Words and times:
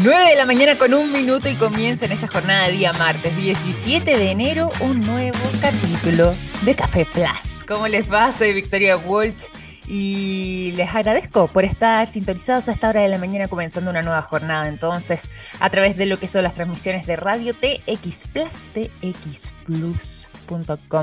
9 0.00 0.30
de 0.30 0.36
la 0.36 0.46
mañana 0.46 0.78
con 0.78 0.94
un 0.94 1.12
minuto 1.12 1.50
y 1.50 1.54
comienza 1.54 2.06
en 2.06 2.12
esta 2.12 2.26
jornada 2.26 2.68
de 2.68 2.72
día 2.72 2.94
martes 2.94 3.36
17 3.36 4.16
de 4.16 4.30
enero 4.30 4.70
un 4.80 5.00
nuevo 5.00 5.38
capítulo 5.60 6.34
de 6.62 6.74
Café 6.74 7.06
Plus. 7.12 7.62
¿Cómo 7.68 7.86
les 7.86 8.10
va? 8.10 8.32
Soy 8.32 8.54
Victoria 8.54 8.96
Walsh 8.96 9.48
y 9.86 10.72
les 10.76 10.94
agradezco 10.94 11.48
por 11.48 11.64
estar 11.64 12.06
sintonizados 12.06 12.68
a 12.68 12.72
esta 12.72 12.88
hora 12.88 13.00
de 13.00 13.08
la 13.08 13.18
mañana 13.18 13.48
comenzando 13.48 13.90
una 13.90 14.02
nueva 14.02 14.22
jornada 14.22 14.68
entonces 14.68 15.30
a 15.60 15.70
través 15.70 15.96
de 15.96 16.06
lo 16.06 16.18
que 16.18 16.28
son 16.28 16.44
las 16.44 16.54
transmisiones 16.54 17.06
de 17.06 17.16
radio 17.16 17.54
TX 17.54 18.28
Plus, 18.28 18.66
TX 18.74 19.50
Plus 19.66 20.28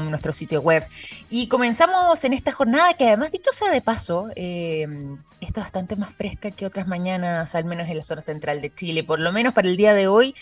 nuestro 0.09 0.33
sitio 0.33 0.61
web. 0.61 0.87
Y 1.29 1.47
comenzamos 1.47 2.23
en 2.23 2.33
esta 2.33 2.51
jornada 2.51 2.93
que 2.93 3.07
además, 3.07 3.31
dicho 3.31 3.51
sea 3.51 3.71
de 3.71 3.81
paso, 3.81 4.29
eh, 4.35 4.87
está 5.41 5.61
bastante 5.61 5.95
más 5.95 6.13
fresca 6.13 6.51
que 6.51 6.65
otras 6.65 6.87
mañanas, 6.87 7.55
al 7.55 7.65
menos 7.65 7.87
en 7.87 7.97
la 7.97 8.03
zona 8.03 8.21
central 8.21 8.61
de 8.61 8.73
Chile. 8.73 9.03
Por 9.03 9.19
lo 9.19 9.31
menos 9.31 9.53
para 9.53 9.67
el 9.67 9.77
día 9.77 9.93
de 9.93 10.07
hoy, 10.07 10.35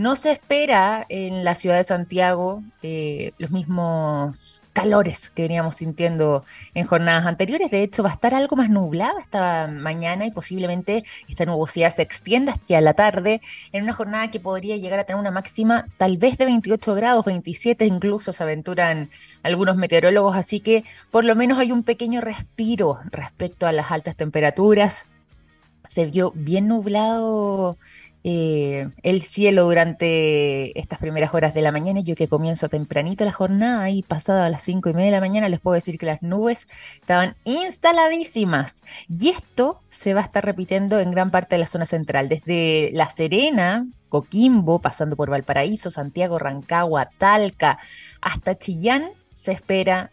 no 0.00 0.16
se 0.16 0.32
espera 0.32 1.04
en 1.10 1.44
la 1.44 1.54
ciudad 1.54 1.76
de 1.76 1.84
Santiago 1.84 2.62
eh, 2.82 3.32
los 3.36 3.50
mismos 3.50 4.62
calores 4.72 5.28
que 5.28 5.42
veníamos 5.42 5.76
sintiendo 5.76 6.46
en 6.72 6.86
jornadas 6.86 7.26
anteriores. 7.26 7.70
De 7.70 7.82
hecho, 7.82 8.02
va 8.02 8.08
a 8.08 8.14
estar 8.14 8.32
algo 8.32 8.56
más 8.56 8.70
nublada 8.70 9.20
esta 9.20 9.66
mañana 9.66 10.24
y 10.24 10.30
posiblemente 10.30 11.04
esta 11.28 11.44
nubosidad 11.44 11.90
se 11.90 12.00
extienda 12.00 12.52
hacia 12.52 12.80
la 12.80 12.94
tarde 12.94 13.42
en 13.72 13.82
una 13.82 13.92
jornada 13.92 14.30
que 14.30 14.40
podría 14.40 14.78
llegar 14.78 15.00
a 15.00 15.04
tener 15.04 15.20
una 15.20 15.32
máxima 15.32 15.86
tal 15.98 16.16
vez 16.16 16.38
de 16.38 16.46
28 16.46 16.94
grados, 16.94 17.26
27 17.26 17.84
incluso 17.84 18.32
se 18.32 18.42
aventuran 18.42 19.10
algunos 19.42 19.76
meteorólogos. 19.76 20.34
Así 20.34 20.60
que 20.60 20.82
por 21.10 21.26
lo 21.26 21.36
menos 21.36 21.58
hay 21.58 21.72
un 21.72 21.82
pequeño 21.82 22.22
respiro 22.22 23.00
respecto 23.10 23.66
a 23.66 23.72
las 23.72 23.90
altas 23.90 24.16
temperaturas. 24.16 25.04
Se 25.86 26.06
vio 26.06 26.32
bien 26.34 26.68
nublado 26.68 27.76
eh, 28.22 28.90
el 29.02 29.22
cielo 29.22 29.64
durante 29.64 30.78
estas 30.78 30.98
primeras 30.98 31.32
horas 31.32 31.54
de 31.54 31.62
la 31.62 31.72
mañana. 31.72 32.00
Yo 32.00 32.14
que 32.14 32.28
comienzo 32.28 32.68
tempranito 32.68 33.24
la 33.24 33.32
jornada 33.32 33.88
y 33.90 34.02
pasado 34.02 34.42
a 34.42 34.50
las 34.50 34.62
cinco 34.62 34.90
y 34.90 34.92
media 34.92 35.06
de 35.06 35.16
la 35.16 35.20
mañana 35.20 35.48
les 35.48 35.60
puedo 35.60 35.74
decir 35.74 35.98
que 35.98 36.06
las 36.06 36.22
nubes 36.22 36.68
estaban 37.00 37.36
instaladísimas. 37.44 38.84
Y 39.08 39.30
esto 39.30 39.80
se 39.90 40.14
va 40.14 40.20
a 40.20 40.24
estar 40.24 40.44
repitiendo 40.44 40.98
en 41.00 41.10
gran 41.10 41.30
parte 41.30 41.54
de 41.54 41.60
la 41.60 41.66
zona 41.66 41.86
central, 41.86 42.28
desde 42.28 42.90
La 42.92 43.08
Serena, 43.08 43.86
Coquimbo, 44.08 44.80
pasando 44.80 45.16
por 45.16 45.30
Valparaíso, 45.30 45.90
Santiago, 45.90 46.38
Rancagua, 46.38 47.10
Talca, 47.16 47.78
hasta 48.20 48.58
Chillán. 48.58 49.10
Se 49.32 49.52
espera 49.52 50.10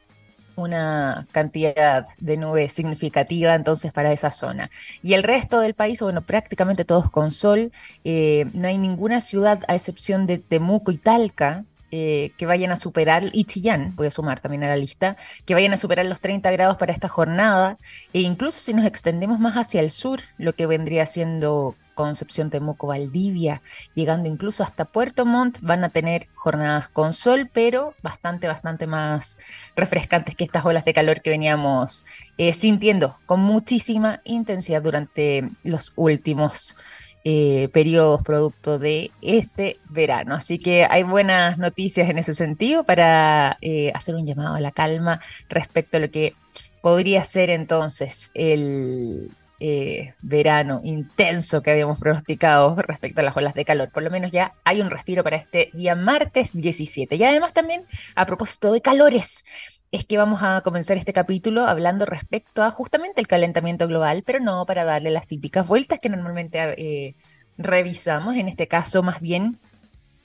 una 0.57 1.27
cantidad 1.31 2.07
de 2.19 2.37
nubes 2.37 2.73
significativa 2.73 3.55
entonces 3.55 3.93
para 3.93 4.11
esa 4.11 4.31
zona. 4.31 4.69
Y 5.01 5.13
el 5.13 5.23
resto 5.23 5.59
del 5.59 5.73
país, 5.73 6.01
bueno, 6.01 6.23
prácticamente 6.23 6.83
todos 6.83 7.09
con 7.09 7.31
sol. 7.31 7.71
Eh, 8.03 8.45
no 8.53 8.67
hay 8.67 8.77
ninguna 8.77 9.21
ciudad, 9.21 9.61
a 9.67 9.75
excepción 9.75 10.25
de 10.27 10.39
Temuco 10.39 10.91
y 10.91 10.97
Talca, 10.97 11.63
eh, 11.91 12.31
que 12.37 12.45
vayan 12.45 12.71
a 12.71 12.75
superar, 12.75 13.29
y 13.31 13.45
Chillán, 13.45 13.95
voy 13.95 14.07
a 14.07 14.11
sumar 14.11 14.41
también 14.41 14.63
a 14.63 14.67
la 14.67 14.75
lista, 14.75 15.15
que 15.45 15.53
vayan 15.53 15.71
a 15.71 15.77
superar 15.77 16.05
los 16.05 16.19
30 16.19 16.51
grados 16.51 16.75
para 16.75 16.91
esta 16.91 17.07
jornada, 17.07 17.77
e 18.11 18.19
incluso 18.19 18.59
si 18.59 18.73
nos 18.73 18.85
extendemos 18.85 19.39
más 19.39 19.55
hacia 19.55 19.79
el 19.79 19.89
sur, 19.89 20.19
lo 20.37 20.53
que 20.53 20.65
vendría 20.65 21.05
siendo 21.05 21.75
Concepción, 21.97 22.51
Temuco, 22.51 22.87
Valdivia, 22.87 23.63
llegando 23.95 24.29
incluso 24.29 24.63
hasta 24.63 24.85
Puerto 24.85 25.25
Montt, 25.25 25.57
van 25.61 25.83
a 25.83 25.89
tener 25.89 26.27
jornadas 26.35 26.87
con 26.87 27.13
sol, 27.13 27.49
pero 27.51 27.95
bastante, 28.03 28.47
bastante 28.47 28.85
más 28.85 29.37
refrescantes 29.75 30.35
que 30.35 30.43
estas 30.43 30.63
olas 30.63 30.85
de 30.85 30.93
calor 30.93 31.21
que 31.21 31.31
veníamos 31.31 32.05
eh, 32.37 32.53
sintiendo 32.53 33.17
con 33.25 33.39
muchísima 33.39 34.21
intensidad 34.23 34.81
durante 34.83 35.49
los 35.63 35.91
últimos 35.95 36.77
eh, 37.23 37.67
periodos 37.73 38.21
producto 38.21 38.77
de 38.77 39.11
este 39.21 39.79
verano. 39.89 40.35
Así 40.35 40.59
que 40.59 40.85
hay 40.87 41.01
buenas 41.01 41.57
noticias 41.57 42.09
en 42.09 42.19
ese 42.19 42.35
sentido 42.35 42.83
para 42.83 43.57
eh, 43.61 43.91
hacer 43.95 44.13
un 44.15 44.25
llamado 44.25 44.53
a 44.55 44.61
la 44.61 44.71
calma 44.71 45.19
respecto 45.49 45.97
a 45.97 45.99
lo 45.99 46.11
que 46.11 46.35
podría 46.81 47.23
ser 47.23 47.49
entonces 47.49 48.31
el 48.35 49.31
eh, 49.59 50.13
verano 50.21 50.81
intenso 50.83 51.61
que 51.61 51.71
habíamos 51.71 51.99
pronosticado 51.99 52.75
respecto 52.75 53.21
a 53.21 53.23
las 53.23 53.35
olas 53.35 53.53
de 53.53 53.65
calor. 53.65 53.91
Por 53.91 54.03
lo 54.03 54.11
menos 54.11 54.31
ya 54.31 54.53
hay 54.63 54.81
un 54.81 54.89
respiro 54.89 55.23
para 55.23 55.37
este 55.37 55.71
día 55.73 55.95
martes 55.95 56.53
17. 56.53 57.15
Y 57.15 57.23
además 57.23 57.53
también 57.53 57.85
a 58.15 58.25
propósito 58.25 58.71
de 58.71 58.81
calores 58.81 59.43
es 59.91 60.05
que 60.05 60.17
vamos 60.17 60.41
a 60.43 60.61
comenzar 60.61 60.97
este 60.97 61.13
capítulo 61.13 61.65
hablando 61.65 62.05
respecto 62.05 62.63
a 62.63 62.71
justamente 62.71 63.21
el 63.21 63.27
calentamiento 63.27 63.87
global, 63.87 64.23
pero 64.25 64.39
no 64.39 64.65
para 64.65 64.83
darle 64.83 65.11
las 65.11 65.27
típicas 65.27 65.65
vueltas 65.65 65.99
que 65.99 66.09
normalmente 66.09 66.59
eh, 66.77 67.15
revisamos, 67.57 68.35
en 68.35 68.49
este 68.49 68.67
caso 68.67 69.01
más 69.01 69.21
bien 69.21 69.59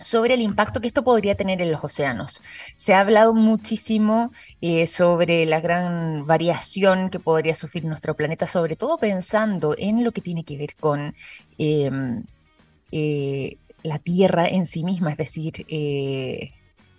sobre 0.03 0.35
el 0.35 0.41
impacto 0.41 0.81
que 0.81 0.89
esto 0.89 1.05
podría 1.05 1.35
tener 1.35 1.63
en 1.63 1.73
los 1.73 1.83
océanos. 1.83 2.43
Se 2.75 2.95
ha 2.95 3.01
hablado 3.01 3.35
muchísimo 3.35 4.33
eh, 4.61 4.87
sobre 4.87 5.47
la 5.47 5.61
gran 5.61 6.27
variación 6.27 7.11
que 7.11 7.21
podría 7.21 7.55
sufrir 7.55 7.85
nuestro 7.85 8.15
planeta, 8.15 8.47
sobre 8.47 8.77
todo 8.77 8.99
pensando 8.99 9.75
en 9.79 10.05
lo 10.05 10.13
que 10.13 10.21
tiene 10.21 10.45
que 10.45 10.59
ver 10.59 10.75
con 10.79 11.15
em, 11.59 12.25
eh, 12.91 13.57
la 13.83 13.99
Tierra 13.99 14.47
en 14.47 14.67
sí 14.67 14.85
misma, 14.85 15.13
es 15.13 15.17
decir, 15.17 15.67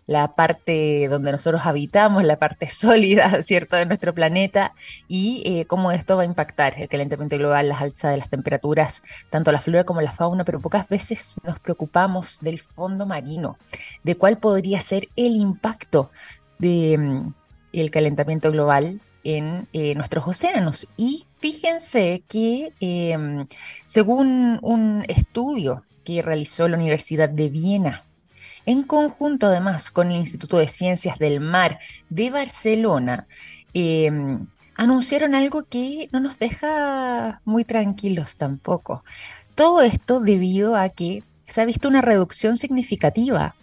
la 0.06 0.36
parte 0.36 1.08
donde 1.10 1.32
nosotros 1.32 1.62
habitamos, 1.66 2.24
la 2.24 2.38
parte 2.38 2.68
sólida, 2.70 3.42
¿cierto?, 3.44 3.76
de 3.76 3.86
nuestro 3.86 4.14
planeta 4.14 4.74
y 5.08 5.44
eh, 5.46 5.66
cómo 5.66 5.92
esto 5.92 6.18
va 6.18 6.24
a 6.24 6.26
impactar 6.26 6.76
el 6.78 6.88
calentamiento 6.88 7.38
global, 7.38 7.70
las 7.70 7.82
alzas 7.82 8.12
de 8.12 8.18
las 8.18 8.30
temperaturas, 8.30 9.04
tanto 9.30 9.52
la 9.52 9.62
flora 9.62 9.84
como 9.84 10.02
la 10.02 10.12
fauna, 10.12 10.44
pero 10.44 10.60
pocas 10.60 10.88
veces 10.90 11.36
nos 11.44 11.60
preocupamos 11.60 12.40
del 12.42 12.60
fondo 12.60 13.06
marino, 13.06 13.58
de 14.04 14.16
cuál 14.16 14.38
podría 14.38 14.82
ser 14.82 15.10
el 15.16 15.36
impacto 15.36 16.12
del 16.60 17.00
mm, 17.00 17.34
el 17.74 17.90
calentamiento 17.90 18.52
global 18.52 19.02
en 19.24 19.68
eh, 19.74 19.96
nuestros 19.96 20.28
océanos. 20.28 20.88
Y 20.96 21.26
fíjense 21.40 22.24
que 22.28 22.74
em, 22.80 23.48
según 23.84 24.60
un 24.62 25.04
estudio 25.08 25.84
que 26.04 26.22
realizó 26.22 26.68
la 26.68 26.78
Universidad 26.78 27.30
de 27.30 27.50
Viena, 27.50 28.04
en 28.66 28.84
conjunto 28.84 29.48
además 29.48 29.92
con 29.92 30.12
el 30.12 30.18
Instituto 30.18 30.58
de 30.58 30.68
Ciencias 30.68 31.20
del 31.20 31.40
Mar 31.40 31.80
de 32.10 32.30
Barcelona, 32.30 33.28
em, 33.74 34.48
anunciaron 34.76 35.36
algo 35.36 35.64
que 35.64 36.10
no 36.12 36.20
nos 36.20 36.40
deja 36.40 37.42
muy 37.46 37.64
tranquilos 37.66 38.38
tampoco. 38.38 39.04
Todo 39.56 39.82
esto 39.82 40.20
debido 40.20 40.76
a 40.76 40.90
que 40.90 41.24
se 41.46 41.62
ha 41.62 41.66
visto 41.66 41.88
una 41.88 42.02
reducción 42.02 42.58
significativa 42.58 43.56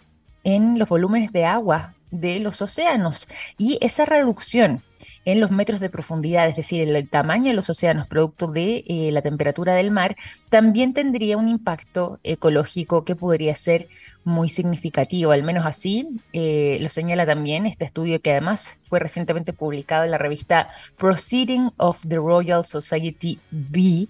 en 0.43 0.79
los 0.79 0.87
volúmenes 0.87 1.31
de 1.31 1.45
agua 1.45 1.93
de 2.11 2.39
los 2.39 2.61
océanos 2.61 3.27
y 3.57 3.77
esa 3.81 4.05
reducción 4.05 4.83
en 5.25 5.39
los 5.39 5.51
metros 5.51 5.79
de 5.79 5.89
profundidad, 5.89 6.47
es 6.47 6.55
decir, 6.55 6.87
el 6.87 7.09
tamaño 7.09 7.45
de 7.45 7.53
los 7.53 7.69
océanos 7.69 8.07
producto 8.07 8.47
de 8.47 8.83
eh, 8.87 9.11
la 9.11 9.21
temperatura 9.21 9.75
del 9.75 9.91
mar, 9.91 10.15
también 10.49 10.93
tendría 10.93 11.37
un 11.37 11.47
impacto 11.47 12.19
ecológico 12.23 13.05
que 13.05 13.15
podría 13.15 13.55
ser 13.55 13.87
muy 14.23 14.49
significativo, 14.49 15.31
al 15.31 15.43
menos 15.43 15.65
así 15.65 16.07
eh, 16.33 16.77
lo 16.81 16.89
señala 16.89 17.25
también 17.25 17.65
este 17.65 17.85
estudio 17.85 18.21
que 18.21 18.31
además 18.31 18.77
fue 18.83 18.99
recientemente 18.99 19.53
publicado 19.53 20.03
en 20.03 20.11
la 20.11 20.17
revista 20.17 20.69
Proceeding 20.97 21.71
of 21.77 22.01
the 22.07 22.17
Royal 22.17 22.65
Society 22.65 23.39
B, 23.51 24.07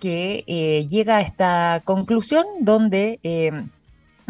que 0.00 0.44
eh, 0.46 0.86
llega 0.88 1.18
a 1.18 1.20
esta 1.20 1.82
conclusión 1.84 2.44
donde 2.60 3.20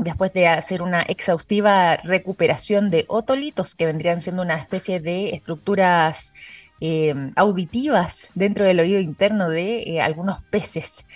después 0.03 0.33
de 0.33 0.49
hacer 0.49 0.83
una 0.83 1.03
exhaustiva 1.03 1.97
recuperación 1.97 2.91
de 2.91 3.05
otolitos, 3.09 3.75
que 3.75 3.87
vendrían 3.87 4.21
siendo 4.21 4.43
una 4.43 4.57
especie 4.57 5.01
de 5.01 5.31
estructuras 5.31 6.33
eh, 6.81 7.15
auditivas 7.37 8.29
dentro 8.35 8.65
del 8.65 8.81
oído 8.81 9.01
interno 9.01 9.49
de 9.49 9.83
eh, 9.83 10.01
algunos 10.01 10.43
peces 10.51 11.07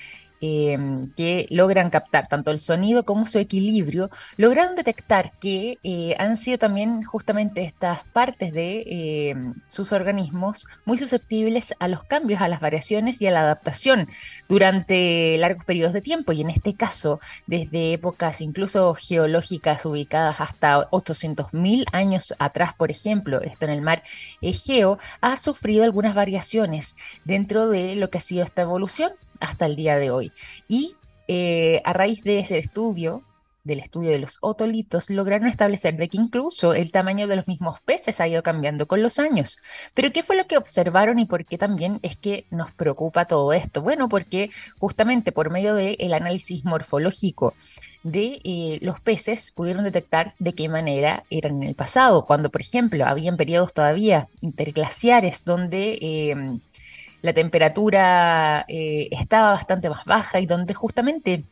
Em, 0.42 1.10
que 1.14 1.46
logran 1.48 1.88
captar 1.88 2.28
tanto 2.28 2.50
el 2.50 2.58
sonido 2.58 3.04
como 3.04 3.26
su 3.26 3.38
equilibrio, 3.38 4.10
lograron 4.36 4.76
detectar 4.76 5.32
que 5.40 5.78
eh, 5.82 6.14
han 6.18 6.36
sido 6.36 6.58
también 6.58 7.02
justamente 7.04 7.62
estas 7.62 8.04
partes 8.12 8.52
de 8.52 9.30
em, 9.30 9.54
sus 9.66 9.92
organismos 9.92 10.66
muy 10.84 10.98
susceptibles 10.98 11.72
a 11.78 11.88
los 11.88 12.04
cambios, 12.04 12.42
a 12.42 12.48
las 12.48 12.60
variaciones 12.60 13.22
y 13.22 13.26
a 13.26 13.30
la 13.30 13.40
adaptación 13.40 14.08
durante 14.46 15.38
largos 15.38 15.64
periodos 15.64 15.94
de 15.94 16.02
tiempo. 16.02 16.32
Y 16.32 16.42
en 16.42 16.50
este 16.50 16.74
caso, 16.74 17.18
desde 17.46 17.94
épocas 17.94 18.42
incluso 18.42 18.94
geológicas 18.94 19.86
ubicadas 19.86 20.38
hasta 20.42 20.90
800.000 20.90 21.86
años 21.92 22.34
atrás, 22.38 22.74
por 22.74 22.90
ejemplo, 22.90 23.40
esto 23.40 23.64
en 23.64 23.70
el 23.70 23.80
mar 23.80 24.02
Egeo, 24.42 24.98
ha 25.22 25.36
sufrido 25.36 25.84
algunas 25.84 26.14
variaciones 26.14 26.94
dentro 27.24 27.68
de 27.68 27.96
lo 27.96 28.10
que 28.10 28.18
ha 28.18 28.20
sido 28.20 28.44
esta 28.44 28.62
evolución 28.62 29.12
hasta 29.40 29.66
el 29.66 29.76
día 29.76 29.96
de 29.96 30.10
hoy. 30.10 30.32
Y 30.68 30.96
eh, 31.28 31.82
a 31.84 31.92
raíz 31.92 32.22
de 32.22 32.38
ese 32.38 32.58
estudio 32.58 33.22
del 33.66 33.80
estudio 33.80 34.10
de 34.10 34.20
los 34.20 34.38
otolitos 34.40 35.10
lograron 35.10 35.48
establecer 35.48 35.96
de 35.96 36.08
que 36.08 36.16
incluso 36.16 36.72
el 36.72 36.92
tamaño 36.92 37.26
de 37.26 37.34
los 37.34 37.48
mismos 37.48 37.80
peces 37.80 38.20
ha 38.20 38.28
ido 38.28 38.42
cambiando 38.44 38.86
con 38.86 39.02
los 39.02 39.18
años. 39.18 39.58
Pero 39.92 40.12
¿qué 40.12 40.22
fue 40.22 40.36
lo 40.36 40.46
que 40.46 40.56
observaron 40.56 41.18
y 41.18 41.26
por 41.26 41.44
qué 41.44 41.58
también 41.58 41.98
es 42.02 42.16
que 42.16 42.46
nos 42.50 42.70
preocupa 42.72 43.24
todo 43.26 43.52
esto? 43.52 43.82
Bueno, 43.82 44.08
porque 44.08 44.50
justamente 44.78 45.32
por 45.32 45.50
medio 45.50 45.74
del 45.74 46.14
análisis 46.14 46.64
morfológico 46.64 47.54
de 48.04 48.40
eh, 48.44 48.78
los 48.82 49.00
peces 49.00 49.50
pudieron 49.50 49.82
detectar 49.82 50.34
de 50.38 50.52
qué 50.52 50.68
manera 50.68 51.24
eran 51.28 51.60
en 51.60 51.68
el 51.68 51.74
pasado, 51.74 52.24
cuando 52.24 52.50
por 52.50 52.60
ejemplo 52.60 53.04
habían 53.04 53.36
periodos 53.36 53.74
todavía 53.74 54.28
interglaciares 54.40 55.44
donde 55.44 55.98
em, 56.00 56.60
la 57.26 57.34
temperatura 57.34 58.64
eh, 58.68 59.08
estaba 59.10 59.50
bastante 59.50 59.90
más 59.90 60.04
baja 60.04 60.40
y 60.40 60.46
donde 60.46 60.74
justamente 60.74 61.44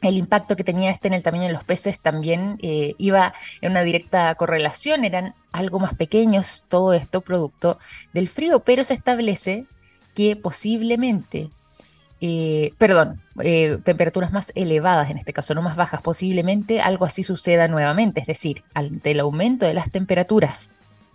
el 0.00 0.16
impacto 0.16 0.56
que 0.56 0.64
tenía 0.64 0.90
este 0.90 1.08
en 1.08 1.14
el 1.14 1.22
tamaño 1.22 1.44
de 1.44 1.52
los 1.52 1.62
peces 1.62 2.00
también 2.00 2.58
eh, 2.62 2.94
iba 2.96 3.34
en 3.60 3.72
una 3.72 3.82
directa 3.82 4.34
correlación, 4.34 5.04
eran 5.04 5.34
algo 5.52 5.78
más 5.78 5.94
pequeños, 5.94 6.64
todo 6.68 6.94
esto 6.94 7.20
producto 7.20 7.78
del 8.14 8.30
frío, 8.30 8.60
pero 8.60 8.82
se 8.82 8.94
establece 8.94 9.66
que 10.14 10.36
posiblemente, 10.36 11.50
eh, 12.22 12.72
perdón, 12.78 13.20
temperaturas 13.84 14.32
más 14.32 14.52
elevadas, 14.54 15.10
en 15.10 15.18
este 15.18 15.34
caso 15.34 15.54
no 15.54 15.60
más 15.60 15.76
bajas, 15.76 16.00
posiblemente 16.00 16.80
algo 16.80 17.04
así 17.04 17.22
suceda 17.22 17.68
nuevamente, 17.68 18.20
es 18.20 18.26
decir, 18.26 18.64
ante 18.72 19.10
el 19.10 19.20
aumento 19.20 19.66
de 19.66 19.74
las 19.74 19.90
temperaturas 19.90 20.70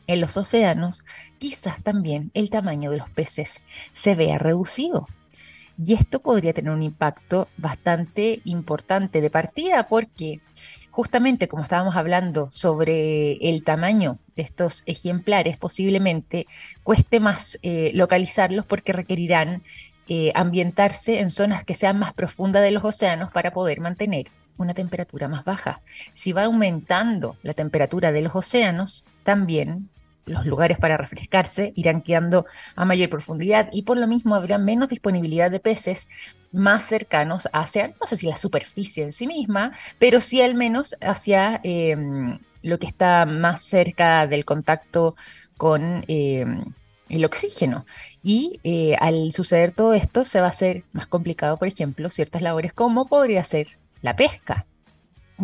en 0.07 0.21
los 0.21 0.37
océanos, 0.37 1.03
quizás 1.37 1.81
también 1.83 2.31
el 2.33 2.49
tamaño 2.49 2.91
de 2.91 2.97
los 2.97 3.09
peces 3.09 3.61
se 3.93 4.15
vea 4.15 4.37
reducido. 4.37 5.07
Y 5.83 5.93
esto 5.93 6.19
podría 6.19 6.53
tener 6.53 6.71
un 6.71 6.83
impacto 6.83 7.49
bastante 7.57 8.41
importante 8.45 9.19
de 9.21 9.29
partida 9.29 9.87
porque 9.87 10.39
justamente 10.95 11.49
como 11.49 11.63
estábamos 11.63 11.97
hablando 11.97 12.49
sobre 12.49 13.33
el 13.49 13.65
tamaño 13.65 14.17
de 14.37 14.43
estos 14.43 14.83
ejemplares, 14.85 15.57
posiblemente 15.57 16.47
cueste 16.83 17.19
más 17.19 17.59
eh, 17.63 17.91
localizarlos 17.93 18.65
porque 18.65 18.93
requerirán 18.93 19.63
eh, 20.07 20.31
ambientarse 20.35 21.19
en 21.19 21.31
zonas 21.31 21.65
que 21.65 21.73
sean 21.73 21.99
más 21.99 22.13
profundas 22.13 22.61
de 22.61 22.71
los 22.71 22.85
océanos 22.85 23.29
para 23.31 23.51
poder 23.51 23.81
mantener 23.81 24.27
una 24.57 24.73
temperatura 24.73 25.27
más 25.27 25.43
baja. 25.43 25.81
Si 26.13 26.31
va 26.31 26.45
aumentando 26.45 27.35
la 27.43 27.53
temperatura 27.53 28.11
de 28.11 28.21
los 28.21 28.33
océanos, 28.33 29.03
también 29.23 29.89
los 30.25 30.45
lugares 30.45 30.77
para 30.77 30.97
refrescarse 30.97 31.71
irán 31.75 32.01
quedando 32.01 32.45
a 32.75 32.85
mayor 32.85 33.09
profundidad 33.09 33.69
y 33.71 33.83
por 33.83 33.97
lo 33.97 34.07
mismo 34.07 34.35
habrá 34.35 34.57
menos 34.57 34.89
disponibilidad 34.89 35.51
de 35.51 35.59
peces 35.59 36.07
más 36.51 36.83
cercanos 36.83 37.49
hacia, 37.53 37.89
no 37.99 38.07
sé 38.07 38.17
si 38.17 38.27
la 38.27 38.37
superficie 38.37 39.03
en 39.03 39.11
sí 39.11 39.27
misma, 39.27 39.73
pero 39.99 40.21
sí 40.21 40.41
al 40.41 40.55
menos 40.55 40.95
hacia 41.01 41.59
em, 41.63 42.39
lo 42.61 42.79
que 42.79 42.87
está 42.87 43.25
más 43.25 43.61
cerca 43.61 44.25
del 44.27 44.45
contacto 44.45 45.15
con 45.57 46.03
em, 46.07 46.65
el 47.09 47.25
oxígeno. 47.25 47.85
Y 48.23 48.59
eh, 48.63 48.95
al 48.99 49.31
suceder 49.31 49.71
todo 49.73 49.93
esto 49.93 50.25
se 50.25 50.39
va 50.39 50.47
a 50.47 50.49
hacer 50.49 50.83
más 50.93 51.07
complicado, 51.07 51.57
por 51.57 51.67
ejemplo, 51.67 52.09
ciertas 52.09 52.41
labores 52.41 52.73
como 52.73 53.05
podría 53.05 53.43
ser 53.43 53.77
la 54.01 54.15
pesca. 54.15 54.65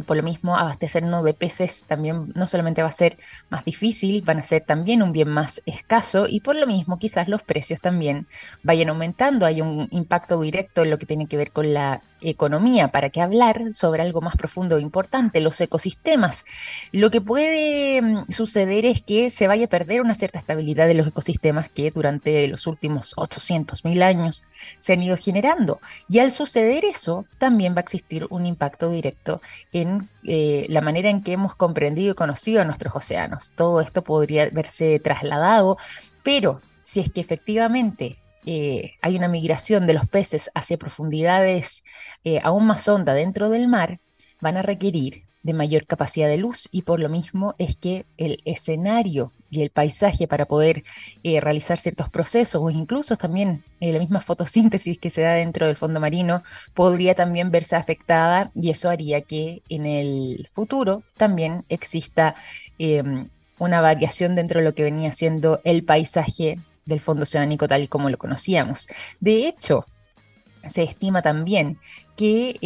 Por 0.06 0.16
lo 0.16 0.24
mismo, 0.24 0.56
abastecernos 0.56 1.24
de 1.26 1.34
peces 1.34 1.84
también 1.86 2.32
no 2.34 2.48
solamente 2.48 2.82
va 2.82 2.88
a 2.88 2.94
ser 2.94 3.18
más 3.50 3.66
difícil, 3.66 4.22
van 4.22 4.40
a 4.40 4.44
ser 4.44 4.64
también 4.64 5.04
un 5.04 5.12
bien 5.12 5.28
más 5.28 5.62
escaso 5.66 6.28
y 6.30 6.40
por 6.40 6.56
lo 6.56 6.66
mismo 6.66 6.98
quizás 6.98 7.28
los 7.28 7.44
precios 7.44 7.82
también 7.82 8.26
vayan 8.64 8.90
aumentando. 8.90 9.46
Hay 9.46 9.60
un 9.60 9.90
impacto 9.92 10.40
directo 10.40 10.84
en 10.84 10.92
lo 10.92 10.98
que 10.98 11.06
tiene 11.06 11.28
que 11.28 11.36
ver 11.36 11.52
con 11.52 11.74
la 11.74 12.02
economía, 12.22 12.90
para 12.90 13.10
que 13.10 13.22
hablar 13.22 13.74
sobre 13.74 14.04
algo 14.04 14.22
más 14.22 14.36
profundo 14.36 14.78
e 14.78 14.82
importante, 14.82 15.42
los 15.42 15.60
ecosistemas. 15.60 16.46
Lo 16.92 17.10
que 17.12 17.22
puede 17.22 18.02
mm, 18.02 18.32
suceder 18.32 18.86
es 18.86 19.02
que 19.02 19.30
se 19.30 19.48
vaya 19.48 19.66
a 19.66 19.70
perder 19.70 20.02
una 20.02 20.16
cierta 20.16 20.40
estabilidad 20.40 20.88
de 20.88 20.94
los 20.94 21.08
ecosistemas 21.08 21.70
que 21.70 21.92
durante 21.92 22.48
los 22.48 22.68
últimos 22.68 23.16
800.000 23.16 24.04
años 24.04 24.44
se 24.80 24.94
han 24.94 25.04
ido 25.04 25.18
generando. 25.18 25.82
Y 26.08 26.20
al 26.20 26.32
suceder 26.32 26.86
eso, 26.86 27.26
también 27.38 27.74
va 27.74 27.78
a 27.78 27.82
existir 27.82 28.28
un 28.30 28.46
impacto 28.46 28.92
directo 28.92 29.42
en 29.72 29.81
eh, 30.24 30.66
la 30.69 30.81
manera 30.81 31.10
en 31.10 31.24
que 31.24 31.33
hemos 31.33 31.56
comprendido 31.56 32.12
y 32.12 32.16
conocido 32.16 32.62
a 32.62 32.66
nuestros 32.66 32.95
océanos. 32.95 33.51
Todo 33.56 33.81
esto 33.81 34.04
podría 34.04 34.50
verse 34.50 35.00
trasladado, 35.00 35.78
pero 36.24 36.62
si 36.81 37.00
es 37.00 37.12
que 37.12 37.22
efectivamente 37.22 38.18
eh, 38.45 38.94
hay 39.01 39.16
una 39.16 39.28
migración 39.28 39.86
de 39.88 39.94
los 39.94 40.07
peces 40.07 40.50
hacia 40.56 40.78
profundidades 40.78 41.83
eh, 42.24 42.39
aún 42.44 42.66
más 42.66 42.88
honda 42.88 43.13
dentro 43.13 43.50
del 43.50 43.68
mar, 43.68 44.00
van 44.39 44.57
a 44.57 44.62
requerir 44.63 45.25
de 45.44 45.54
mayor 45.54 45.86
capacidad 45.86 46.28
de 46.28 46.38
luz 46.38 46.70
y 46.72 46.84
por 46.84 47.00
lo 47.00 47.10
mismo 47.10 47.56
es 47.58 47.76
que 47.76 48.06
el 48.18 48.42
escenario 48.46 49.32
y 49.50 49.62
el 49.62 49.70
paisaje 49.70 50.28
para 50.28 50.46
poder 50.46 50.84
eh, 51.24 51.42
realizar 51.42 51.80
ciertos 51.80 52.10
procesos 52.10 52.62
o 52.64 52.70
incluso 52.70 53.18
también 53.18 53.64
la 53.80 54.00
misma 54.00 54.22
fotosíntesis 54.22 54.98
que 55.00 55.10
se 55.10 55.22
da 55.22 55.34
dentro 55.34 55.68
del 55.68 55.76
fondo 55.76 56.00
marino 56.00 56.44
podría 56.74 57.16
también 57.16 57.52
verse 57.52 57.76
afectada 57.76 58.52
y 58.54 58.70
eso 58.70 58.90
haría 58.90 59.22
que 59.22 59.62
en 59.68 59.86
el 59.86 60.48
futuro 60.52 61.04
también 61.18 61.66
exista 61.70 62.36
em, 62.78 63.30
una 63.58 63.82
variación 63.82 64.36
dentro 64.36 64.60
de 64.60 64.66
lo 64.66 64.76
que 64.76 64.84
venía 64.84 65.12
siendo 65.12 65.60
el 65.64 65.84
paisaje 65.84 66.60
del 66.86 67.00
fondo 67.00 67.24
oceánico 67.24 67.68
tal 67.68 67.84
y 67.84 67.88
como 67.88 68.10
lo 68.10 68.18
conocíamos. 68.18 68.88
De 69.20 69.48
hecho, 69.48 69.86
se 70.70 70.84
estima 70.84 71.22
también 71.22 71.78
que 72.16 72.58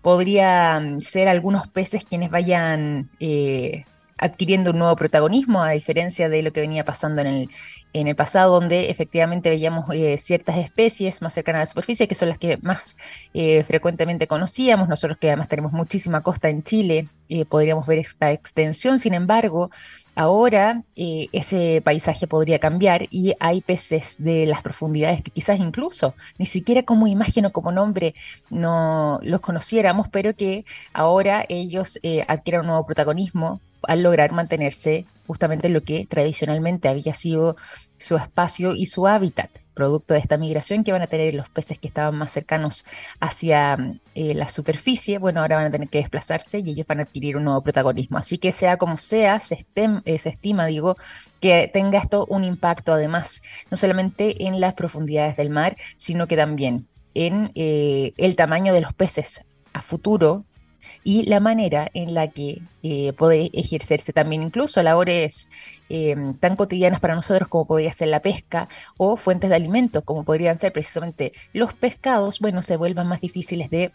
em, 0.00 0.02
podrían 0.02 1.02
ser 1.02 1.28
algunos 1.28 1.68
peces 1.68 2.04
quienes 2.04 2.30
vayan 2.30 3.10
eh, 3.20 3.84
adquiriendo 4.18 4.70
un 4.70 4.78
nuevo 4.78 4.96
protagonismo, 4.96 5.62
a 5.62 5.70
diferencia 5.70 6.28
de 6.28 6.42
lo 6.42 6.52
que 6.52 6.60
venía 6.60 6.84
pasando 6.84 7.22
en 7.22 7.26
el, 7.26 7.50
en 7.92 8.06
el 8.06 8.16
pasado, 8.16 8.60
donde 8.60 8.90
efectivamente 8.90 9.48
veíamos 9.48 9.86
eh, 9.94 10.16
ciertas 10.18 10.58
especies 10.58 11.22
más 11.22 11.32
cercanas 11.32 11.58
a 11.58 11.62
la 11.62 11.66
superficie, 11.66 12.08
que 12.08 12.14
son 12.14 12.28
las 12.28 12.38
que 12.38 12.58
más 12.62 12.96
eh, 13.34 13.64
frecuentemente 13.64 14.26
conocíamos. 14.26 14.88
Nosotros 14.88 15.18
que 15.18 15.28
además 15.28 15.48
tenemos 15.48 15.72
muchísima 15.72 16.22
costa 16.22 16.48
en 16.48 16.62
Chile, 16.62 17.08
podríamos 17.48 17.86
ver 17.86 17.98
esta 17.98 18.32
extensión. 18.32 18.98
Sin 18.98 19.14
embargo, 19.14 19.70
Ahora 20.14 20.82
eh, 20.96 21.28
ese 21.32 21.80
paisaje 21.84 22.26
podría 22.26 22.58
cambiar 22.58 23.06
y 23.10 23.34
hay 23.40 23.60
peces 23.60 24.16
de 24.18 24.44
las 24.46 24.62
profundidades 24.62 25.22
que 25.22 25.30
quizás 25.30 25.58
incluso 25.58 26.14
ni 26.38 26.46
siquiera 26.46 26.82
como 26.82 27.06
imagen 27.06 27.46
o 27.46 27.52
como 27.52 27.72
nombre 27.72 28.14
no 28.50 29.20
los 29.22 29.40
conociéramos, 29.40 30.08
pero 30.08 30.34
que 30.34 30.64
ahora 30.92 31.44
ellos 31.48 31.98
eh, 32.02 32.26
un 32.60 32.66
nuevo 32.66 32.86
protagonismo 32.86 33.60
al 33.82 34.02
lograr 34.02 34.32
mantenerse 34.32 35.06
justamente 35.26 35.68
en 35.68 35.74
lo 35.74 35.82
que 35.82 36.06
tradicionalmente 36.06 36.88
había 36.88 37.14
sido 37.14 37.56
su 37.98 38.16
espacio 38.16 38.74
y 38.74 38.86
su 38.86 39.06
hábitat 39.06 39.50
producto 39.80 40.12
de 40.12 40.20
esta 40.20 40.36
migración 40.36 40.84
que 40.84 40.92
van 40.92 41.00
a 41.00 41.06
tener 41.06 41.32
los 41.32 41.48
peces 41.48 41.78
que 41.78 41.88
estaban 41.88 42.14
más 42.14 42.30
cercanos 42.30 42.84
hacia 43.18 43.78
eh, 44.14 44.34
la 44.34 44.50
superficie, 44.50 45.16
bueno, 45.16 45.40
ahora 45.40 45.56
van 45.56 45.66
a 45.66 45.70
tener 45.70 45.88
que 45.88 45.98
desplazarse 45.98 46.58
y 46.58 46.68
ellos 46.68 46.86
van 46.86 47.00
a 47.00 47.04
adquirir 47.04 47.38
un 47.38 47.44
nuevo 47.44 47.62
protagonismo. 47.62 48.18
Así 48.18 48.36
que 48.36 48.52
sea 48.52 48.76
como 48.76 48.98
sea, 48.98 49.40
se, 49.40 49.64
eh, 49.74 50.02
estima, 50.04 50.66
digo, 50.66 50.98
que 51.40 51.70
tenga 51.72 51.98
esto 51.98 52.26
un 52.28 52.44
impacto 52.44 52.92
además, 52.92 53.40
no 53.70 53.78
solamente 53.78 54.44
en 54.46 54.60
las 54.60 54.74
profundidades 54.74 55.34
del 55.38 55.48
mar, 55.48 55.78
sino 55.96 56.26
que 56.26 56.36
también 56.36 56.86
en 57.14 57.52
eh, 57.54 58.12
el 58.18 58.36
tamaño 58.36 58.74
de 58.74 58.82
los 58.82 58.92
peces 58.92 59.42
a 59.72 59.80
futuro 59.80 60.44
y 61.04 61.24
la 61.24 61.40
manera 61.40 61.90
en 61.94 62.14
la 62.14 62.28
que 62.28 62.62
eh, 62.82 63.12
puede 63.14 63.50
ejercerse 63.52 64.12
también 64.12 64.42
incluso 64.42 64.82
labores 64.82 65.48
eh, 65.88 66.16
tan 66.40 66.56
cotidianas 66.56 67.00
para 67.00 67.14
nosotros 67.14 67.48
como 67.48 67.66
podría 67.66 67.92
ser 67.92 68.08
la 68.08 68.20
pesca 68.20 68.68
o 68.96 69.16
fuentes 69.16 69.50
de 69.50 69.56
alimentos 69.56 70.04
como 70.04 70.24
podrían 70.24 70.58
ser 70.58 70.72
precisamente 70.72 71.32
los 71.52 71.74
pescados, 71.74 72.40
bueno, 72.40 72.62
se 72.62 72.76
vuelvan 72.76 73.08
más 73.08 73.20
difíciles 73.20 73.70
de 73.70 73.92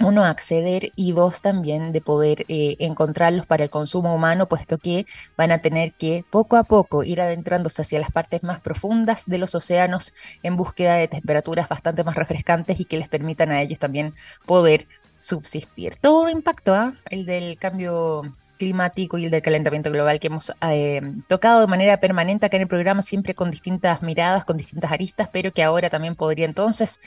uno 0.00 0.24
acceder 0.24 0.92
y 0.94 1.12
dos 1.12 1.42
también 1.42 1.92
de 1.92 2.00
poder 2.00 2.44
eh, 2.48 2.76
encontrarlos 2.78 3.46
para 3.46 3.64
el 3.64 3.70
consumo 3.70 4.14
humano, 4.14 4.48
puesto 4.48 4.78
que 4.78 5.06
van 5.36 5.50
a 5.50 5.58
tener 5.58 5.92
que 5.94 6.24
poco 6.30 6.56
a 6.56 6.64
poco 6.64 7.02
ir 7.02 7.20
adentrándose 7.20 7.82
hacia 7.82 7.98
las 7.98 8.12
partes 8.12 8.42
más 8.42 8.60
profundas 8.60 9.26
de 9.26 9.38
los 9.38 9.54
océanos 9.54 10.14
en 10.42 10.56
búsqueda 10.56 10.94
de 10.94 11.08
temperaturas 11.08 11.68
bastante 11.68 12.04
más 12.04 12.14
refrescantes 12.14 12.78
y 12.78 12.84
que 12.84 12.98
les 12.98 13.08
permitan 13.08 13.50
a 13.50 13.60
ellos 13.60 13.78
también 13.78 14.14
poder 14.46 14.86
subsistir. 15.18 15.96
Todo 15.96 16.28
impacto, 16.28 16.74
¿ah? 16.74 16.94
el 17.10 17.26
del 17.26 17.58
cambio 17.58 18.34
climático 18.58 19.16
y 19.16 19.24
el 19.24 19.30
del 19.30 19.40
calentamiento 19.40 19.90
global 19.90 20.20
que 20.20 20.26
hemos 20.26 20.52
eh, 20.60 21.00
tocado 21.28 21.60
de 21.60 21.66
manera 21.66 22.00
permanente 22.00 22.44
acá 22.44 22.56
en 22.56 22.62
el 22.62 22.68
programa, 22.68 23.02
siempre 23.02 23.34
con 23.34 23.50
distintas 23.50 24.02
miradas, 24.02 24.44
con 24.44 24.56
distintas 24.56 24.92
aristas, 24.92 25.28
pero 25.32 25.52
que 25.52 25.62
ahora 25.62 25.88
también 25.88 26.16
podría 26.16 26.44
entonces 26.44 27.00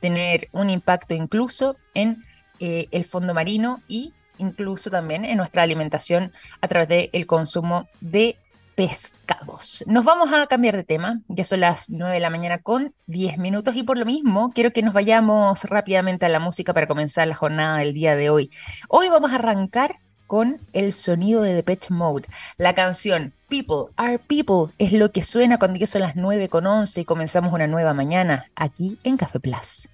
tener 0.00 0.48
un 0.52 0.70
impacto 0.70 1.14
incluso 1.14 1.76
en 1.94 2.24
eh, 2.60 2.88
el 2.90 3.04
fondo 3.04 3.34
marino 3.34 3.82
y 3.88 4.12
incluso 4.36 4.90
también 4.90 5.24
en 5.24 5.36
nuestra 5.36 5.62
alimentación 5.62 6.32
a 6.60 6.68
través 6.68 6.88
del 6.88 7.26
consumo 7.26 7.88
de 8.00 8.36
pescados. 8.78 9.82
Nos 9.88 10.04
vamos 10.04 10.32
a 10.32 10.46
cambiar 10.46 10.76
de 10.76 10.84
tema, 10.84 11.20
ya 11.26 11.42
son 11.42 11.58
las 11.58 11.90
9 11.90 12.14
de 12.14 12.20
la 12.20 12.30
mañana 12.30 12.58
con 12.58 12.94
10 13.08 13.36
minutos 13.38 13.74
y 13.74 13.82
por 13.82 13.98
lo 13.98 14.04
mismo 14.04 14.52
quiero 14.54 14.72
que 14.72 14.82
nos 14.82 14.94
vayamos 14.94 15.64
rápidamente 15.64 16.26
a 16.26 16.28
la 16.28 16.38
música 16.38 16.72
para 16.72 16.86
comenzar 16.86 17.26
la 17.26 17.34
jornada 17.34 17.78
del 17.78 17.92
día 17.92 18.14
de 18.14 18.30
hoy. 18.30 18.52
Hoy 18.88 19.08
vamos 19.08 19.32
a 19.32 19.34
arrancar 19.34 19.96
con 20.28 20.60
el 20.72 20.92
sonido 20.92 21.42
de 21.42 21.54
Depeche 21.54 21.92
Mode. 21.92 22.28
La 22.56 22.76
canción 22.76 23.32
People 23.48 23.92
Are 23.96 24.20
People 24.20 24.72
es 24.78 24.92
lo 24.92 25.10
que 25.10 25.24
suena 25.24 25.58
cuando 25.58 25.80
ya 25.80 25.88
son 25.88 26.02
las 26.02 26.14
9 26.14 26.48
con 26.48 26.64
11 26.64 27.00
y 27.00 27.04
comenzamos 27.04 27.52
una 27.52 27.66
nueva 27.66 27.94
mañana 27.94 28.48
aquí 28.54 28.96
en 29.02 29.16
Café 29.16 29.40
Plus. 29.40 29.88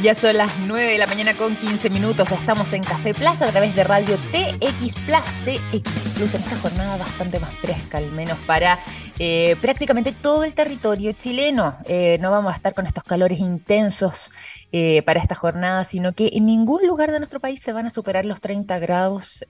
Ya 0.00 0.14
son 0.14 0.38
las 0.38 0.58
9 0.58 0.92
de 0.92 0.98
la 0.98 1.06
mañana 1.06 1.36
con 1.36 1.54
15 1.54 1.90
minutos. 1.90 2.32
Estamos 2.32 2.72
en 2.72 2.82
Café 2.82 3.12
Plaza 3.12 3.46
a 3.46 3.50
través 3.50 3.76
de 3.76 3.84
Radio 3.84 4.16
TX 4.16 4.98
Plus, 5.00 5.44
TX 5.44 6.08
Plus, 6.14 6.34
en 6.34 6.40
esta 6.40 6.56
jornada 6.56 6.96
bastante 6.96 7.38
más 7.38 7.54
fresca, 7.56 7.98
al 7.98 8.10
menos 8.10 8.38
para 8.46 8.80
eh, 9.18 9.54
prácticamente 9.60 10.12
todo 10.12 10.44
el 10.44 10.54
territorio 10.54 11.12
chileno. 11.12 11.76
Eh, 11.84 12.16
no 12.22 12.30
vamos 12.30 12.52
a 12.52 12.56
estar 12.56 12.74
con 12.74 12.86
estos 12.86 13.04
calores 13.04 13.38
intensos 13.38 14.32
eh, 14.72 15.02
para 15.02 15.20
esta 15.20 15.34
jornada, 15.34 15.84
sino 15.84 16.14
que 16.14 16.30
en 16.32 16.46
ningún 16.46 16.86
lugar 16.86 17.12
de 17.12 17.18
nuestro 17.18 17.38
país 17.38 17.60
se 17.60 17.72
van 17.72 17.86
a 17.86 17.90
superar 17.90 18.24
los 18.24 18.40
30 18.40 18.78
grados, 18.78 19.44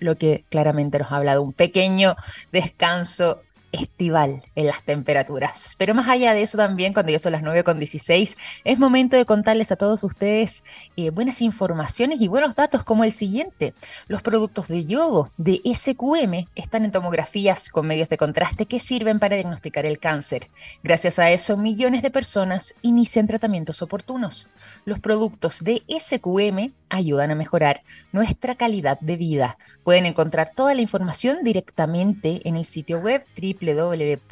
lo 0.00 0.18
que 0.18 0.44
claramente 0.50 0.98
nos 0.98 1.12
habla 1.12 1.34
de 1.34 1.38
un 1.38 1.52
pequeño 1.52 2.16
descanso 2.50 3.40
estival 3.72 4.42
en 4.54 4.66
las 4.66 4.84
temperaturas. 4.84 5.74
Pero 5.78 5.94
más 5.94 6.08
allá 6.08 6.34
de 6.34 6.42
eso 6.42 6.58
también, 6.58 6.92
cuando 6.92 7.10
ya 7.12 7.18
son 7.18 7.32
las 7.32 7.42
9.16, 7.42 8.36
es 8.64 8.78
momento 8.78 9.16
de 9.16 9.24
contarles 9.24 9.72
a 9.72 9.76
todos 9.76 10.04
ustedes 10.04 10.64
eh, 10.96 11.10
buenas 11.10 11.40
informaciones 11.40 12.20
y 12.20 12.28
buenos 12.28 12.54
datos 12.54 12.84
como 12.84 13.04
el 13.04 13.12
siguiente. 13.12 13.74
Los 14.06 14.22
productos 14.22 14.68
de 14.68 14.84
yodo 14.84 15.30
de 15.36 15.60
SQM 15.64 16.48
están 16.54 16.84
en 16.84 16.92
tomografías 16.92 17.68
con 17.68 17.86
medios 17.86 18.08
de 18.08 18.18
contraste 18.18 18.66
que 18.66 18.78
sirven 18.78 19.18
para 19.18 19.36
diagnosticar 19.36 19.86
el 19.86 19.98
cáncer. 19.98 20.48
Gracias 20.82 21.18
a 21.18 21.30
eso, 21.30 21.56
millones 21.56 22.02
de 22.02 22.10
personas 22.10 22.74
inician 22.82 23.26
tratamientos 23.26 23.82
oportunos. 23.82 24.50
Los 24.84 25.00
productos 25.00 25.64
de 25.64 25.82
SQM 25.88 26.72
ayudan 26.92 27.30
a 27.30 27.34
mejorar 27.34 27.82
nuestra 28.12 28.54
calidad 28.54 29.00
de 29.00 29.16
vida. 29.16 29.58
Pueden 29.82 30.06
encontrar 30.06 30.52
toda 30.54 30.74
la 30.74 30.82
información 30.82 31.42
directamente 31.42 32.40
en 32.44 32.56
el 32.56 32.64
sitio 32.64 32.98
web 32.98 33.24
www.sqm.com. 33.36 34.28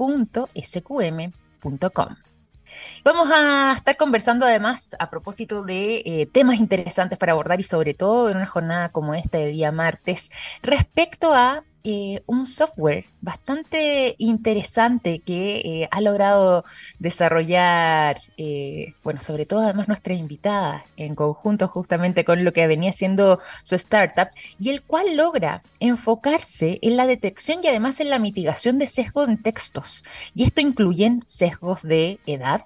Vamos 3.02 3.29
a 3.33 3.75
estar 3.76 3.97
conversando 3.97 4.47
además 4.47 4.95
a 4.99 5.11
propósito 5.11 5.64
de 5.64 6.02
eh, 6.05 6.29
temas 6.31 6.61
interesantes 6.61 7.19
para 7.19 7.33
abordar 7.33 7.59
y 7.59 7.64
sobre 7.64 7.95
todo 7.95 8.31
en 8.31 8.37
una 8.37 8.47
jornada 8.47 8.90
como 8.90 9.14
esta 9.14 9.38
de 9.38 9.49
día 9.49 9.73
martes 9.73 10.31
respecto 10.62 11.35
a 11.35 11.64
eh, 11.82 12.22
un 12.26 12.46
software 12.46 13.06
bastante 13.22 14.14
interesante 14.18 15.20
que 15.20 15.62
eh, 15.64 15.88
ha 15.90 16.00
logrado 16.00 16.64
desarrollar, 16.99 18.20
eh, 18.37 18.94
bueno, 19.02 19.20
sobre 19.20 19.46
todo 19.46 19.60
además 19.60 19.88
nuestra 19.88 20.12
invitada 20.14 20.84
en 20.96 21.14
conjunto 21.14 21.68
justamente 21.68 22.25
con 22.25 22.44
lo 22.44 22.52
que 22.52 22.66
venía 22.66 22.92
siendo 22.92 23.40
su 23.62 23.76
startup, 23.76 24.28
y 24.58 24.68
el 24.70 24.82
cual 24.82 25.16
logra 25.16 25.62
enfocarse 25.80 26.78
en 26.82 26.96
la 26.96 27.06
detección 27.06 27.60
y 27.62 27.68
además 27.68 28.00
en 28.00 28.10
la 28.10 28.18
mitigación 28.18 28.78
de 28.78 28.87
sesgos 28.87 29.28
en 29.28 29.42
textos. 29.42 30.04
Y 30.34 30.44
esto 30.44 30.60
incluye 30.60 31.18
sesgos 31.25 31.82
de 31.82 32.18
edad, 32.26 32.64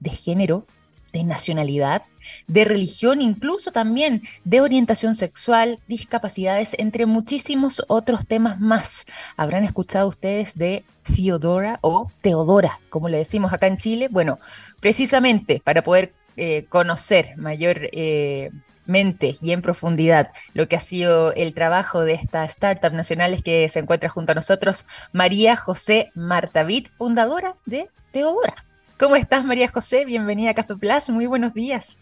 de 0.00 0.10
género, 0.10 0.66
de 1.14 1.24
nacionalidad, 1.24 2.02
de 2.48 2.64
religión, 2.64 3.22
incluso 3.22 3.70
también 3.70 4.22
de 4.44 4.60
orientación 4.60 5.14
sexual, 5.14 5.78
discapacidades, 5.86 6.74
entre 6.78 7.06
muchísimos 7.06 7.84
otros 7.88 8.26
temas 8.26 8.60
más. 8.60 9.06
Habrán 9.36 9.64
escuchado 9.64 10.08
ustedes 10.08 10.58
de 10.58 10.84
Theodora 11.14 11.78
o 11.82 12.10
Teodora, 12.20 12.80
como 12.90 13.08
le 13.08 13.18
decimos 13.18 13.52
acá 13.52 13.68
en 13.68 13.78
Chile. 13.78 14.08
Bueno, 14.10 14.40
precisamente 14.80 15.62
para 15.64 15.82
poder 15.82 16.12
eh, 16.36 16.66
conocer 16.68 17.36
mayor... 17.36 17.88
Eh, 17.92 18.50
y 18.86 19.52
en 19.52 19.62
profundidad 19.62 20.30
lo 20.52 20.68
que 20.68 20.76
ha 20.76 20.80
sido 20.80 21.32
el 21.32 21.54
trabajo 21.54 22.04
de 22.04 22.12
esta 22.12 22.44
startup 22.44 22.92
nacional 22.92 23.42
que 23.42 23.66
se 23.70 23.78
encuentra 23.78 24.10
junto 24.10 24.32
a 24.32 24.34
nosotros, 24.34 24.84
María 25.10 25.56
José 25.56 26.10
Martavid, 26.14 26.88
fundadora 26.98 27.56
de 27.64 27.88
Teodora. 28.12 28.66
¿Cómo 28.98 29.16
estás, 29.16 29.44
María 29.44 29.66
José? 29.68 30.04
Bienvenida 30.04 30.50
a 30.50 30.54
Café 30.54 30.76
Plus. 30.76 31.10
Muy 31.10 31.26
buenos 31.26 31.52
días. 31.52 31.98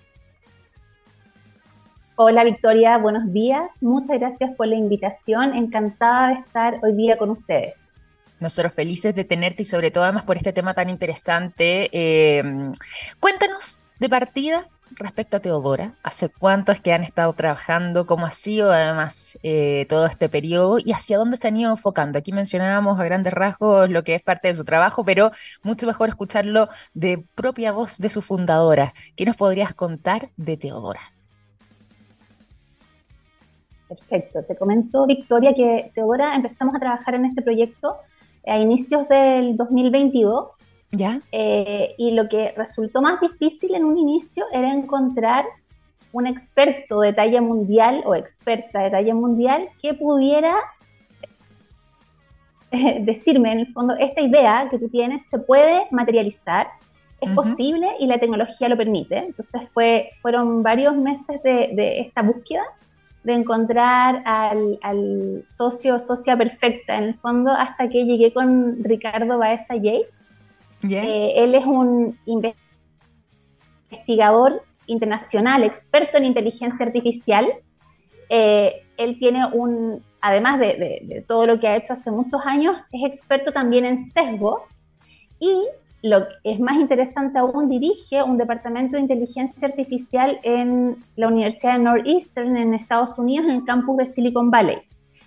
Hola, 2.17 2.45
Victoria. 2.45 2.99
Buenos 2.99 3.33
días. 3.33 3.83
Muchas 3.83 4.19
gracias 4.19 4.51
por 4.57 4.67
la 4.67 4.77
invitación. 4.77 5.55
Encantada 5.55 6.29
de 6.29 6.35
estar 6.35 6.79
hoy 6.83 6.93
día 6.93 7.17
con 7.17 7.31
ustedes. 7.31 7.77
Nosotros 8.41 8.75
felices 8.75 9.15
de 9.15 9.25
tenerte 9.25 9.63
y 9.63 9.67
sobre 9.67 9.91
todo 9.91 10.05
además 10.05 10.25
por 10.25 10.37
este 10.37 10.53
tema 10.53 10.75
tan 10.75 10.91
interesante. 10.91 11.89
Eh, 11.93 12.43
cuéntanos 13.19 13.79
de 13.99 14.09
partida 14.11 14.69
respecto 14.97 15.37
a 15.37 15.41
Teodora, 15.41 15.95
¿hace 16.03 16.29
cuánto 16.29 16.73
es 16.73 16.81
que 16.81 16.93
han 16.93 17.03
estado 17.03 17.33
trabajando? 17.33 18.07
¿Cómo 18.07 18.27
ha 18.27 18.31
sido 18.31 18.73
además 18.73 19.39
eh, 19.43 19.87
todo 19.89 20.07
este 20.07 20.29
periodo 20.29 20.79
y 20.85 20.93
hacia 20.93 21.19
dónde 21.19 21.37
se 21.37 21.49
han 21.49 21.57
ido 21.57 21.71
enfocando? 21.71 22.19
Aquí 22.19 22.33
mencionábamos 22.33 22.99
a 22.99 23.05
grandes 23.05 23.33
rasgos 23.33 23.91
lo 23.91 24.05
que 24.05 24.15
es 24.15 24.23
parte 24.23 24.49
de 24.49 24.55
su 24.55 24.65
trabajo, 24.65 25.05
pero 25.05 25.31
mucho 25.63 25.87
mejor 25.87 26.09
escucharlo 26.09 26.69
de 26.95 27.25
propia 27.35 27.73
voz 27.73 27.99
de 27.99 28.09
su 28.09 28.23
fundadora. 28.23 28.95
¿Qué 29.17 29.25
nos 29.25 29.37
podrías 29.37 29.75
contar 29.75 30.31
de 30.37 30.57
Teodora? 30.57 31.01
Perfecto, 33.89 34.43
te 34.45 34.57
comento, 34.57 35.07
Victoria, 35.07 35.53
que 35.55 35.91
Teodora 35.95 36.35
empezamos 36.35 36.75
a 36.75 36.81
trabajar 36.81 37.15
en 37.15 37.27
este 37.27 37.43
proyecto 37.43 37.97
a 38.47 38.59
inicios 38.59 39.09
del 39.09 39.57
2022 39.57 40.72
eh, 41.33 41.95
y 41.97 42.11
lo 42.13 42.29
que 42.29 42.53
resultó 42.57 43.01
más 43.01 43.21
difícil 43.21 43.75
en 43.75 43.85
un 43.85 43.97
inicio 43.97 44.45
era 44.53 44.73
encontrar 44.73 45.47
un 46.13 46.27
experto 46.27 47.01
de 47.01 47.15
talla 47.15 47.41
mundial 47.41 48.03
o 48.05 48.15
experta 48.15 48.81
de 48.81 48.91
talla 48.91 49.15
mundial 49.15 49.69
que 49.81 49.95
pudiera 49.95 50.55
eh, 52.71 53.01
decirme, 53.05 53.53
en 53.53 53.61
el 53.61 53.67
fondo, 53.69 53.95
esta 53.99 54.21
idea 54.21 54.69
que 54.71 54.79
tú 54.79 54.89
tienes 54.89 55.27
se 55.31 55.39
puede 55.39 55.87
materializar, 55.91 56.69
es 57.21 57.31
posible 57.31 57.87
y 58.01 58.07
la 58.07 58.19
tecnología 58.19 58.69
lo 58.69 58.77
permite. 58.77 59.19
Entonces 59.19 59.69
fue, 59.73 60.11
fueron 60.21 60.63
varios 60.63 60.97
meses 60.97 61.41
de, 61.43 62.01
esta 62.01 62.23
búsqueda 62.23 62.65
de 63.23 63.35
encontrar 63.35 64.23
al, 64.25 65.43
socio 65.45 65.95
o 65.95 65.99
socia 66.01 66.37
perfecta, 66.37 66.99
en 66.99 67.05
el 67.05 67.15
fondo, 67.15 67.53
hasta 67.53 67.89
que 67.89 68.05
llegué 68.05 68.33
con 68.33 68.83
Ricardo 68.83 69.39
Baeza 69.39 69.77
Yates, 69.77 70.29
eh, 70.89 71.33
él 71.37 71.55
es 71.55 71.65
un 71.65 72.19
investigador 73.91 74.63
internacional, 74.87 75.63
experto 75.65 76.19
en 76.19 76.25
inteligencia 76.25 76.87
artificial. 76.87 77.47
Eh, 78.29 78.83
él 78.97 79.19
tiene 79.19 79.47
un, 79.47 80.03
además 80.21 80.59
de, 80.59 81.25
todo 81.27 81.47
lo 81.47 81.61
que 81.61 81.69
ha 81.69 81.77
hecho 81.77 81.93
hace 81.93 82.11
muchos 82.11 82.45
años, 82.47 82.77
es 82.93 83.05
experto 83.05 83.53
también 83.53 83.85
en 83.85 83.99
sesgo 83.99 84.65
y 85.39 85.67
lo 86.03 86.27
que 86.27 86.53
es 86.53 86.61
más 86.61 86.77
interesante 86.77 87.39
aún, 87.39 87.69
dirige 87.69 88.23
un 88.23 88.37
departamento 88.37 88.97
de 88.97 89.03
inteligencia 89.03 89.69
artificial 89.69 90.41
en 90.43 91.05
la 91.15 91.29
Universidad 91.29 91.75
de 91.75 91.85
Northeastern 91.85 92.57
en 92.57 92.75
Estados 92.75 93.19
Unidos, 93.19 93.47
en 93.47 93.57
el 93.57 93.65
campus 93.65 93.99
de 93.99 94.07
Silicon 94.07 94.51
Valley. 94.51 94.79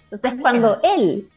Entonces, 0.04 0.34
ah, 0.34 0.38
cuando 0.42 0.80
él 0.84 1.30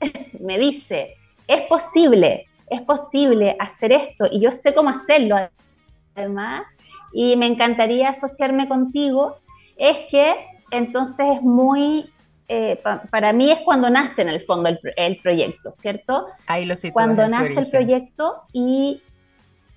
me 0.40 0.58
dice, 0.58 1.14
es 1.46 1.62
posible 1.62 2.46
es 2.70 2.80
posible 2.82 3.56
hacer 3.58 3.92
esto 3.92 4.26
y 4.30 4.40
yo 4.40 4.50
sé 4.50 4.72
cómo 4.72 4.88
hacerlo 4.88 5.36
además, 6.14 6.62
y 7.12 7.36
me 7.36 7.46
encantaría 7.46 8.08
asociarme 8.08 8.68
contigo, 8.68 9.36
es 9.76 9.98
que 10.10 10.34
entonces 10.70 11.26
es 11.36 11.42
muy, 11.42 12.10
eh, 12.48 12.80
para 13.10 13.32
mí 13.32 13.50
es 13.50 13.60
cuando 13.60 13.90
nace 13.90 14.22
en 14.22 14.28
el 14.28 14.40
fondo 14.40 14.70
el, 14.96 15.16
proyecto, 15.18 15.70
¿cierto? 15.72 16.26
Ahí 16.46 16.64
lo 16.64 16.74
Cuando 16.92 17.26
nace 17.28 17.58
el 17.58 17.68
proyecto 17.68 18.42
y 18.52 19.02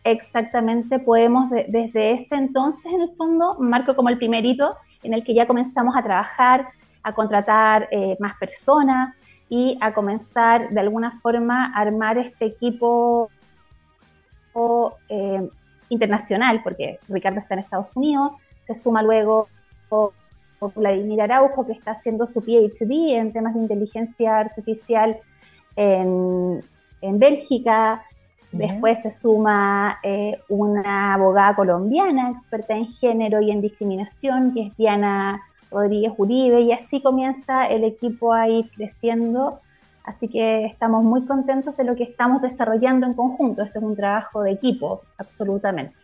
exactamente 0.04 1.00
podemos 1.00 1.50
desde 1.50 2.12
ese 2.12 2.36
entonces 2.36 2.92
en 2.92 3.02
el 3.02 3.16
fondo, 3.16 3.56
marco 3.60 3.96
como 3.96 4.10
el 4.10 4.18
primerito 4.18 4.76
en 5.02 5.14
el 5.14 5.24
que 5.24 5.34
ya 5.34 5.48
comenzamos 5.48 5.96
a 5.96 6.04
trabajar, 6.04 6.68
a 7.02 7.14
contratar 7.14 7.88
eh, 7.92 8.16
más 8.20 8.36
personas, 8.36 9.16
y 9.50 9.78
a 9.82 9.94
comenzar 9.94 10.70
de 10.70 10.80
alguna 10.80 11.12
forma 11.12 11.74
a 11.74 11.82
armar 11.82 12.18
este 12.18 12.46
equipo 12.46 13.30
eh, 15.10 15.50
internacional, 15.90 16.62
porque 16.64 17.00
Ricardo 17.08 17.40
está 17.40 17.54
en 17.54 17.60
Estados 17.62 17.96
Unidos, 17.96 18.34
se 18.60 18.74
suma 18.74 19.04
luego 19.04 19.48
Vladimir 20.76 21.22
Araujo, 21.22 21.66
que 21.66 21.74
está 21.74 21.92
haciendo 21.92 22.26
su 22.26 22.42
PhD 22.42 23.16
en 23.16 23.34
temas 23.34 23.54
de 23.54 23.60
inteligencia 23.60 24.40
artificial 24.40 25.18
en, 25.76 26.64
Bélgica. 27.02 28.04
Después 28.52 29.02
se 29.02 29.10
suma 29.10 30.00
eh, 30.04 30.40
una 30.48 31.16
abogada 31.16 31.56
colombiana 31.56 32.30
experta 32.30 32.76
en 32.76 32.88
género 32.88 33.42
y 33.42 33.52
en 33.52 33.62
discriminación, 33.62 34.54
que 34.54 34.68
es 34.68 34.78
Diana 34.78 35.42
Rodríguez 35.74 36.14
Uribe, 36.18 36.62
y 36.62 36.72
así 36.72 37.02
comienza 37.02 37.66
el 37.66 37.84
equipo 37.84 38.34
a 38.34 38.48
ir 38.48 38.70
creciendo. 38.72 39.60
Así 40.04 40.28
que 40.28 40.66
estamos 40.66 41.04
muy 41.04 41.26
contentos 41.26 41.76
de 41.78 41.86
lo 41.86 41.96
que 41.96 42.04
estamos 42.04 42.42
desarrollando 42.42 43.06
en 43.06 43.14
conjunto. 43.14 43.62
Esto 43.62 43.80
es 43.80 43.86
un 43.86 43.96
trabajo 43.96 44.44
de 44.44 44.52
equipo, 44.52 45.02
absolutamente. 45.18 45.96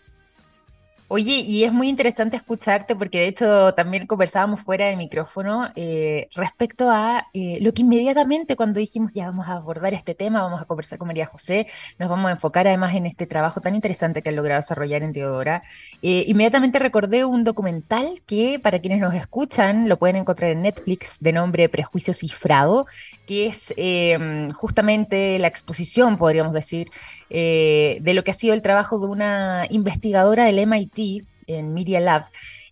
Oye, 1.12 1.40
y 1.40 1.64
es 1.64 1.74
muy 1.74 1.90
interesante 1.90 2.38
escucharte 2.38 2.96
porque 2.96 3.18
de 3.18 3.28
hecho 3.30 3.74
también 3.74 4.06
conversábamos 4.06 4.62
fuera 4.62 4.86
de 4.86 4.96
micrófono 4.96 5.68
eh, 5.76 6.30
respecto 6.36 6.92
a 6.92 7.26
eh, 7.34 7.58
lo 7.62 7.74
que 7.74 7.82
inmediatamente 7.82 8.56
cuando 8.56 8.80
dijimos 8.80 9.12
ya 9.16 9.26
vamos 9.26 9.48
a 9.48 9.54
abordar 9.54 9.96
este 9.96 10.14
tema, 10.14 10.44
vamos 10.44 10.62
a 10.62 10.66
conversar 10.66 11.00
con 11.00 11.08
María 11.08 11.26
José, 11.26 11.66
nos 11.98 12.10
vamos 12.10 12.30
a 12.30 12.34
enfocar 12.34 12.68
además 12.68 12.94
en 12.96 13.08
este 13.08 13.26
trabajo 13.26 13.60
tan 13.60 13.74
interesante 13.74 14.22
que 14.22 14.30
han 14.30 14.36
logrado 14.36 14.60
desarrollar 14.60 15.02
en 15.02 15.14
Teodora. 15.14 15.64
Eh, 16.04 16.26
inmediatamente 16.28 16.78
recordé 16.78 17.26
un 17.26 17.44
documental 17.44 18.22
que 18.28 18.60
para 18.60 18.78
quienes 18.78 19.00
nos 19.00 19.16
escuchan 19.16 19.90
lo 19.90 19.98
pueden 19.98 20.18
encontrar 20.18 20.52
en 20.52 20.62
Netflix 20.62 21.18
de 21.20 21.34
nombre 21.34 21.70
Prejuicio 21.70 22.14
Cifrado, 22.14 22.86
que 23.30 23.46
es 23.46 23.76
justamente 24.56 25.38
la 25.38 25.48
exposición, 25.48 26.18
podríamos 26.18 26.52
decir, 26.52 26.90
de 27.30 28.12
lo 28.16 28.24
que 28.24 28.32
ha 28.32 28.34
sido 28.34 28.56
el 28.56 28.64
trabajo 28.64 28.98
de 28.98 29.06
una 29.06 29.68
investigadora 29.70 30.46
del 30.46 30.58
MIT 30.66 31.28
en 31.46 31.76
Media 31.76 32.00
Lab 32.00 32.26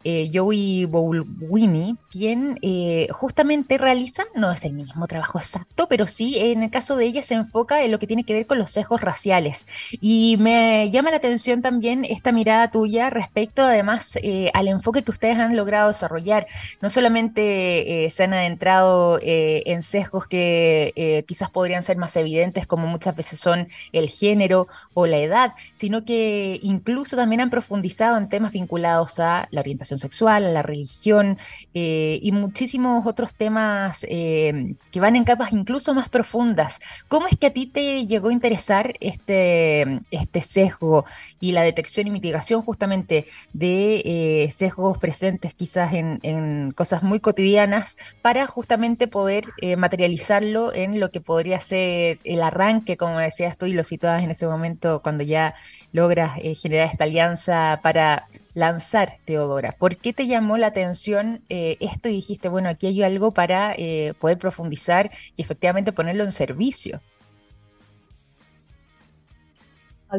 eh, 0.10 0.32
Joey 0.34 0.86
Bowlwini, 0.86 1.98
quien 2.10 2.60
eh, 2.62 3.10
justamente 3.12 3.78
realiza, 3.78 4.24
no 4.36 4.50
es 4.54 4.64
el 4.64 4.72
mismo 4.72 5.06
trabajo 5.06 5.38
exacto, 5.38 5.88
pero 5.90 6.08
sí 6.08 6.38
en 6.40 6.64
el 6.64 6.72
caso 6.72 6.96
de 6.96 7.04
ella 7.04 7.22
se 7.22 7.34
enfoca 7.34 7.84
en 7.84 7.92
lo 7.92 8.00
que 8.00 8.08
tiene 8.08 8.24
que 8.24 8.32
ver 8.32 8.48
con 8.48 8.58
los 8.58 8.72
sesgos 8.72 9.02
raciales. 9.02 9.68
Y 10.00 10.38
me 10.40 10.90
llama 10.92 11.12
la 11.12 11.18
atención 11.18 11.62
también 11.62 12.06
esta 12.06 12.32
mirada 12.32 12.72
tuya 12.72 13.10
respecto 13.10 13.64
además 13.64 14.18
eh, 14.24 14.50
al 14.54 14.70
enfoque 14.70 15.04
que 15.04 15.12
ustedes 15.12 15.36
han 15.40 15.58
logrado 15.58 15.90
desarrollar. 15.90 16.48
No 16.82 16.90
solamente 16.90 18.08
se 18.10 18.24
han 18.24 18.34
adentrado 18.34 19.20
en 19.22 19.82
sesgos 19.82 20.26
que 20.28 21.26
quizás 21.28 21.50
podrían 21.50 21.84
ser 21.84 21.98
más 21.98 22.16
evidentes, 22.16 22.66
como 22.66 22.88
muchas 22.88 23.14
veces 23.14 23.42
son 23.42 23.68
el 23.92 24.08
género 24.08 24.70
o 24.94 25.06
la 25.06 25.18
edad, 25.18 25.54
sino 25.74 26.06
que 26.06 26.62
incluso 26.64 27.18
también 27.18 27.42
han 27.42 27.50
profundizado 27.50 28.18
en 28.18 28.30
temas 28.30 28.54
vinculados 28.54 29.20
a 29.20 29.50
la 29.52 29.60
orientación 29.60 29.97
sexual, 30.00 30.46
a 30.46 30.50
la 30.50 30.62
religión 30.62 31.38
eh, 31.74 32.20
y 32.22 32.32
muchísimos 32.32 33.06
otros 33.06 33.34
temas 33.34 34.06
eh, 34.10 34.75
que 34.92 35.00
van 35.00 35.16
en 35.16 35.24
capas 35.24 35.51
incluso 35.51 35.94
más 35.94 36.10
profundas. 36.10 36.80
¿Cómo 37.08 37.27
es 37.27 37.38
que 37.38 37.48
a 37.48 37.54
ti 37.54 37.66
te 37.68 38.06
llegó 38.06 38.30
a 38.30 38.34
interesar 38.34 38.94
este, 39.00 40.01
este 40.12 40.42
sesgo 40.42 41.06
y 41.39 41.51
la 41.51 41.62
detección 41.62 42.08
y 42.08 42.12
mitigación 42.12 42.62
justamente 42.62 43.25
de 43.54 44.01
eh, 44.06 44.51
sesgos 44.51 44.98
presentes 44.98 45.54
quizás 45.54 45.94
en, 45.94 46.20
en, 46.24 46.72
cosas 46.72 47.04
muy 47.04 47.20
cotidianas 47.20 47.98
para 48.22 48.48
justamente 48.48 49.08
poder 49.08 49.46
materializarlo 49.77 50.74
en 50.74 51.00
lo 51.00 51.12
que 51.12 51.22
podría 51.22 51.60
ser 51.62 52.20
el 52.24 52.42
arranque, 52.42 52.98
como 52.98 53.20
decías 53.20 53.58
tú 53.58 53.66
y 53.66 53.74
lo 53.74 53.84
citabas 53.84 54.24
en 54.24 54.32
ese 54.32 54.48
momento 54.48 55.01
cuando 55.01 55.24
ya 55.24 55.56
logras 55.92 56.39
generar 56.62 56.89
esta 56.92 57.06
alianza 57.06 57.80
para 57.82 58.27
lanzar, 58.58 59.20
Teodora? 59.26 59.76
¿Por 59.78 59.98
qué 59.98 60.14
te 60.14 60.26
llamó 60.26 60.58
la 60.58 60.68
atención 60.68 61.42
eh, 61.48 61.78
esto 61.80 62.10
y 62.10 62.14
dijiste, 62.14 62.50
bueno, 62.50 62.70
aquí 62.70 62.88
hay 62.88 63.04
algo 63.04 63.32
para 63.32 63.76
eh, 63.78 64.16
poder 64.20 64.40
profundizar 64.40 65.12
y 65.36 65.44
efectivamente 65.44 65.92
ponerlo 65.92 66.24
en 66.24 66.32
servicio? 66.32 67.00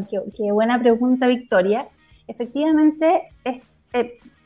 qué, 0.08 0.52
buena 0.52 0.78
pregunta, 0.78 1.26
Victoria. 1.26 1.88
Efectivamente, 2.28 3.22
eh, 3.44 3.60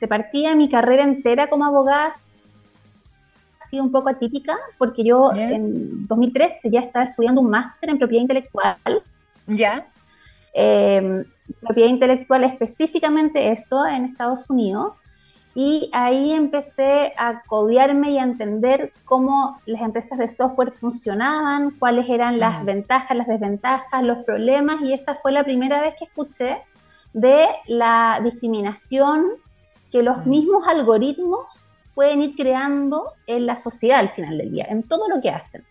te 0.00 0.08
partía 0.08 0.56
mi 0.56 0.70
carrera 0.70 1.02
entera 1.02 1.50
como 1.50 1.66
abogada 1.66 2.08
ha 3.61 3.66
sido 3.68 3.84
un 3.84 3.92
poco 3.92 4.08
atípica 4.08 4.56
porque 4.78 5.04
yo 5.04 5.32
en 5.34 6.06
2013 6.06 6.70
ya 6.70 6.80
estaba 6.80 7.04
estudiando 7.04 7.42
un 7.42 7.50
máster 7.50 7.90
en 7.90 7.99
propiedad 7.99 8.22
intelectual. 8.22 8.78
Ya. 9.46 9.91
Em, 10.52 11.25
propiedad 11.61 11.88
intelectual, 11.88 12.44
específicamente 12.44 13.50
eso 13.50 13.87
en 13.87 14.04
Estados 14.04 14.50
Unidos. 14.50 14.94
Y 15.54 15.90
ahí 15.92 16.32
empecé 16.32 17.12
a 17.18 17.42
codearme 17.42 18.11
y 18.11 18.18
a 18.18 18.23
entender 18.23 18.92
cómo 19.04 19.61
las 19.66 19.82
empresas 19.82 20.18
de 20.18 20.28
software 20.28 20.73
funcionaban, 20.73 21.73
cuáles 21.78 22.09
eran 22.09 22.38
las 22.38 22.64
ventajas, 22.64 23.16
las 23.16 23.26
desventajas, 23.26 24.02
los 24.02 24.25
problemas. 24.25 24.80
Y 24.82 24.94
esa 24.94 25.14
fue 25.14 25.32
la 25.32 25.44
primera 25.44 25.80
vez 25.82 25.94
que 25.99 26.06
escuché 26.06 26.62
de 27.12 27.47
la 27.66 28.21
discriminación 28.25 29.32
que 29.90 30.02
los 30.02 30.25
mismos 30.25 30.66
algoritmos 30.66 31.70
pueden 31.94 32.22
ir 32.22 32.35
creando 32.35 33.12
en 33.26 33.44
la 33.44 33.57
sociedad 33.57 33.98
al 33.98 34.09
final 34.09 34.38
del 34.38 34.50
día, 34.50 34.66
en 34.70 34.83
todo 34.83 35.07
lo 35.09 35.20
que 35.20 35.29
hacen. 35.29 35.66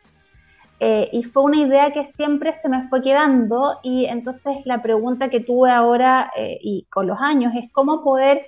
Eh, 0.84 1.10
y 1.12 1.22
fue 1.22 1.44
una 1.44 1.58
idea 1.58 1.92
que 1.92 2.04
siempre 2.04 2.52
se 2.54 2.68
me 2.68 2.82
fue 2.86 3.04
quedando 3.04 3.78
y 3.84 4.06
entonces 4.06 4.66
la 4.66 4.82
pregunta 4.82 5.30
que 5.30 5.40
tuve 5.40 5.70
ahora 5.70 6.32
eh, 6.36 6.58
y 6.60 6.88
con 6.90 7.06
los 7.06 7.20
años 7.22 7.54
es 7.56 7.72
cómo 7.72 8.04
poder 8.04 8.48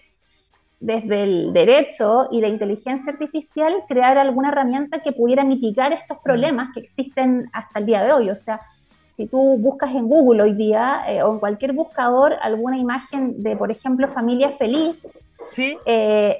desde 0.79 1.25
el 1.25 1.53
derecho 1.53 2.29
y 2.31 2.41
la 2.41 2.47
inteligencia 2.47 3.13
artificial 3.13 3.83
crear 3.87 4.17
alguna 4.17 4.49
herramienta 4.49 5.03
que 5.03 5.11
pudiera 5.11 5.43
mitigar 5.43 5.93
estos 5.93 6.17
problemas 6.23 6.69
que 6.73 6.79
existen 6.79 7.51
hasta 7.53 7.77
el 7.77 7.85
día 7.85 8.03
de 8.03 8.13
hoy. 8.13 8.31
O 8.31 8.35
sea, 8.35 8.61
si 9.09 9.27
tú 9.27 9.59
buscas 9.59 9.93
en 9.93 10.07
Google 10.07 10.41
hoy 10.41 10.53
día 10.53 11.03
eh, 11.07 11.21
o 11.21 11.33
en 11.33 11.39
cualquier 11.39 11.73
buscador 11.73 12.33
alguna 12.41 12.79
imagen 12.79 13.43
de, 13.43 13.55
por 13.55 13.69
ejemplo, 13.69 14.07
familia 14.07 14.49
feliz, 14.53 15.07
¿Sí? 15.51 15.77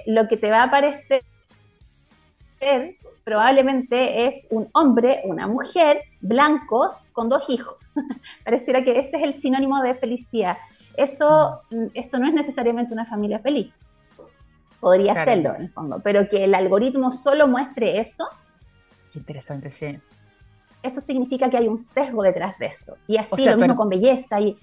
lo 0.07 0.27
que 0.27 0.37
te 0.37 0.49
va 0.49 0.61
a 0.61 0.63
aparecer 0.63 1.21
probablemente 3.23 4.25
es 4.27 4.47
un 4.49 4.69
hombre, 4.73 5.21
una 5.25 5.47
mujer, 5.47 6.01
blancos, 6.21 7.07
con 7.13 7.29
dos 7.29 7.49
hijos. 7.49 7.75
Pareciera 8.43 8.83
que 8.83 8.99
ese 8.99 9.17
es 9.17 9.23
el 9.23 9.33
sinónimo 9.33 9.81
de 9.81 9.95
felicidad. 9.95 10.57
Eso, 10.97 11.61
mm, 11.71 11.87
eso 11.93 12.19
no 12.19 12.27
es 12.27 12.33
necesariamente 12.33 12.93
una 12.93 13.05
familia 13.05 13.39
feliz. 13.39 13.73
Podría 14.79 15.23
serlo, 15.23 15.55
en 15.55 15.61
el 15.61 15.69
fondo, 15.69 16.01
pero 16.03 16.27
que 16.27 16.43
el 16.43 16.53
algoritmo 16.53 17.13
solo 17.13 17.47
muestre 17.47 17.99
eso. 17.99 18.27
Qué 19.11 19.19
interesante, 19.19 19.69
sí. 19.69 19.97
Eso 20.81 20.99
significa 20.99 21.49
que 21.49 21.55
hay 21.55 21.69
un 21.69 21.77
sesgo 21.77 22.21
detrás 22.21 22.59
de 22.59 22.65
eso. 22.65 22.97
Y 23.07 23.15
así 23.15 23.45
lo 23.45 23.55
mismo 23.55 23.77
con 23.77 23.87
belleza 23.87 24.41
y 24.41 24.57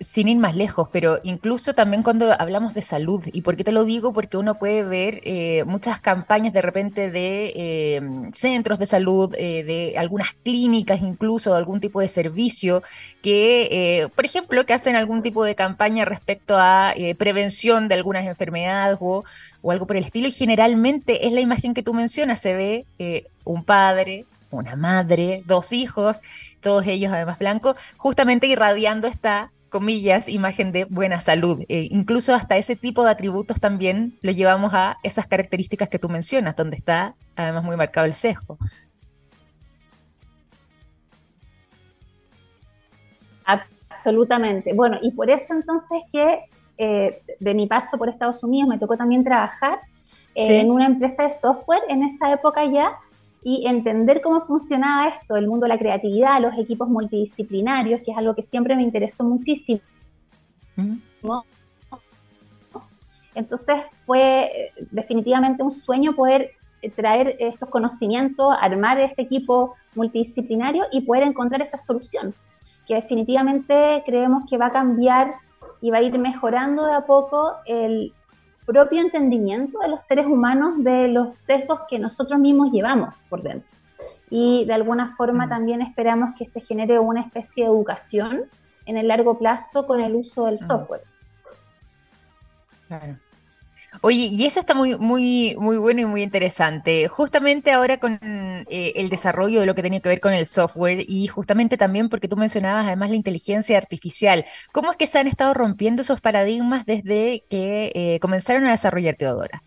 sin 0.00 0.28
ir 0.28 0.36
más 0.38 0.54
lejos, 0.56 0.88
pero 0.92 1.18
incluso 1.22 1.74
también 1.74 2.02
cuando 2.02 2.32
hablamos 2.38 2.74
de 2.74 2.82
salud, 2.82 3.22
¿y 3.32 3.42
por 3.42 3.56
qué 3.56 3.64
te 3.64 3.72
lo 3.72 3.84
digo? 3.84 4.12
Porque 4.12 4.36
uno 4.36 4.56
puede 4.56 4.82
ver 4.82 5.20
eh, 5.24 5.64
muchas 5.64 6.00
campañas 6.00 6.52
de 6.52 6.62
repente 6.62 7.10
de 7.10 7.52
eh, 7.54 8.02
centros 8.32 8.78
de 8.78 8.86
salud, 8.86 9.34
eh, 9.36 9.64
de 9.64 9.98
algunas 9.98 10.32
clínicas 10.44 11.00
incluso, 11.02 11.52
de 11.52 11.58
algún 11.58 11.80
tipo 11.80 12.00
de 12.00 12.08
servicio, 12.08 12.82
que, 13.22 14.08
por 14.14 14.24
ejemplo, 14.24 14.66
que 14.66 14.74
hacen 14.74 14.96
algún 14.96 15.22
tipo 15.22 15.44
de 15.44 15.54
campaña 15.54 16.04
respecto 16.04 16.56
a 16.58 16.92
prevención 17.18 17.88
de 17.88 17.94
algunas 17.94 18.26
enfermedades 18.26 18.98
o, 19.00 19.24
o, 19.62 19.70
algo 19.70 19.86
por 19.86 19.96
el 19.96 20.04
estilo, 20.04 20.28
y 20.28 20.32
generalmente 20.32 21.26
es 21.26 21.32
la 21.32 21.40
imagen 21.40 21.74
que 21.74 21.82
tú 21.82 21.94
mencionas, 21.94 22.40
se 22.40 22.54
ve 22.54 23.26
un 23.44 23.64
padre, 23.64 24.26
una 24.50 24.76
madre, 24.76 25.42
dos 25.46 25.72
hijos, 25.72 26.20
todos 26.60 26.86
ellos 26.86 27.12
además 27.12 27.38
blancos, 27.38 27.76
justamente 27.96 28.46
irradiando 28.46 29.06
esta 29.06 29.50
comillas, 29.74 30.28
imagen 30.28 30.70
de 30.70 30.84
buena 30.84 31.20
salud. 31.20 31.64
Eh, 31.68 31.88
incluso 31.90 32.32
hasta 32.32 32.56
ese 32.56 32.76
tipo 32.76 33.02
de 33.02 33.10
atributos 33.10 33.58
también 33.58 34.16
lo 34.22 34.30
llevamos 34.30 34.72
a 34.72 34.98
esas 35.02 35.26
características 35.26 35.88
que 35.88 35.98
tú 35.98 36.08
mencionas, 36.08 36.54
donde 36.54 36.76
está 36.76 37.16
además 37.34 37.64
muy 37.64 37.76
marcado 37.76 38.06
el 38.06 38.14
sesgo. 38.14 38.56
Absolutamente. 43.44 44.74
Bueno, 44.74 44.96
y 45.02 45.10
por 45.10 45.28
eso 45.28 45.54
entonces 45.54 46.04
que 46.12 46.44
eh, 46.78 47.20
de 47.40 47.54
mi 47.54 47.66
paso 47.66 47.98
por 47.98 48.08
Estados 48.08 48.44
Unidos 48.44 48.68
me 48.68 48.78
tocó 48.78 48.96
también 48.96 49.24
trabajar 49.24 49.80
en 50.36 50.70
una 50.70 50.86
empresa 50.86 51.24
de 51.24 51.32
software 51.32 51.82
en 51.88 52.04
esa 52.04 52.30
época 52.32 52.64
ya 52.64 52.96
y 53.44 53.66
entender 53.66 54.22
cómo 54.22 54.40
funcionaba 54.40 55.06
esto, 55.06 55.36
el 55.36 55.46
mundo 55.46 55.64
de 55.64 55.68
la 55.68 55.78
creatividad, 55.78 56.40
los 56.40 56.58
equipos 56.58 56.88
multidisciplinarios, 56.88 58.00
que 58.00 58.10
es 58.10 58.16
algo 58.16 58.34
que 58.34 58.42
siempre 58.42 58.74
me 58.74 58.82
interesó 58.82 59.22
muchísimo. 59.22 59.80
Entonces 63.34 63.82
fue 64.06 64.44
eh, 64.44 64.72
definitivamente 64.90 65.62
un 65.62 65.70
sueño 65.70 66.14
poder 66.14 66.52
eh, 66.80 66.90
traer 66.90 67.36
estos 67.38 67.68
conocimientos, 67.68 68.54
armar 68.58 68.98
este 68.98 69.22
equipo 69.22 69.74
multidisciplinario 69.94 70.84
y 70.90 71.02
poder 71.02 71.24
encontrar 71.24 71.60
esta 71.60 71.76
solución, 71.76 72.34
que 72.86 72.94
definitivamente 72.94 74.02
creemos 74.06 74.44
que 74.48 74.56
va 74.56 74.66
a 74.66 74.72
cambiar 74.72 75.34
y 75.82 75.90
va 75.90 75.98
a 75.98 76.02
ir 76.02 76.18
mejorando 76.18 76.86
de 76.86 76.94
a 76.94 77.04
poco 77.04 77.56
el, 77.66 78.14
propio 78.64 79.00
entendimiento 79.00 79.78
de 79.78 79.88
los 79.88 80.02
seres 80.02 80.26
humanos 80.26 80.82
de 80.82 81.08
los 81.08 81.36
sesgos 81.36 81.82
que 81.88 81.98
nosotros 81.98 82.38
mismos 82.38 82.72
llevamos 82.72 83.14
por 83.28 83.42
dentro. 83.42 83.68
Y 84.30 84.64
de 84.64 84.74
alguna 84.74 85.08
forma 85.14 85.46
mm. 85.46 85.48
también 85.48 85.82
esperamos 85.82 86.34
que 86.36 86.44
se 86.44 86.60
genere 86.60 86.98
una 86.98 87.20
especie 87.20 87.64
de 87.64 87.70
educación 87.70 88.44
en 88.86 88.96
el 88.96 89.08
largo 89.08 89.38
plazo 89.38 89.86
con 89.86 90.00
el 90.00 90.14
uso 90.14 90.46
del 90.46 90.56
mm. 90.56 90.66
software. 90.66 91.02
Claro. 92.88 93.16
Oye, 94.00 94.26
y 94.26 94.44
eso 94.44 94.60
está 94.60 94.74
muy, 94.74 94.98
muy, 94.98 95.56
muy 95.58 95.76
bueno 95.78 96.00
y 96.00 96.04
muy 96.04 96.22
interesante. 96.22 97.08
Justamente 97.08 97.72
ahora 97.72 97.98
con 97.98 98.18
eh, 98.22 98.92
el 98.96 99.08
desarrollo 99.08 99.60
de 99.60 99.66
lo 99.66 99.74
que 99.74 99.82
tenía 99.82 100.00
que 100.00 100.08
ver 100.08 100.20
con 100.20 100.32
el 100.32 100.46
software 100.46 101.04
y 101.08 101.26
justamente 101.26 101.76
también 101.76 102.08
porque 102.08 102.28
tú 102.28 102.36
mencionabas 102.36 102.86
además 102.86 103.10
la 103.10 103.16
inteligencia 103.16 103.78
artificial. 103.78 104.44
¿Cómo 104.72 104.90
es 104.90 104.96
que 104.96 105.06
se 105.06 105.18
han 105.18 105.26
estado 105.26 105.54
rompiendo 105.54 106.02
esos 106.02 106.20
paradigmas 106.20 106.84
desde 106.86 107.44
que 107.48 107.92
eh, 107.94 108.18
comenzaron 108.20 108.66
a 108.66 108.72
desarrollar 108.72 109.16
Teodora? 109.16 109.62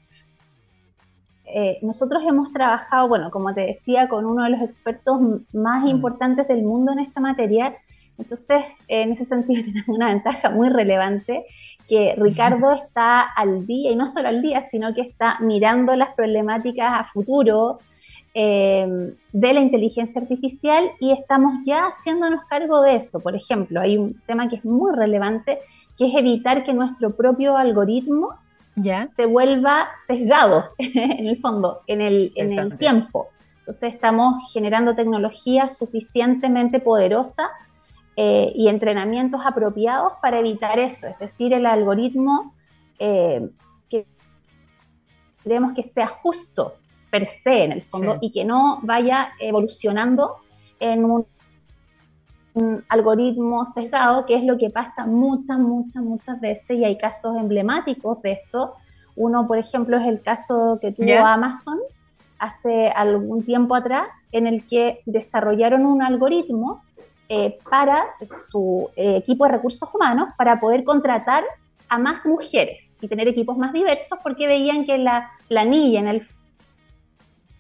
Eh, 1.46 1.80
nosotros 1.82 2.24
hemos 2.28 2.52
trabajado, 2.52 3.08
bueno, 3.08 3.32
como 3.32 3.54
te 3.54 3.62
decía, 3.62 4.10
con 4.10 4.26
uno 4.26 4.44
de 4.44 4.50
los 4.50 4.62
expertos 4.62 5.20
más 5.54 5.84
mm. 5.84 5.88
importantes 5.88 6.48
del 6.48 6.64
mundo 6.64 6.92
en 6.92 7.00
esta 7.00 7.22
materia. 7.22 7.78
Entonces, 8.18 8.64
en 8.88 9.12
ese 9.12 9.26
sentido, 9.26 9.64
tenemos 9.66 9.88
una 9.88 10.08
ventaja 10.08 10.50
muy 10.50 10.70
relevante, 10.70 11.46
que 11.88 12.16
Ricardo 12.18 12.72
está 12.74 13.22
al 13.22 13.66
día, 13.66 13.92
y 13.92 13.96
no 13.96 14.08
solo 14.08 14.28
al 14.28 14.42
día, 14.42 14.64
sino 14.70 14.94
que 14.94 15.02
está 15.02 15.40
mirando 15.40 15.96
las 15.96 16.14
problemáticas 16.16 17.00
a 17.00 17.04
futuro 17.04 17.80
eh, 18.40 19.16
de 19.32 19.54
la 19.54 19.60
inteligencia 19.62 20.22
artificial 20.22 20.92
y 21.00 21.12
estamos 21.12 21.56
ya 21.66 21.88
haciéndonos 21.88 22.44
cargo 22.44 22.82
de 22.82 22.96
eso. 22.96 23.20
Por 23.20 23.36
ejemplo, 23.36 23.82
hay 23.82 23.98
un 23.98 24.22
tema 24.28 24.48
que 24.48 24.58
es 24.58 24.66
muy 24.66 24.94
relevante, 24.96 25.60
que 25.98 26.08
es 26.08 26.16
evitar 26.16 26.64
que 26.64 26.72
nuestro 26.74 27.16
propio 27.16 27.58
algoritmo 27.58 28.36
se 29.16 29.26
vuelva 29.26 29.88
sesgado, 30.06 30.66
en 30.78 31.26
el 31.26 31.40
fondo, 31.40 31.82
en 31.88 32.02
el, 32.02 32.32
en 32.36 32.60
el 32.60 32.78
tiempo. 32.78 33.30
Entonces 33.60 33.96
estamos 33.96 34.52
generando 34.54 34.96
tecnología 34.96 35.68
suficientemente 35.68 36.80
poderosa 36.80 37.50
eh, 38.20 38.52
y 38.56 38.68
entrenamientos 38.68 39.42
apropiados 39.46 40.14
para 40.24 40.40
evitar 40.40 40.80
eso, 40.80 41.06
es 41.06 41.20
decir, 41.20 41.54
el 41.54 41.68
algoritmo 41.68 42.52
eh, 42.98 43.48
que 43.88 44.08
queremos 45.44 45.74
que 45.74 45.84
sea 45.84 46.08
justo 46.08 46.78
per 47.12 47.28
se 47.28 47.66
en 47.66 47.74
el 47.74 47.84
fondo 47.84 48.18
y 48.20 48.32
que 48.32 48.44
no 48.44 48.80
vaya 48.82 49.34
evolucionando 49.40 50.38
en 50.80 51.06
un 51.06 51.28
algoritmo 52.90 53.64
sesgado, 53.66 54.26
que 54.26 54.34
es 54.34 54.44
lo 54.44 54.58
que 54.58 54.72
pasa 54.72 55.06
muchas, 55.06 55.60
muchas, 55.60 56.02
muchas 56.02 56.42
veces 56.42 56.72
y 56.72 56.86
hay 56.86 56.98
casos 56.98 57.38
emblemáticos 57.38 58.20
de 58.24 58.32
esto. 58.32 58.74
Uno, 59.16 59.46
por 59.46 59.60
ejemplo, 59.60 59.96
es 59.96 60.08
el 60.08 60.24
caso 60.24 60.80
que 60.82 60.92
tuvo 60.92 61.24
Amazon 61.24 61.78
hace 62.40 62.90
algún 62.90 63.44
tiempo 63.44 63.76
atrás, 63.76 64.08
en 64.32 64.48
el 64.48 64.66
que 64.66 65.02
desarrollaron 65.06 65.86
un 65.86 66.02
algoritmo 66.02 66.82
eh, 67.30 67.58
para 67.70 68.06
su 68.50 68.90
eh, 68.96 69.18
equipo 69.18 69.46
de 69.46 69.52
recursos 69.52 69.90
humanos 69.94 70.30
para 70.38 70.60
poder 70.60 70.84
contratar 70.84 71.44
a 71.90 71.98
más 71.98 72.26
mujeres 72.26 72.96
y 73.02 73.08
tener 73.08 73.28
equipos 73.28 73.58
más 73.58 73.74
diversos 73.74 74.18
porque 74.24 74.48
veían 74.48 74.86
que 74.86 74.98
la 74.98 75.32
planilla 75.48 76.00
en 76.00 76.08
el 76.08 76.28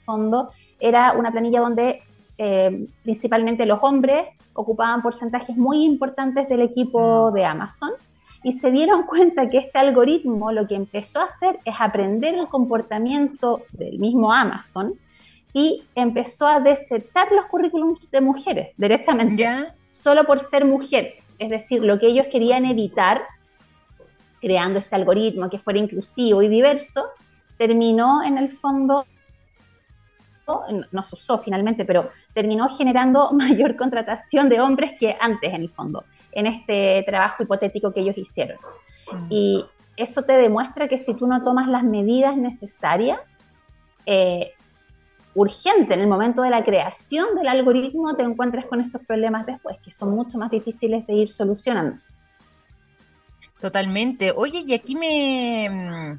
fondo 0.03 0.51
era 0.79 1.13
una 1.13 1.31
planilla 1.31 1.59
donde 1.59 2.01
eh, 2.37 2.87
principalmente 3.03 3.65
los 3.65 3.79
hombres 3.81 4.27
ocupaban 4.53 5.01
porcentajes 5.01 5.57
muy 5.57 5.83
importantes 5.83 6.47
del 6.47 6.61
equipo 6.61 7.29
mm. 7.29 7.33
de 7.33 7.45
Amazon 7.45 7.91
y 8.43 8.53
se 8.53 8.71
dieron 8.71 9.03
cuenta 9.03 9.49
que 9.49 9.57
este 9.57 9.79
algoritmo 9.79 10.51
lo 10.51 10.67
que 10.67 10.75
empezó 10.75 11.19
a 11.19 11.25
hacer 11.25 11.59
es 11.65 11.75
aprender 11.79 12.35
el 12.35 12.47
comportamiento 12.47 13.63
del 13.71 13.99
mismo 13.99 14.31
Amazon 14.31 14.93
y 15.57 15.83
empezó 15.95 16.45
a 16.45 16.59
desechar 16.59 17.31
los 17.31 17.47
currículums 17.47 18.11
de 18.11 18.21
mujeres 18.21 18.75
directamente, 18.77 19.43
solo 19.89 20.23
por 20.23 20.39
ser 20.39 20.65
mujer. 20.65 21.15
Es 21.39 21.49
decir, 21.49 21.83
lo 21.83 21.97
que 21.97 22.05
ellos 22.05 22.27
querían 22.31 22.63
evitar, 22.63 23.23
creando 24.39 24.77
este 24.77 24.95
algoritmo 24.95 25.49
que 25.49 25.57
fuera 25.57 25.79
inclusivo 25.79 26.43
y 26.43 26.47
diverso, 26.47 27.07
terminó 27.57 28.21
en 28.21 28.37
el 28.37 28.51
fondo 28.51 29.07
no 30.91 31.01
se 31.01 31.15
usó 31.15 31.39
finalmente, 31.39 31.85
pero 31.85 32.11
terminó 32.33 32.69
generando 32.69 33.31
mayor 33.33 33.75
contratación 33.75 34.49
de 34.49 34.61
hombres 34.61 34.93
que 34.99 35.17
antes 35.19 35.51
en 35.51 35.63
el 35.63 35.69
fondo, 35.69 36.05
en 36.33 36.45
este 36.45 37.03
trabajo 37.07 37.41
hipotético 37.41 37.91
que 37.91 38.01
ellos 38.01 38.15
hicieron. 38.15 38.59
Mm. 39.11 39.27
Y 39.31 39.65
eso 39.95 40.21
te 40.21 40.33
demuestra 40.33 40.87
que 40.87 40.99
si 40.99 41.15
tú 41.15 41.25
no 41.25 41.41
tomas 41.41 41.67
las 41.67 41.83
medidas 41.83 42.37
necesarias, 42.37 43.19
eh, 44.05 44.53
urgente 45.37 45.93
en 45.93 45.99
el 45.99 46.07
momento 46.07 46.41
de 46.41 46.49
la 46.49 46.63
creación 46.63 47.35
del 47.35 47.47
algoritmo, 47.47 48.15
te 48.15 48.23
encuentras 48.23 48.65
con 48.65 48.81
estos 48.81 49.03
problemas 49.05 49.45
después, 49.45 49.77
que 49.83 49.91
son 49.91 50.09
mucho 50.09 50.39
más 50.39 50.49
difíciles 50.49 51.05
de 51.05 51.13
ir 51.13 51.29
solucionando. 51.29 51.97
Totalmente. 53.61 54.31
Oye, 54.35 54.63
y 54.65 54.73
aquí 54.73 54.95
me, 54.95 56.17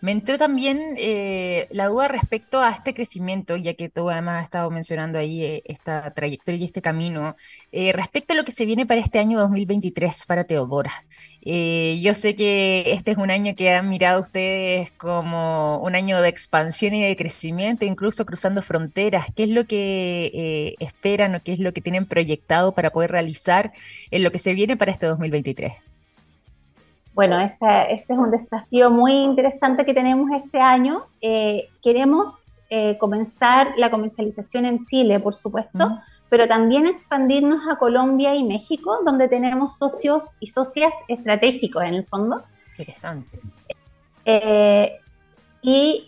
me 0.00 0.12
entró 0.12 0.38
también 0.38 0.94
eh, 0.96 1.68
la 1.70 1.88
duda 1.88 2.08
respecto 2.08 2.60
a 2.60 2.70
este 2.70 2.94
crecimiento, 2.94 3.56
ya 3.56 3.74
que 3.74 3.88
tú 3.88 4.08
además 4.10 4.40
has 4.40 4.44
estado 4.46 4.70
mencionando 4.70 5.18
ahí 5.18 5.44
eh, 5.44 5.62
esta 5.66 6.12
trayectoria 6.12 6.60
y 6.60 6.64
este 6.64 6.82
camino, 6.82 7.36
eh, 7.72 7.92
respecto 7.92 8.32
a 8.32 8.36
lo 8.36 8.44
que 8.44 8.52
se 8.52 8.64
viene 8.64 8.86
para 8.86 9.00
este 9.00 9.18
año 9.18 9.38
2023 9.38 10.24
para 10.26 10.44
Teodora. 10.44 10.92
yo 11.42 12.14
sé 12.14 12.36
que 12.36 12.92
este 12.92 13.12
es 13.12 13.18
un 13.18 13.30
año 13.30 13.54
que 13.56 13.70
han 13.70 13.88
mirado 13.88 14.22
ustedes 14.22 14.90
como 14.92 15.78
un 15.80 15.94
año 15.94 16.20
de 16.20 16.28
expansión 16.28 16.94
y 16.94 17.02
de 17.02 17.16
crecimiento, 17.16 17.84
incluso 17.84 18.24
cruzando 18.26 18.62
fronteras. 18.62 19.26
¿Qué 19.36 19.44
es 19.44 19.50
lo 19.50 19.66
que 19.66 20.76
esperan 20.80 21.34
o 21.34 21.42
qué 21.42 21.52
es 21.52 21.58
lo 21.58 21.72
que 21.72 21.80
tienen 21.80 22.06
proyectado 22.06 22.72
para 22.72 22.90
poder 22.90 23.10
realizar 23.12 23.72
en 24.10 24.22
lo 24.22 24.32
que 24.32 24.38
se 24.38 24.54
viene 24.54 24.76
para 24.76 24.92
este 24.92 25.06
2023? 25.06 25.89
Bueno, 27.12 27.38
ese, 27.40 27.92
es 27.92 28.08
un 28.10 28.30
desafío 28.30 28.90
muy 28.90 29.12
interesante 29.12 29.84
que 29.84 29.94
tenemos 29.94 30.30
este 30.32 30.60
año. 30.60 31.06
Eh, 31.20 31.68
queremos 31.82 32.48
eh, 32.70 32.96
comenzar 32.98 33.74
la 33.76 33.90
comercialización 33.90 34.64
en 34.64 34.84
Chile, 34.84 35.18
por 35.18 35.34
supuesto, 35.34 35.98
pero 36.28 36.46
también 36.46 36.86
expandirnos 36.86 37.66
a 37.68 37.76
Colombia 37.76 38.34
y 38.34 38.44
México, 38.44 39.00
donde 39.04 39.26
tenemos 39.26 39.76
socios 39.76 40.36
y 40.38 40.46
socias 40.46 40.94
estratégicos 41.08 41.82
en 41.82 41.94
el 41.94 42.06
fondo. 42.06 42.42
Interesante. 42.78 43.40
Eh, 44.24 44.98
y 45.62 46.06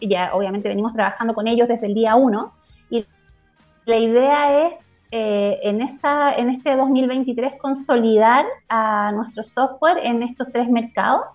ya 0.00 0.34
obviamente 0.34 0.68
venimos 0.68 0.92
trabajando 0.92 1.32
con 1.34 1.48
ellos 1.48 1.66
desde 1.66 1.86
el 1.86 1.94
día 1.94 2.14
uno. 2.14 2.52
Y 2.90 3.06
la 3.86 3.96
idea 3.96 4.68
es 4.68 4.86
eh, 5.14 5.60
en, 5.64 5.82
esa, 5.82 6.34
en 6.34 6.48
este 6.48 6.74
2023 6.74 7.56
consolidar 7.60 8.46
a 8.66 9.12
nuestro 9.12 9.42
software 9.42 9.98
en 10.02 10.22
estos 10.22 10.48
tres 10.50 10.70
mercados 10.70 11.26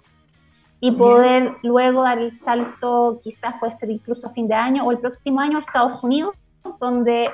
y 0.80 0.94
poder 0.94 1.54
luego 1.62 2.02
dar 2.02 2.18
el 2.18 2.32
salto, 2.32 3.20
quizás 3.22 3.54
puede 3.60 3.72
ser 3.72 3.92
incluso 3.92 4.28
a 4.28 4.32
fin 4.32 4.48
de 4.48 4.56
año 4.56 4.84
o 4.84 4.92
el 4.92 4.98
próximo 4.98 5.42
año 5.42 5.60
a 5.60 5.62
Estados 5.62 6.04
Unidos, 6.04 6.34
donde, 6.80 7.30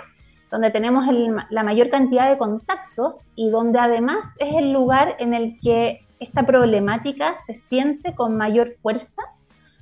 donde 0.52 0.70
tenemos 0.70 1.06
la 1.50 1.64
mayor 1.64 1.90
cantidad 1.90 2.30
de 2.30 2.38
contactos 2.38 3.30
y 3.38 3.50
donde 3.50 3.80
además 3.80 4.26
es 4.38 4.54
el 4.54 4.74
lugar 4.74 5.16
en 5.20 5.34
el 5.34 5.58
que 5.62 6.06
esta 6.20 6.46
problemática 6.46 7.36
se 7.36 7.54
siente 7.54 8.16
con 8.16 8.36
mayor 8.36 8.68
fuerza, 8.68 9.22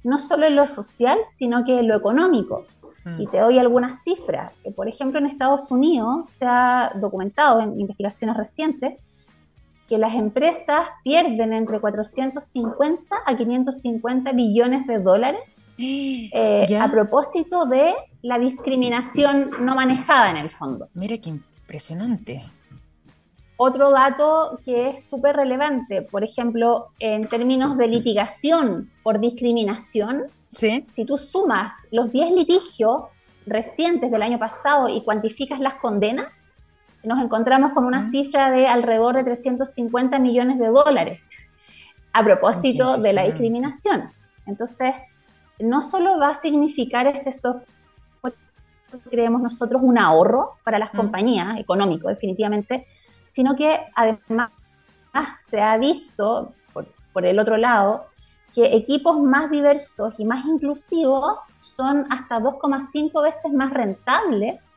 no 0.04 0.19
solo 0.19 0.45
en 0.45 0.56
lo 0.56 0.67
social, 0.67 1.17
sino 1.26 1.65
que 1.65 1.80
en 1.80 1.88
lo 1.88 1.95
económico. 1.95 2.67
Y 3.18 3.28
te 3.28 3.40
doy 3.40 3.58
algunas 3.58 4.04
cifras. 4.04 4.54
Por 4.76 4.88
ejemplo, 4.88 5.20
en 5.20 5.26
Estados 5.26 5.72
Unidos 5.72 6.30
se 6.30 6.46
ha 6.46 6.92
documentado 6.96 7.62
en 7.62 7.80
investigaciones 7.80 8.38
recientes 8.38 9.00
que 9.92 9.98
las 9.98 10.14
empresas 10.14 10.88
pierden 11.04 11.52
entre 11.52 11.82
450 11.82 13.16
a 13.26 13.36
550 13.36 14.32
billones 14.32 14.88
de 14.88 15.00
dólares 15.00 15.58
eh, 15.78 16.78
a 16.80 16.90
propósito 16.90 17.66
de 17.66 17.94
la 18.22 18.40
discriminación 18.40 19.52
no 19.60 19.76
manejada 19.76 20.30
en 20.30 20.38
el 20.38 20.50
fondo. 20.50 20.88
Mira 20.94 21.18
qué 21.18 21.32
impresionante. 21.32 22.42
Otro 23.58 23.92
dato 23.92 24.60
que 24.64 24.90
es 24.90 25.04
súper 25.04 25.36
relevante, 25.36 26.02
por 26.02 26.24
ejemplo, 26.24 26.88
en 27.00 27.28
términos 27.28 27.78
de 27.78 27.90
litigación 27.90 28.90
por 29.04 29.20
discriminación, 29.20 30.24
si 30.54 31.06
tú 31.06 31.18
sumas 31.18 31.74
los 31.92 32.12
10 32.12 32.32
litigios 32.32 33.04
recientes 33.46 34.12
del 34.12 34.22
año 34.22 34.38
pasado 34.38 34.90
y 34.90 35.04
cuantificas 35.04 35.60
las 35.60 35.76
condenas, 35.76 36.54
nos 37.04 37.20
encontramos 37.20 37.74
con 37.74 37.86
una 37.86 38.12
cifra 38.12 38.52
de 38.52 38.68
alrededor 38.68 39.16
de 39.16 39.24
350 39.24 40.20
millones 40.20 40.60
de 40.60 40.68
dólares 40.68 41.22
a 42.14 42.24
propósito 42.24 42.98
de 42.98 43.14
la 43.14 43.24
discriminación. 43.24 44.12
Entonces, 44.46 44.94
no 45.60 45.82
solo 45.82 46.20
va 46.20 46.30
a 46.30 46.34
significar 46.36 47.08
este 47.08 47.32
software, 47.32 47.68
creemos 49.10 49.42
nosotros, 49.42 49.82
un 49.84 49.98
ahorro 49.98 50.58
para 50.64 50.78
las 50.78 50.90
compañías, 50.90 51.58
económico 51.58 52.10
definitivamente, 52.10 52.86
sino 53.24 53.56
que 53.56 53.80
además 53.96 54.52
se 55.50 55.62
ha 55.62 55.78
visto, 55.78 56.54
por 57.14 57.26
el 57.26 57.40
otro 57.40 57.58
lado, 57.58 58.11
que 58.54 58.76
equipos 58.76 59.20
más 59.20 59.50
diversos 59.50 60.20
y 60.20 60.26
más 60.26 60.46
inclusivos 60.46 61.38
son 61.58 62.06
hasta 62.10 62.40
2,5 62.40 63.24
veces 63.24 63.54
más 63.54 63.72
rentables 63.72 64.70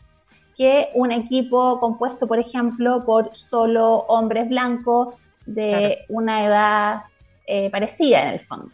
que 0.57 0.91
un 0.95 1.11
equipo 1.11 1.81
compuesto, 1.81 2.29
por 2.29 2.39
ejemplo, 2.39 3.05
por 3.05 3.35
solo 3.35 4.05
hombres 4.09 4.49
blancos 4.49 5.15
de 5.47 6.05
una 6.09 6.45
edad 6.45 7.03
eh, 7.47 7.71
parecida 7.71 8.23
en 8.23 8.29
el 8.35 8.41
fondo. 8.41 8.71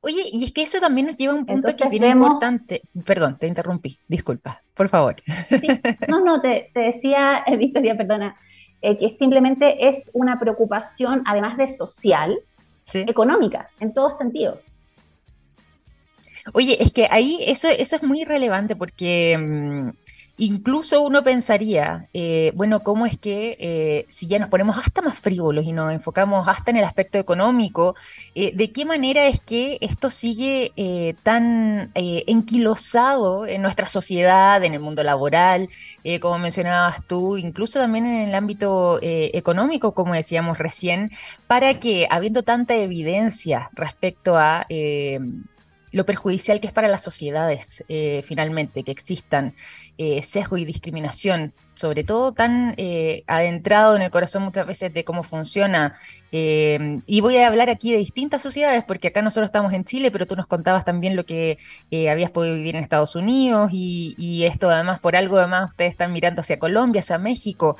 Oye, 0.00 0.22
y 0.30 0.44
es 0.44 0.52
que 0.52 0.62
eso 0.62 0.78
también 0.78 1.08
nos 1.08 1.16
lleva 1.16 1.32
a 1.32 1.36
un 1.36 1.46
punto 1.46 1.68
que 1.76 1.84
es 1.84 1.90
bien 1.90 2.04
importante. 2.04 2.82
Perdón, 3.04 3.38
te 3.38 3.46
interrumpí, 3.46 3.98
disculpa, 4.06 4.62
por 4.74 4.88
favor. 4.88 5.16
Sí. 5.58 5.66
No, 6.08 6.20
no, 6.20 6.40
te, 6.40 6.70
decía, 6.74 7.42
eh, 7.46 7.56
Victoria, 7.56 7.96
perdona, 7.96 8.36
eh, 8.82 8.96
que 8.96 9.08
simplemente 9.08 9.88
es 9.88 10.10
una 10.14 10.38
preocupación, 10.38 11.22
además 11.26 11.56
de 11.56 11.68
social, 11.68 12.38
económica, 12.94 13.68
en 13.80 13.92
todo 13.92 14.10
sentido. 14.10 14.60
Oye, 16.52 16.82
es 16.82 16.92
que 16.92 17.08
ahí 17.10 17.38
eso, 17.42 17.68
eso 17.68 17.96
es 17.96 18.02
muy 18.02 18.24
relevante 18.24 18.76
porque 18.76 19.36
mm, 19.36 19.90
Incluso 20.38 21.00
uno 21.00 21.24
pensaría, 21.24 22.10
eh, 22.12 22.52
bueno, 22.54 22.82
¿cómo 22.82 23.06
es 23.06 23.16
que 23.16 23.56
eh, 23.58 24.04
si 24.08 24.26
ya 24.26 24.38
nos 24.38 24.50
ponemos 24.50 24.76
hasta 24.76 25.00
más 25.00 25.18
frívolos 25.18 25.64
y 25.64 25.72
nos 25.72 25.90
enfocamos 25.90 26.46
hasta 26.46 26.70
en 26.72 26.76
el 26.76 26.84
aspecto 26.84 27.16
económico, 27.16 27.94
eh, 28.34 28.52
de 28.54 28.70
qué 28.70 28.84
manera 28.84 29.28
es 29.28 29.40
que 29.40 29.78
esto 29.80 30.10
sigue 30.10 30.72
tan 31.22 31.90
enquilosado 31.94 33.46
en 33.46 33.62
nuestra 33.62 33.88
sociedad, 33.88 34.62
en 34.62 34.74
el 34.74 34.80
mundo 34.80 35.02
laboral, 35.02 35.68
como 36.20 36.38
mencionabas 36.38 37.06
tú, 37.06 37.38
incluso 37.38 37.78
también 37.78 38.06
en 38.06 38.28
el 38.28 38.34
ámbito 38.34 38.98
económico, 39.02 39.94
como 39.94 40.14
decíamos 40.14 40.58
recién, 40.58 41.12
para 41.46 41.80
que, 41.80 42.06
habiendo 42.10 42.42
tanta 42.42 42.74
evidencia 42.74 43.70
respecto 43.72 44.36
a 44.36 44.66
lo 45.92 46.04
perjudicial 46.04 46.60
que 46.60 46.66
es 46.66 46.72
para 46.72 46.88
las 46.88 47.02
sociedades, 47.02 47.84
finalmente, 48.24 48.82
que 48.82 48.92
existan 48.92 49.54
eh, 49.98 50.22
sesgo 50.22 50.56
y 50.56 50.64
discriminación, 50.64 51.52
sobre 51.76 52.04
todo 52.04 52.32
tan 52.32 52.74
eh, 52.78 53.22
adentrado 53.26 53.96
en 53.96 54.02
el 54.02 54.10
corazón 54.10 54.42
muchas 54.42 54.66
veces 54.66 54.92
de 54.94 55.04
cómo 55.04 55.22
funciona 55.22 55.98
eh, 56.32 57.00
y 57.06 57.20
voy 57.20 57.36
a 57.36 57.46
hablar 57.46 57.70
aquí 57.70 57.92
de 57.92 57.98
distintas 57.98 58.42
sociedades, 58.42 58.82
porque 58.84 59.08
acá 59.08 59.22
nosotros 59.22 59.46
estamos 59.46 59.72
en 59.72 59.84
Chile, 59.84 60.10
pero 60.10 60.26
tú 60.26 60.36
nos 60.36 60.46
contabas 60.46 60.84
también 60.84 61.16
lo 61.16 61.24
que 61.24 61.58
eh, 61.90 62.10
habías 62.10 62.30
podido 62.30 62.56
vivir 62.56 62.76
en 62.76 62.82
Estados 62.82 63.14
Unidos 63.14 63.70
y, 63.72 64.44
esto 64.44 64.68
además, 64.70 65.00
por 65.00 65.16
algo 65.16 65.38
además, 65.38 65.70
ustedes 65.70 65.92
están 65.92 66.12
mirando 66.12 66.40
hacia 66.40 66.58
Colombia, 66.58 67.00
hacia 67.00 67.18
México. 67.18 67.76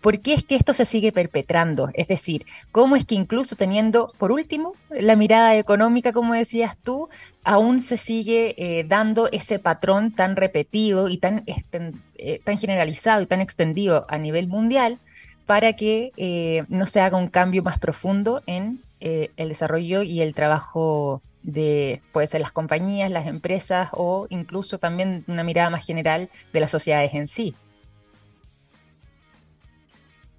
¿Por 0.00 0.20
qué 0.20 0.34
es 0.34 0.42
que 0.42 0.56
esto 0.56 0.72
se 0.72 0.84
sigue 0.84 1.12
perpetrando? 1.12 1.90
Es 1.94 2.08
decir, 2.08 2.46
¿cómo 2.70 2.96
es 2.96 3.04
que 3.04 3.14
incluso 3.14 3.56
teniendo, 3.56 4.12
por 4.16 4.32
último, 4.32 4.74
la 4.90 5.16
mirada 5.16 5.56
económica, 5.56 6.12
como 6.12 6.34
decías 6.34 6.76
tú, 6.82 7.08
aún 7.44 7.80
se 7.80 7.98
sigue 7.98 8.84
dando 8.88 9.28
ese 9.30 9.58
patrón 9.58 10.12
tan 10.12 10.36
repetido 10.36 11.08
y 11.08 11.18
tan, 11.18 11.41
tan 12.44 12.58
generalizado 12.58 13.22
y 13.22 13.26
tan 13.26 13.40
extendido 13.40 14.06
a 14.08 14.18
nivel 14.18 14.48
mundial? 14.48 14.98
para 15.46 15.74
que 15.74 16.12
eh, 16.16 16.64
no 16.68 16.86
se 16.86 17.00
haga 17.00 17.16
un 17.16 17.28
cambio 17.28 17.62
más 17.62 17.78
profundo 17.78 18.42
en 18.46 18.80
eh, 19.00 19.30
el 19.36 19.48
desarrollo 19.48 20.02
y 20.02 20.20
el 20.20 20.34
trabajo 20.34 21.22
de, 21.42 22.00
puede 22.12 22.26
ser 22.26 22.40
las 22.40 22.52
compañías, 22.52 23.10
las 23.10 23.26
empresas 23.26 23.90
o 23.92 24.26
incluso 24.30 24.78
también 24.78 25.24
una 25.26 25.42
mirada 25.42 25.70
más 25.70 25.84
general 25.84 26.28
de 26.52 26.60
las 26.60 26.70
sociedades 26.70 27.12
en 27.14 27.26
sí. 27.26 27.54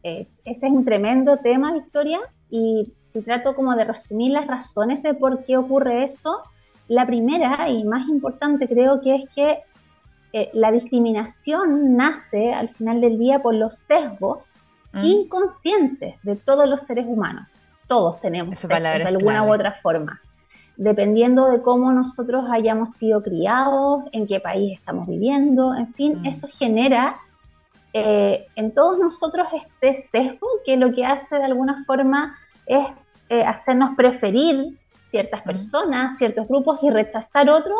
Eh, 0.03 0.27
ese 0.45 0.67
es 0.67 0.71
un 0.71 0.85
tremendo 0.85 1.37
tema, 1.37 1.73
Victoria, 1.73 2.19
y 2.49 2.93
si 3.01 3.21
trato 3.21 3.55
como 3.55 3.75
de 3.75 3.85
resumir 3.85 4.31
las 4.31 4.47
razones 4.47 5.03
de 5.03 5.13
por 5.13 5.45
qué 5.45 5.57
ocurre 5.57 6.03
eso, 6.03 6.41
la 6.87 7.05
primera 7.05 7.69
y 7.69 7.83
más 7.83 8.07
importante 8.09 8.67
creo 8.67 8.99
que 9.01 9.15
es 9.15 9.29
que 9.33 9.59
la 10.53 10.71
discriminación 10.71 11.95
nace 11.95 12.53
al 12.53 12.69
final 12.69 13.01
del 13.01 13.19
día 13.19 13.41
por 13.41 13.53
los 13.53 13.77
sesgos 13.77 14.63
Mm. 14.93 15.03
inconscientes 15.03 16.15
de 16.21 16.35
todos 16.35 16.69
los 16.69 16.81
seres 16.81 17.05
humanos. 17.07 17.47
Todos 17.87 18.21
tenemos 18.21 18.61
de 18.61 18.75
alguna 18.75 19.43
u 19.43 19.51
otra 19.51 19.73
forma. 19.73 20.21
Dependiendo 20.77 21.47
de 21.49 21.61
cómo 21.61 21.91
nosotros 21.91 22.45
hayamos 22.49 22.91
sido 22.91 23.21
criados, 23.21 24.05
en 24.11 24.27
qué 24.27 24.39
país 24.39 24.77
estamos 24.77 25.07
viviendo, 25.07 25.75
en 25.75 25.91
fin, 25.93 26.21
mm. 26.21 26.25
eso 26.27 26.47
genera 26.47 27.17
eh, 27.91 28.45
en 28.55 28.73
todos 28.73 28.97
nosotros 28.99 29.47
este 29.53 29.95
sesgo 29.95 30.47
que 30.65 30.77
lo 30.77 30.93
que 30.93 31.05
hace 31.05 31.35
de 31.37 31.43
alguna 31.43 31.83
forma 31.85 32.35
es 32.65 33.13
eh, 33.29 33.43
hacernos 33.43 33.91
preferir 33.95 34.77
ciertas 35.09 35.41
mm. 35.41 35.45
personas, 35.47 36.17
ciertos 36.17 36.47
grupos 36.47 36.79
y 36.83 36.89
rechazar 36.89 37.49
otros 37.49 37.79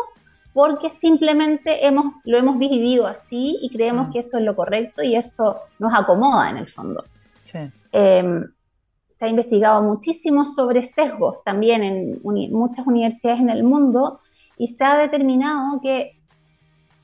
porque 0.54 0.88
simplemente 0.88 1.84
hemos, 1.84 2.14
lo 2.24 2.38
hemos 2.38 2.58
vivido 2.58 3.06
así 3.06 3.58
y 3.60 3.68
creemos 3.70 4.08
mm. 4.08 4.12
que 4.12 4.20
eso 4.20 4.38
es 4.38 4.44
lo 4.44 4.56
correcto 4.56 5.02
y 5.02 5.16
eso 5.16 5.58
nos 5.80 5.92
acomoda 5.92 6.48
en 6.48 6.56
el 6.56 6.68
fondo. 6.68 7.04
Em, 7.92 8.46
se 9.08 9.24
ha 9.24 9.28
investigado 9.28 9.82
muchísimo 9.82 10.44
sobre 10.44 10.82
sesgos 10.82 11.42
también 11.44 11.82
en 11.82 12.20
muchas 12.22 12.86
universidades 12.86 13.40
en 13.40 13.50
el 13.50 13.64
mundo 13.64 14.20
y 14.56 14.68
se 14.68 14.84
ha 14.84 14.96
determinado 14.96 15.80
que 15.80 16.20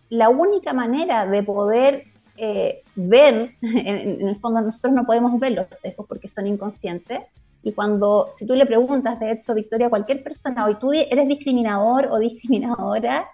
la 0.09 0.29
única 0.29 0.73
manera 0.73 1.27
de 1.27 1.43
poder 1.43 2.05
eh, 2.37 2.83
ver, 2.95 3.57
en, 3.63 3.87
en, 3.87 4.29
el 4.29 4.37
fondo 4.39 4.61
nosotros 4.61 4.93
no 4.93 5.05
podemos 5.05 5.39
ver 5.39 5.53
los 5.53 5.67
sesgos 5.71 6.07
porque 6.07 6.29
son 6.29 6.47
inconscientes, 6.47 7.21
y 7.63 7.73
cuando, 7.73 8.31
si 8.33 8.47
tú 8.47 8.55
le 8.55 8.65
preguntas, 8.65 9.21
de 9.21 9.33
hecho, 9.33 9.55
Victoria, 9.55 9.89
a 9.89 9.91
cualquier 9.91 10.23
persona, 10.23 10.65
hoy 10.65 10.77
tú 10.77 10.93
eres 10.93 11.29
discriminador 11.29 12.09
o 12.11 12.19
discriminadora, 12.19 13.29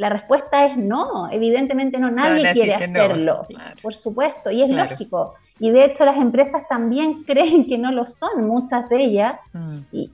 la 0.00 0.08
respuesta 0.08 0.64
es 0.64 0.78
no, 0.78 1.30
evidentemente 1.30 1.98
no, 1.98 2.10
nadie 2.10 2.52
quiere 2.52 2.74
hacerlo, 2.74 3.46
por 3.82 3.92
supuesto, 3.92 4.50
y 4.50 4.62
es 4.62 4.70
lógico. 4.70 5.34
Y 5.58 5.70
de 5.72 5.84
hecho 5.84 6.06
las 6.06 6.16
empresas 6.16 6.66
también 6.66 7.24
creen 7.26 7.66
que 7.66 7.76
no 7.76 7.92
lo 7.92 8.06
son, 8.06 8.46
muchas 8.46 8.88
de 8.88 9.04
ellas, 9.04 9.34
mm. 9.52 9.78
y, 9.92 10.10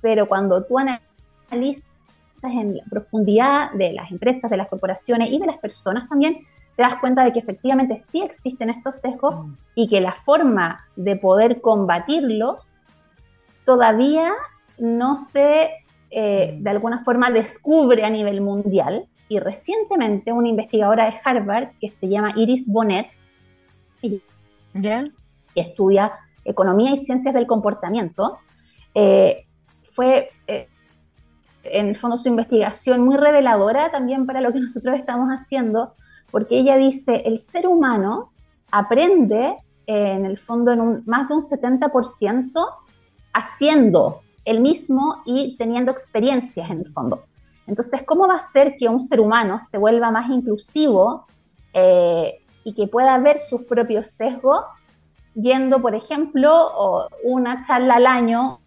pero 0.00 0.26
cuando 0.26 0.64
tú 0.64 0.78
analizas 0.78 1.84
en 2.44 2.78
la 2.78 2.84
profundidad 2.88 3.72
de 3.72 3.92
las 3.92 4.10
empresas, 4.10 4.50
de 4.50 4.56
las 4.56 4.68
corporaciones 4.68 5.28
y 5.30 5.38
de 5.38 5.48
las 5.48 5.58
personas 5.58 6.08
también, 6.08 6.38
te 6.74 6.82
das 6.82 6.96
cuenta 6.96 7.24
de 7.24 7.32
que 7.34 7.40
efectivamente 7.40 7.98
sí 7.98 8.22
existen 8.22 8.70
estos 8.70 9.02
sesgos 9.02 9.34
mm. 9.34 9.52
y 9.74 9.86
que 9.86 10.00
la 10.00 10.12
forma 10.12 10.86
de 10.96 11.16
poder 11.16 11.60
combatirlos 11.60 12.80
todavía 13.66 14.32
no 14.78 15.16
se 15.16 15.81
eh, 16.14 16.58
de 16.60 16.70
alguna 16.70 17.02
forma 17.02 17.30
descubre 17.30 18.04
a 18.04 18.10
nivel 18.10 18.42
mundial. 18.42 19.06
Y 19.28 19.38
recientemente 19.38 20.30
una 20.30 20.48
investigadora 20.48 21.06
de 21.06 21.14
Harvard 21.24 21.70
que 21.80 21.88
se 21.88 22.06
llama 22.08 22.34
Iris 22.36 22.70
Bonet, 22.70 23.08
que 24.02 24.20
estudia 25.54 26.12
economía 26.44 26.90
y 26.90 26.98
ciencias 26.98 27.32
del 27.32 27.46
comportamiento, 27.46 28.38
eh, 28.94 29.46
fue 29.82 30.30
eh, 30.46 30.68
en 31.64 31.88
el 31.88 31.96
fondo 31.96 32.18
su 32.18 32.28
investigación 32.28 33.02
muy 33.02 33.16
reveladora 33.16 33.90
también 33.90 34.26
para 34.26 34.42
lo 34.42 34.52
que 34.52 34.60
nosotros 34.60 34.98
estamos 34.98 35.30
haciendo, 35.30 35.94
porque 36.30 36.58
ella 36.58 36.76
dice, 36.76 37.22
el 37.24 37.38
ser 37.38 37.66
humano 37.66 38.32
aprende 38.70 39.56
en 39.86 40.26
el 40.26 40.36
fondo 40.36 40.72
en 40.72 40.80
un, 40.80 41.02
más 41.06 41.28
de 41.28 41.34
un 41.34 41.40
70% 41.40 42.66
haciendo, 43.32 44.20
el 44.44 44.60
mismo 44.60 45.22
y 45.24 45.56
teniendo 45.56 45.92
experiencias 45.92 46.70
en 46.70 46.80
el 46.80 46.88
fondo. 46.88 47.24
Entonces, 47.66 48.02
¿cómo 48.02 48.26
va 48.26 48.34
a 48.34 48.40
ser 48.40 48.76
que 48.76 48.88
un 48.88 49.00
ser 49.00 49.20
humano 49.20 49.58
se 49.58 49.78
vuelva 49.78 50.10
más 50.10 50.28
inclusivo 50.30 51.26
eh, 51.72 52.40
y 52.64 52.74
que 52.74 52.86
pueda 52.86 53.16
ver 53.18 53.38
sus 53.38 53.62
propios 53.62 54.08
sesgos 54.08 54.64
yendo, 55.34 55.80
por 55.80 55.94
ejemplo, 55.94 57.08
una 57.22 57.64
charla 57.66 57.94
al 57.94 58.06
año 58.06 58.60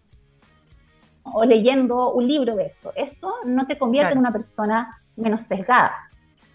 o 1.22 1.44
leyendo 1.44 2.12
un 2.12 2.26
libro 2.26 2.56
de 2.56 2.66
eso? 2.66 2.92
Eso 2.96 3.34
no 3.44 3.66
te 3.66 3.78
convierte 3.78 4.12
en 4.12 4.18
una 4.18 4.32
persona 4.32 5.00
menos 5.16 5.42
sesgada. 5.42 5.94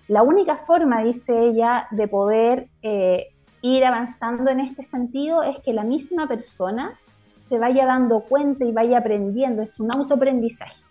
La 0.08 0.24
única 0.24 0.58
forma, 0.58 1.04
dice 1.04 1.46
ella, 1.46 1.88
de 1.92 2.08
poder 2.08 2.68
eh, 2.82 3.28
ir 3.62 3.86
avanzando 3.86 4.50
en 4.50 4.60
este 4.60 4.84
sentido 4.84 5.44
es 5.44 5.60
que 5.60 5.74
la 5.74 5.84
misma 5.84 6.28
persona 6.28 7.00
se 7.48 7.58
vaya 7.58 7.86
dando 7.86 8.22
cuenta 8.22 8.66
y 8.66 8.72
vaya 8.72 9.00
aprendiendo, 9.00 9.62
es 9.62 9.80
un 9.80 9.92
autoaprendizaje. 9.96 10.84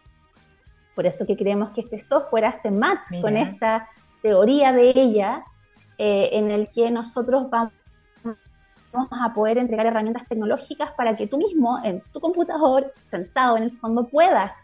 Por 0.94 1.06
eso 1.06 1.26
que 1.26 1.36
creemos 1.36 1.70
que 1.70 1.82
este 1.82 1.98
software 1.98 2.46
hace 2.46 2.70
match 2.70 3.20
con 3.20 3.36
esta 3.36 3.88
teoría 4.22 4.72
de 4.72 4.90
ella, 4.90 5.44
eh, 5.96 6.30
en 6.32 6.50
el 6.50 6.70
que 6.70 6.90
nosotros 6.90 7.48
vamos 7.50 7.72
a 9.10 9.32
poder 9.32 9.58
entregar 9.58 9.86
herramientas 9.86 10.26
tecnológicas 10.28 10.90
para 10.92 11.16
que 11.16 11.26
tú 11.26 11.38
mismo 11.38 11.78
en 11.82 12.02
tu 12.12 12.20
computador, 12.20 12.92
sentado 12.98 13.56
en 13.56 13.62
el 13.62 13.70
fondo, 13.70 14.08
puedas 14.08 14.54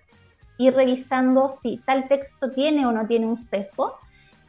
ir 0.58 0.74
revisando 0.74 1.48
si 1.48 1.78
tal 1.78 2.08
texto 2.08 2.50
tiene 2.50 2.86
o 2.86 2.92
no 2.92 3.06
tiene 3.06 3.26
un 3.26 3.38
sesgo 3.38 3.94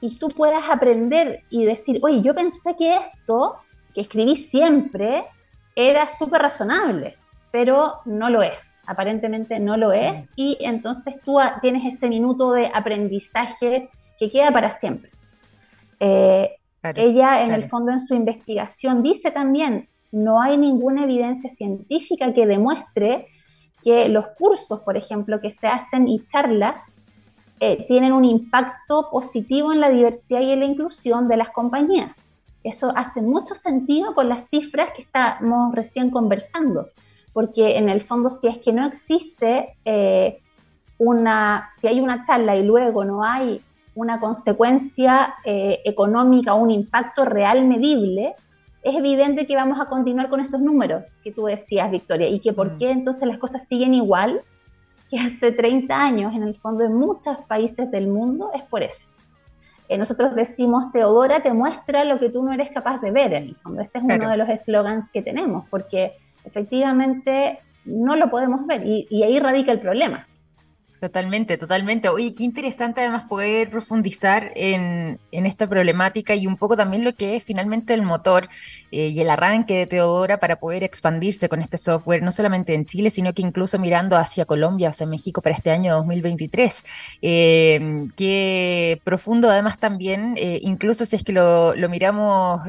y 0.01 0.17
tú 0.19 0.27
puedas 0.29 0.69
aprender 0.69 1.43
y 1.49 1.65
decir, 1.65 1.99
oye, 2.01 2.21
yo 2.21 2.33
pensé 2.33 2.75
que 2.75 2.97
esto 2.97 3.57
que 3.93 4.01
escribí 4.01 4.35
siempre 4.35 5.25
era 5.75 6.07
súper 6.07 6.41
razonable 6.41 7.17
pero 7.57 8.01
no 8.05 8.29
lo 8.29 8.43
es, 8.43 8.75
aparentemente 8.85 9.59
no 9.59 9.77
lo 9.77 9.91
es, 9.91 10.29
y 10.35 10.59
entonces 10.59 11.15
tú 11.25 11.39
tienes 11.59 11.91
ese 11.91 12.07
minuto 12.07 12.51
de 12.51 12.69
aprendizaje 12.71 13.89
que 14.19 14.29
queda 14.29 14.51
para 14.51 14.69
siempre. 14.69 15.09
Eh, 15.99 16.51
ella, 16.83 17.41
en 17.41 17.51
el 17.51 17.65
fondo, 17.65 17.91
en 17.91 17.99
su 17.99 18.13
investigación, 18.13 19.01
dice 19.01 19.31
también, 19.31 19.89
no 20.11 20.39
hay 20.39 20.55
ninguna 20.55 21.05
evidencia 21.05 21.49
científica 21.49 22.31
que 22.31 22.45
demuestre 22.45 23.25
que 23.81 24.07
los 24.07 24.27
cursos, 24.37 24.81
por 24.81 24.95
ejemplo, 24.95 25.41
que 25.41 25.49
se 25.49 25.65
hacen 25.65 26.07
y 26.07 26.23
charlas, 26.27 27.01
eh, 27.59 27.87
tienen 27.87 28.13
un 28.13 28.23
impacto 28.23 29.09
positivo 29.09 29.73
en 29.73 29.79
la 29.79 29.89
diversidad 29.89 30.41
y 30.41 30.51
en 30.51 30.59
la 30.59 30.65
inclusión 30.67 31.27
de 31.27 31.37
las 31.37 31.49
compañías. 31.49 32.11
Eso 32.63 32.93
hace 32.95 33.23
mucho 33.23 33.55
sentido 33.55 34.13
con 34.13 34.29
las 34.29 34.47
cifras 34.47 34.91
que 34.95 35.01
estamos 35.01 35.73
recién 35.73 36.11
conversando, 36.11 36.89
porque 37.37 37.77
en 37.77 37.87
el 37.87 38.01
fondo 38.01 38.31
si 38.31 38.47
es 38.47 38.57
que 38.57 38.73
no 38.73 38.83
existe 38.83 39.75
eh, 39.85 40.39
una, 40.97 41.69
si 41.71 41.85
hay 41.85 42.01
una 42.01 42.23
charla 42.25 42.55
y 42.55 42.63
luego 42.63 43.05
no 43.05 43.23
hay 43.23 43.61
una 43.93 44.19
consecuencia 44.19 45.35
eh, 45.45 45.81
económica 45.85 46.55
un 46.55 46.71
impacto 46.71 47.25
real 47.25 47.63
medible, 47.65 48.33
es 48.81 48.95
evidente 48.95 49.45
que 49.45 49.55
vamos 49.55 49.79
a 49.79 49.85
continuar 49.85 50.31
con 50.31 50.39
estos 50.39 50.61
números 50.61 51.03
que 51.23 51.31
tú 51.31 51.45
decías, 51.45 51.91
Victoria, 51.91 52.27
y 52.27 52.39
que 52.39 52.53
por 52.53 52.73
mm. 52.73 52.77
qué 52.79 52.89
entonces 52.89 53.27
las 53.27 53.37
cosas 53.37 53.67
siguen 53.67 53.93
igual 53.93 54.41
que 55.07 55.19
hace 55.19 55.51
30 55.51 55.95
años 55.95 56.33
en 56.33 56.41
el 56.41 56.55
fondo 56.55 56.85
en 56.85 56.95
muchos 56.95 57.37
países 57.47 57.91
del 57.91 58.07
mundo, 58.07 58.49
es 58.55 58.63
por 58.63 58.81
eso. 58.81 59.09
Eh, 59.89 59.99
nosotros 59.99 60.33
decimos, 60.33 60.91
Teodora 60.91 61.43
te 61.43 61.53
muestra 61.53 62.03
lo 62.03 62.17
que 62.17 62.31
tú 62.31 62.41
no 62.41 62.51
eres 62.51 62.71
capaz 62.71 62.99
de 62.99 63.11
ver 63.11 63.33
en 63.33 63.43
el 63.43 63.55
fondo. 63.55 63.79
Este 63.79 63.99
es 63.99 64.03
uno 64.03 64.27
de 64.27 64.37
los 64.37 64.49
eslogans 64.49 65.07
que 65.11 65.21
tenemos, 65.21 65.65
porque 65.69 66.13
efectivamente 66.47 67.59
no 67.85 68.15
lo 68.15 68.29
podemos 68.29 68.65
ver 68.65 68.81
y 68.85 69.23
ahí 69.23 69.39
radica 69.39 69.71
el 69.71 69.79
problema. 69.79 70.27
Totalmente, 70.99 71.57
totalmente. 71.59 72.09
Oye, 72.09 72.33
qué 72.33 72.43
interesante 72.43 73.01
además 73.01 73.25
poder 73.29 73.69
profundizar 73.69 74.51
en, 74.55 75.19
esta 75.31 75.67
problemática 75.67 76.33
y 76.33 76.47
un 76.47 76.57
poco 76.57 76.75
también 76.75 77.03
lo 77.03 77.13
que 77.13 77.35
es 77.35 77.43
finalmente 77.43 77.93
el 77.93 78.01
motor 78.01 78.49
eh, 78.91 79.09
y 79.09 79.19
el 79.19 79.29
arranque 79.29 79.75
de 79.75 79.85
Teodora 79.85 80.39
para 80.39 80.55
poder 80.55 80.83
expandirse 80.83 81.49
con 81.49 81.61
este 81.61 81.77
software, 81.77 82.23
no 82.23 82.31
solamente 82.31 82.73
en 82.73 82.87
Chile, 82.87 83.11
sino 83.11 83.33
que 83.33 83.43
incluso 83.43 83.77
mirando 83.77 84.17
hacia 84.17 84.45
Colombia, 84.45 84.89
hacia 84.89 85.05
México 85.05 85.43
para 85.43 85.55
este 85.55 85.69
año 85.69 85.93
2023. 85.97 86.83
Eh, 87.21 88.07
qué 88.15 88.99
profundo 89.03 89.51
además 89.51 89.79
también, 89.79 90.33
eh, 90.37 90.59
incluso 90.63 91.05
si 91.05 91.15
es 91.15 91.23
que 91.23 91.31
lo, 91.31 91.75
lo 91.75 91.89
miramos 91.89 92.61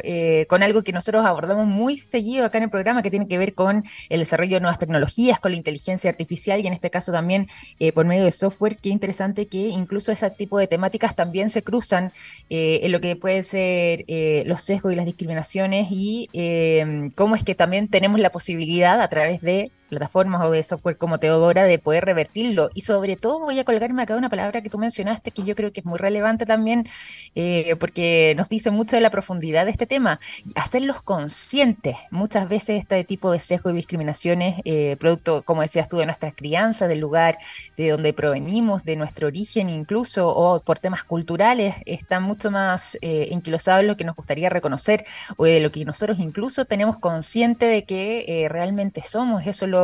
con 0.49 0.63
algo 0.63 0.83
que 0.83 0.93
nosotros 0.93 1.25
abordamos 1.25 1.67
muy 1.67 1.99
seguido 2.01 2.45
acá 2.45 2.59
en 2.59 2.65
el 2.65 2.71
programa, 2.71 3.03
que 3.03 3.11
tiene 3.11 3.27
que 3.27 3.39
ver 3.39 3.55
con 3.55 3.85
el 4.11 4.21
desarrollo 4.21 4.57
de 4.57 4.61
nuevas 4.61 4.79
tecnologías, 4.79 5.41
con 5.41 5.53
la 5.53 5.57
inteligencia 5.57 6.11
artificial 6.11 6.61
y 6.61 6.67
en 6.67 6.73
este 6.75 6.91
caso 6.91 7.13
también 7.13 7.49
por 7.95 8.05
medio 8.05 8.18
de 8.25 8.33
software, 8.33 8.77
qué 8.77 8.89
interesante 8.89 9.47
que 9.47 9.69
incluso 9.69 10.13
ese 10.13 10.31
tipo 10.31 10.59
de 10.59 10.67
temáticas 10.67 11.15
también 11.15 11.51
se 11.51 11.63
cruzan 11.63 12.13
eh, 12.51 12.81
en 12.83 12.93
lo 12.93 13.01
que 13.01 13.17
pueden 13.17 13.43
ser 13.43 14.05
eh, 14.09 14.43
los 14.47 14.63
sesgos 14.63 14.93
y 14.93 14.97
las 14.97 15.07
discriminaciones 15.07 15.89
y 15.91 16.29
eh, 16.33 17.11
cómo 17.15 17.37
es 17.37 17.43
que 17.43 17.55
también 17.55 17.89
tenemos 17.89 18.21
la 18.21 18.31
posibilidad 18.31 19.01
a 19.01 19.09
través 19.09 19.41
de 19.41 19.71
plataformas 19.89 20.43
o 20.45 20.51
de 20.51 20.63
software 20.63 20.97
como 20.97 21.19
Teodora 21.19 21.65
de 21.65 21.79
poder 21.79 22.05
revertirlo. 22.05 22.71
Y 22.75 22.83
sobre 22.83 23.17
todo 23.17 23.41
voy 23.41 23.59
a 23.59 23.65
colgarme 23.65 24.03
acá 24.03 24.17
una 24.17 24.29
palabra 24.29 24.63
que 24.63 24.71
tú 24.71 24.79
mencionaste 24.79 25.31
que 25.31 25.43
yo 25.43 25.55
creo 25.55 25.73
que 25.73 25.81
es 25.81 25.87
muy 25.87 25.99
relevante 25.99 26.47
también 26.47 26.87
eh, 27.35 27.77
porque 27.81 28.35
nos 28.37 28.49
dice 28.49 28.71
mucho 28.71 28.97
de 28.97 29.03
la 29.03 29.11
profundidad 29.11 29.65
de 29.65 29.73
este 29.73 29.87
tema. 29.87 30.21
Hacerlos 30.55 31.03
conscientes. 31.03 31.97
Muchas 32.11 32.49
veces 32.49 32.81
este 32.81 33.03
tipo 33.05 33.31
de 33.31 33.41
sesgo 33.41 33.71
y 33.71 33.75
discriminaciones, 33.75 34.61
eh, 34.65 34.97
producto, 35.01 35.43
como 35.43 35.63
decías 35.63 35.89
tú, 35.89 35.99
de 35.99 36.07
nuestra 36.07 36.33
crianza, 36.33 36.89
del 36.89 37.01
lugar 37.01 37.39
de 37.77 37.91
donde 37.91 38.13
provenimos, 38.13 38.85
de 38.85 38.97
nuestro 38.97 39.27
origen 39.27 39.69
incluso, 39.69 40.29
o 40.29 40.61
por 40.61 40.79
temas 40.79 41.05
culturales, 41.05 41.75
están 41.87 42.23
mucho 42.23 42.51
más 42.51 42.97
eh, 43.01 43.29
enquilosados 43.31 43.85
lo 43.85 43.97
que 43.97 44.05
nos 44.05 44.17
gustaría 44.17 44.51
reconocer 44.51 45.05
o 45.37 45.45
de 45.45 45.61
lo 45.61 45.71
que 45.71 45.85
nosotros 45.85 46.19
incluso 46.19 46.65
tenemos 46.65 46.99
consciente 46.99 47.67
de 47.67 47.85
que 47.85 48.25
eh, 48.29 48.49
realmente 48.49 49.03
somos. 49.03 49.47
Eso 49.47 49.67
lo 49.67 49.78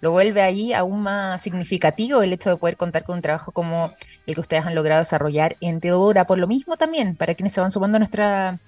lo, 0.00 0.10
vuelve 0.10 0.42
ahí 0.42 0.72
aún 0.72 1.02
más 1.02 1.42
significativo 1.42 2.22
el 2.22 2.32
hecho 2.32 2.50
de 2.50 2.56
poder 2.56 2.76
contar 2.76 3.04
con 3.04 3.16
un 3.16 3.22
trabajo 3.22 3.52
como 3.52 3.92
el 4.26 4.34
que 4.34 4.40
ustedes 4.40 4.64
han 4.66 4.74
logrado 4.74 5.00
desarrollar 5.00 5.56
en 5.60 5.80
Teodora. 5.80 6.26
Por 6.26 6.38
lo 6.38 6.46
mismo 6.46 6.76
también, 6.76 7.16
para 7.16 7.34
quienes 7.34 7.52
se 7.52 7.60
van 7.60 7.70
sumando 7.70 7.96
a 7.96 8.00
nuestra 8.00 8.60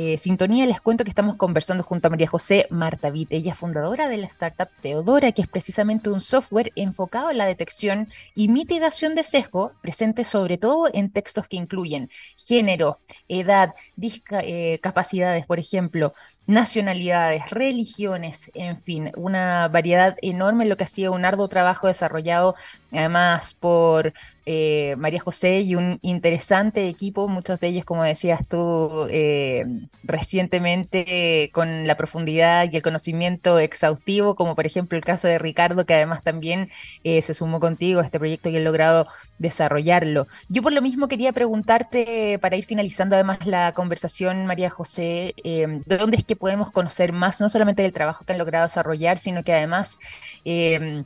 eh, 0.00 0.16
sintonía, 0.16 0.64
les 0.64 0.80
cuento 0.80 1.02
que 1.02 1.10
estamos 1.10 1.34
conversando 1.34 1.82
junto 1.82 2.06
a 2.06 2.10
María 2.10 2.28
José 2.28 2.68
Martavit, 2.70 3.32
ella 3.32 3.50
es 3.50 3.58
fundadora 3.58 4.08
de 4.08 4.16
la 4.16 4.28
startup 4.28 4.68
Teodora, 4.80 5.32
que 5.32 5.42
es 5.42 5.48
precisamente 5.48 6.08
un 6.08 6.20
software 6.20 6.70
enfocado 6.76 7.32
en 7.32 7.38
la 7.38 7.46
detección 7.46 8.08
y 8.32 8.46
mitigación 8.46 9.16
de 9.16 9.24
sesgo, 9.24 9.72
presente 9.82 10.22
sobre 10.22 10.56
todo 10.56 10.88
en 10.92 11.10
textos 11.10 11.48
que 11.48 11.56
incluyen 11.56 12.10
género, 12.36 13.00
edad, 13.26 13.74
discapacidades, 13.96 15.42
eh, 15.42 15.46
por 15.48 15.58
ejemplo, 15.58 16.12
nacionalidades, 16.48 17.50
religiones, 17.50 18.50
en 18.54 18.80
fin, 18.80 19.12
una 19.16 19.68
variedad 19.68 20.16
enorme, 20.22 20.64
lo 20.64 20.78
que 20.78 20.84
ha 20.84 20.88
sido 20.88 21.12
un 21.12 21.26
arduo 21.26 21.46
trabajo 21.48 21.86
desarrollado 21.86 22.56
además 22.92 23.54
por 23.54 24.12
eh, 24.46 24.94
María 24.96 25.20
José 25.20 25.60
y 25.60 25.74
un 25.74 25.98
interesante 26.00 26.88
equipo, 26.88 27.28
muchos 27.28 27.60
de 27.60 27.68
ellos, 27.68 27.84
como 27.84 28.02
decías 28.02 28.46
tú, 28.48 29.06
eh, 29.10 29.66
recientemente 30.02 31.50
con 31.52 31.86
la 31.86 31.96
profundidad 31.96 32.66
y 32.72 32.76
el 32.76 32.82
conocimiento 32.82 33.58
exhaustivo, 33.58 34.36
como 34.36 34.54
por 34.54 34.64
ejemplo 34.64 34.96
el 34.96 35.04
caso 35.04 35.28
de 35.28 35.38
Ricardo, 35.38 35.84
que 35.84 35.94
además 35.94 36.22
también 36.22 36.70
eh, 37.04 37.20
se 37.20 37.34
sumó 37.34 37.60
contigo 37.60 38.00
a 38.00 38.04
este 38.04 38.18
proyecto 38.18 38.48
y 38.48 38.56
ha 38.56 38.60
logrado 38.60 39.06
desarrollarlo. 39.38 40.26
Yo 40.48 40.62
por 40.62 40.72
lo 40.72 40.80
mismo 40.80 41.08
quería 41.08 41.32
preguntarte, 41.32 42.38
para 42.40 42.56
ir 42.56 42.64
finalizando 42.64 43.16
además 43.16 43.46
la 43.46 43.72
conversación, 43.74 44.46
María 44.46 44.70
José, 44.70 45.34
¿de 45.44 45.96
dónde 45.98 46.16
es 46.16 46.24
que 46.24 46.36
podemos 46.38 46.70
conocer 46.72 47.12
más, 47.12 47.40
no 47.40 47.48
solamente 47.48 47.82
del 47.82 47.92
trabajo 47.92 48.24
que 48.24 48.32
han 48.32 48.38
logrado 48.38 48.64
desarrollar, 48.64 49.18
sino 49.18 49.44
que 49.44 49.52
además 49.52 49.98
eh, 50.44 51.04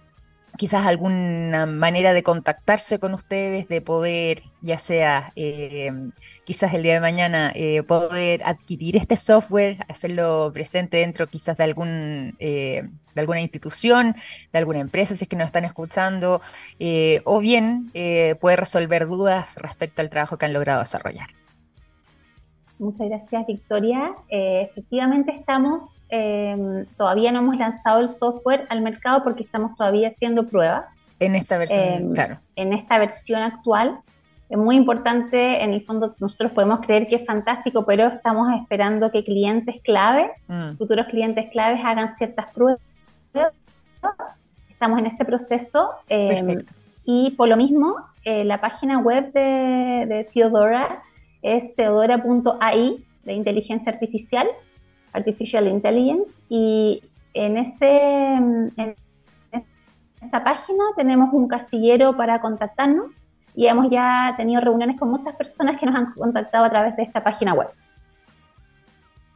quizás 0.56 0.86
alguna 0.86 1.66
manera 1.66 2.12
de 2.12 2.22
contactarse 2.22 2.98
con 2.98 3.14
ustedes, 3.14 3.68
de 3.68 3.80
poder, 3.80 4.42
ya 4.60 4.78
sea 4.78 5.32
eh, 5.34 5.90
quizás 6.44 6.74
el 6.74 6.82
día 6.82 6.94
de 6.94 7.00
mañana, 7.00 7.52
eh, 7.54 7.82
poder 7.82 8.42
adquirir 8.44 8.96
este 8.96 9.16
software, 9.16 9.78
hacerlo 9.88 10.50
presente 10.52 10.98
dentro 10.98 11.26
quizás 11.26 11.56
de 11.56 11.64
algún 11.64 12.36
de 12.38 13.20
alguna 13.20 13.40
institución, 13.42 14.16
de 14.52 14.58
alguna 14.58 14.80
empresa, 14.80 15.14
si 15.16 15.24
es 15.24 15.28
que 15.28 15.36
nos 15.36 15.46
están 15.46 15.66
escuchando, 15.66 16.40
o 17.24 17.40
bien 17.40 17.90
poder 18.40 18.60
resolver 18.60 19.06
dudas 19.06 19.56
respecto 19.56 20.00
al 20.00 20.08
trabajo 20.08 20.38
que 20.38 20.46
han 20.46 20.54
logrado 20.54 20.80
desarrollar. 20.80 21.41
Muchas 22.82 23.08
gracias, 23.08 23.46
Victoria. 23.46 24.16
Eh, 24.28 24.62
efectivamente, 24.68 25.30
estamos, 25.30 26.04
eh, 26.08 26.84
todavía 26.96 27.30
no 27.30 27.38
hemos 27.38 27.56
lanzado 27.56 28.00
el 28.00 28.10
software 28.10 28.66
al 28.70 28.80
mercado 28.80 29.22
porque 29.22 29.44
estamos 29.44 29.76
todavía 29.76 30.08
haciendo 30.08 30.48
pruebas. 30.48 30.86
En 31.20 31.36
esta 31.36 31.58
versión, 31.58 31.80
eh, 31.80 32.10
claro. 32.12 32.38
En 32.56 32.72
esta 32.72 32.98
versión 32.98 33.40
actual. 33.40 34.00
Es 34.50 34.58
muy 34.58 34.74
importante, 34.74 35.62
en 35.62 35.72
el 35.72 35.82
fondo, 35.82 36.16
nosotros 36.18 36.50
podemos 36.50 36.80
creer 36.80 37.06
que 37.06 37.14
es 37.14 37.24
fantástico, 37.24 37.86
pero 37.86 38.08
estamos 38.08 38.52
esperando 38.52 39.12
que 39.12 39.22
clientes 39.22 39.76
claves, 39.84 40.44
mm. 40.48 40.76
futuros 40.76 41.06
clientes 41.06 41.50
claves, 41.52 41.80
hagan 41.84 42.16
ciertas 42.18 42.50
pruebas. 42.50 42.82
Estamos 44.68 44.98
en 44.98 45.06
ese 45.06 45.24
proceso. 45.24 45.90
y 47.04 47.30
por 47.30 47.48
lo 47.48 47.56
mismo, 47.56 47.94
la 48.24 48.60
página 48.60 48.98
web 48.98 49.32
de, 49.32 50.04
de 50.08 50.28
Theodora 50.34 51.00
es 51.42 51.74
teodora.ai 51.74 53.04
de 53.24 53.32
inteligencia 53.32 53.92
artificial, 53.92 54.46
artificial 55.12 55.66
intelligence, 55.66 56.32
y 56.48 57.02
en, 57.34 57.56
ese, 57.56 58.34
en 58.34 58.96
esa 60.20 60.44
página 60.44 60.84
tenemos 60.96 61.32
un 61.32 61.48
casillero 61.48 62.16
para 62.16 62.40
contactarnos 62.40 63.06
y 63.54 63.66
hemos 63.66 63.90
ya 63.90 64.34
tenido 64.36 64.60
reuniones 64.60 64.98
con 64.98 65.10
muchas 65.10 65.34
personas 65.36 65.78
que 65.78 65.86
nos 65.86 65.94
han 65.94 66.12
contactado 66.12 66.64
a 66.64 66.70
través 66.70 66.96
de 66.96 67.02
esta 67.02 67.22
página 67.22 67.52
web. 67.54 67.68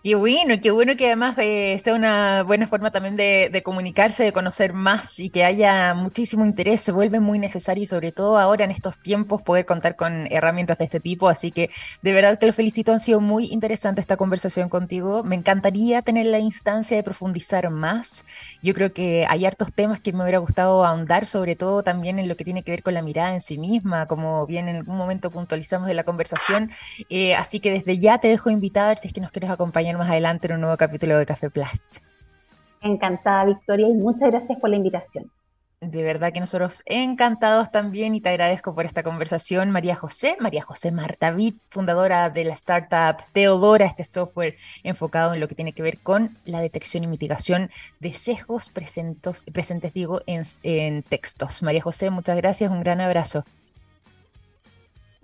Qué 0.07 0.15
bueno, 0.15 0.55
qué 0.63 0.71
bueno 0.71 0.95
que 0.97 1.07
además 1.07 1.35
eh, 1.39 1.81
sea 1.83 1.93
una 1.93 2.45
buena 2.45 2.69
forma 2.69 2.93
también 2.93 3.17
de, 3.17 3.61
comunicarse, 3.65 4.23
de 4.23 4.33
conocer 4.33 4.73
más 4.73 5.19
y 5.19 5.31
que 5.31 5.43
haya 5.43 5.95
muchísimo 5.95 6.45
interés. 6.47 6.81
Se 6.83 6.93
vuelve 6.93 7.19
muy 7.19 7.41
necesario 7.41 7.83
y 7.83 7.87
sobre 7.87 8.13
todo 8.13 8.39
ahora 8.39 8.65
en 8.65 8.71
estos 8.71 9.01
tiempos 9.01 9.43
poder 9.43 9.67
contar 9.67 9.97
con 9.97 10.29
herramientas 10.31 10.79
de 10.79 10.85
este 10.85 11.01
tipo. 11.01 11.29
Así 11.29 11.51
que 11.51 11.71
de 12.03 12.13
verdad 12.13 12.39
que 12.39 12.47
lo 12.47 12.53
felicito. 12.53 12.93
Han 12.93 13.01
sido 13.01 13.21
muy 13.21 13.47
interesante 13.47 14.01
esta 14.01 14.17
conversación 14.17 14.69
contigo. 14.69 15.25
Me 15.25 15.35
encantaría 15.35 16.03
tener 16.03 16.27
la 16.27 16.39
instancia 16.39 16.97
de 16.97 17.03
profundizar 17.03 17.69
más. 17.71 18.27
Yo 18.63 18.75
creo 18.75 18.93
que 18.93 19.27
hay 19.29 19.45
hartos 19.45 19.73
temas 19.73 20.01
que 20.01 20.13
me 20.13 20.23
hubiera 20.23 20.39
gustado 20.39 20.85
ahondar, 20.85 21.27
sobre 21.27 21.57
todo 21.57 21.83
también 21.83 22.21
en 22.21 22.29
lo 22.29 22.37
que 22.37 22.45
tiene 22.45 22.63
que 22.63 22.71
ver 22.71 22.85
con 22.85 22.95
la 22.95 23.03
mirada 23.03 23.33
en 23.33 23.41
sí 23.41 23.59
misma, 23.59 24.07
como 24.07 24.47
bien 24.47 24.69
en 24.69 24.77
algún 24.77 24.99
momento 24.99 25.33
puntualizamos 25.33 25.89
de 25.89 25.95
la 25.95 26.05
conversación. 26.05 26.71
Eh, 27.09 27.35
así 27.35 27.59
que 27.59 27.73
desde 27.73 27.99
ya 27.99 28.19
te 28.19 28.29
dejo 28.29 28.51
invitada 28.51 28.95
si 28.95 29.09
es 29.09 29.13
que 29.13 29.21
nos 29.21 29.33
quieres 29.33 29.51
acompañar 29.51 29.96
más 29.97 30.11
adelante 30.11 30.47
en 30.47 30.55
un 30.55 30.61
nuevo 30.63 30.77
capítulo 30.77 31.19
de 31.19 31.27
Café 31.27 31.51
Plus. 31.51 31.81
Encantada, 32.81 33.45
Victoria, 33.45 33.89
y 33.89 33.95
muchas 33.95 34.31
gracias 34.31 34.59
por 34.59 34.71
la 34.71 34.77
invitación. 34.77 35.31
De 35.81 36.03
verdad 36.03 36.33
que 36.33 36.41
nosotros 36.41 36.83
encantados 36.87 37.71
también 37.71 38.15
y 38.15 38.23
te 38.23 38.31
agradezco 38.31 38.75
por 38.75 38.87
esta 38.87 39.03
conversación, 39.03 39.71
María 39.71 39.95
José, 39.95 40.37
María 40.41 40.63
José 40.63 40.91
Martavid, 40.91 41.55
fundadora 41.69 42.31
de 42.31 42.45
la 42.45 42.55
startup 42.55 43.23
Teodora, 43.33 43.85
este 43.85 44.05
software 44.05 44.57
enfocado 44.85 45.35
en 45.35 45.41
lo 45.41 45.49
que 45.49 45.55
tiene 45.55 45.75
que 45.75 45.83
ver 45.83 45.99
con 45.99 46.39
la 46.47 46.63
detección 46.63 47.05
y 47.05 47.09
mitigación 47.09 47.71
de 48.01 48.15
sesgos 48.15 48.71
presentes 48.71 49.93
digo, 49.93 50.23
en, 50.27 50.45
en 50.63 51.03
textos. 51.03 51.63
María 51.63 51.83
José, 51.83 52.09
muchas 52.09 52.39
gracias, 52.39 52.71
un 52.71 52.81
gran 52.81 53.03
abrazo 53.03 53.45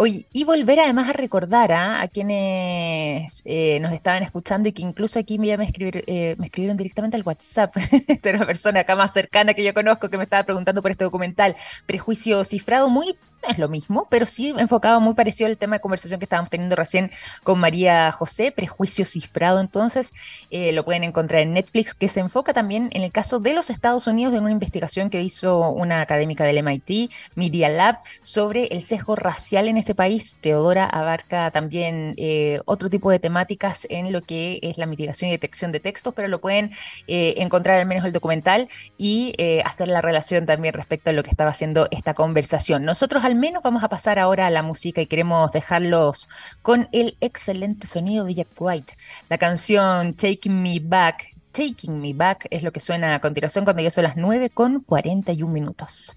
y 0.06 0.44
volver 0.44 0.80
además 0.80 1.08
a 1.08 1.12
recordar 1.12 1.72
¿ah? 1.72 2.00
a 2.00 2.08
quienes 2.08 3.42
eh, 3.44 3.78
nos 3.80 3.92
estaban 3.92 4.22
escuchando 4.22 4.68
y 4.68 4.72
que 4.72 4.82
incluso 4.82 5.18
aquí 5.18 5.38
me, 5.38 5.56
me, 5.56 5.64
escribir, 5.64 6.04
eh, 6.06 6.36
me 6.38 6.46
escribieron 6.46 6.76
directamente 6.76 7.16
al 7.16 7.22
WhatsApp 7.24 7.76
de 8.22 8.30
una 8.30 8.46
persona 8.46 8.80
acá 8.80 8.96
más 8.96 9.12
cercana 9.12 9.54
que 9.54 9.64
yo 9.64 9.74
conozco 9.74 10.08
que 10.08 10.16
me 10.16 10.24
estaba 10.24 10.44
preguntando 10.44 10.82
por 10.82 10.90
este 10.90 11.04
documental, 11.04 11.56
Prejuicio 11.86 12.44
Cifrado, 12.44 12.88
muy 12.88 13.16
es 13.48 13.58
lo 13.58 13.68
mismo, 13.68 14.06
pero 14.10 14.26
sí 14.26 14.54
enfocado 14.56 15.00
muy 15.00 15.14
parecido 15.14 15.48
al 15.48 15.56
tema 15.56 15.76
de 15.76 15.80
conversación 15.80 16.20
que 16.20 16.24
estábamos 16.24 16.50
teniendo 16.50 16.76
recién 16.76 17.10
con 17.42 17.58
María 17.58 18.12
José, 18.12 18.52
Prejuicio 18.52 19.04
Cifrado. 19.04 19.60
Entonces, 19.60 20.12
eh, 20.50 20.72
lo 20.72 20.84
pueden 20.84 21.04
encontrar 21.04 21.42
en 21.42 21.52
Netflix, 21.52 21.94
que 21.94 22.08
se 22.08 22.20
enfoca 22.20 22.52
también 22.52 22.90
en 22.92 23.02
el 23.02 23.12
caso 23.12 23.40
de 23.40 23.54
los 23.54 23.70
Estados 23.70 24.06
Unidos, 24.06 24.32
de 24.32 24.38
una 24.38 24.50
investigación 24.50 25.10
que 25.10 25.22
hizo 25.22 25.70
una 25.70 26.00
académica 26.00 26.44
del 26.44 26.62
MIT, 26.62 27.10
Media 27.34 27.68
Lab, 27.68 27.98
sobre 28.22 28.66
el 28.66 28.82
sesgo 28.82 29.16
racial 29.16 29.68
en 29.68 29.76
ese 29.76 29.94
país. 29.94 30.38
Teodora 30.40 30.86
abarca 30.86 31.50
también 31.50 32.14
eh, 32.16 32.60
otro 32.64 32.90
tipo 32.90 33.10
de 33.10 33.18
temáticas 33.18 33.86
en 33.90 34.12
lo 34.12 34.22
que 34.22 34.60
es 34.62 34.78
la 34.78 34.86
mitigación 34.86 35.28
y 35.30 35.32
detección 35.32 35.72
de 35.72 35.80
textos, 35.80 36.14
pero 36.14 36.28
lo 36.28 36.40
pueden 36.40 36.70
eh, 37.06 37.34
encontrar 37.38 37.78
al 37.78 37.86
menos 37.86 38.04
el 38.04 38.12
documental 38.12 38.68
y 38.96 39.34
hacer 39.64 39.88
la 39.88 40.00
relación 40.00 40.46
también 40.46 40.74
respecto 40.74 41.10
a 41.10 41.12
lo 41.12 41.22
que 41.22 41.30
estaba 41.30 41.50
haciendo 41.50 41.88
esta 41.90 42.14
conversación. 42.14 42.84
Nosotros 42.84 43.24
al 43.24 43.31
menos 43.34 43.62
vamos 43.62 43.82
a 43.82 43.88
pasar 43.88 44.18
ahora 44.18 44.46
a 44.46 44.50
la 44.50 44.62
música 44.62 45.00
y 45.00 45.06
queremos 45.06 45.52
dejarlos 45.52 46.28
con 46.62 46.88
el 46.92 47.16
excelente 47.20 47.86
sonido 47.86 48.24
de 48.24 48.34
Jack 48.34 48.48
White. 48.58 48.96
La 49.28 49.38
canción 49.38 50.14
Taking 50.14 50.62
Me 50.62 50.80
Back, 50.80 51.34
Taking 51.52 52.00
Me 52.00 52.14
Back 52.14 52.46
es 52.50 52.62
lo 52.62 52.72
que 52.72 52.80
suena 52.80 53.14
a 53.14 53.20
continuación 53.20 53.64
cuando 53.64 53.82
ya 53.82 53.90
son 53.90 54.04
las 54.04 54.16
9 54.16 54.50
con 54.50 54.80
41 54.80 55.52
minutos. 55.52 56.16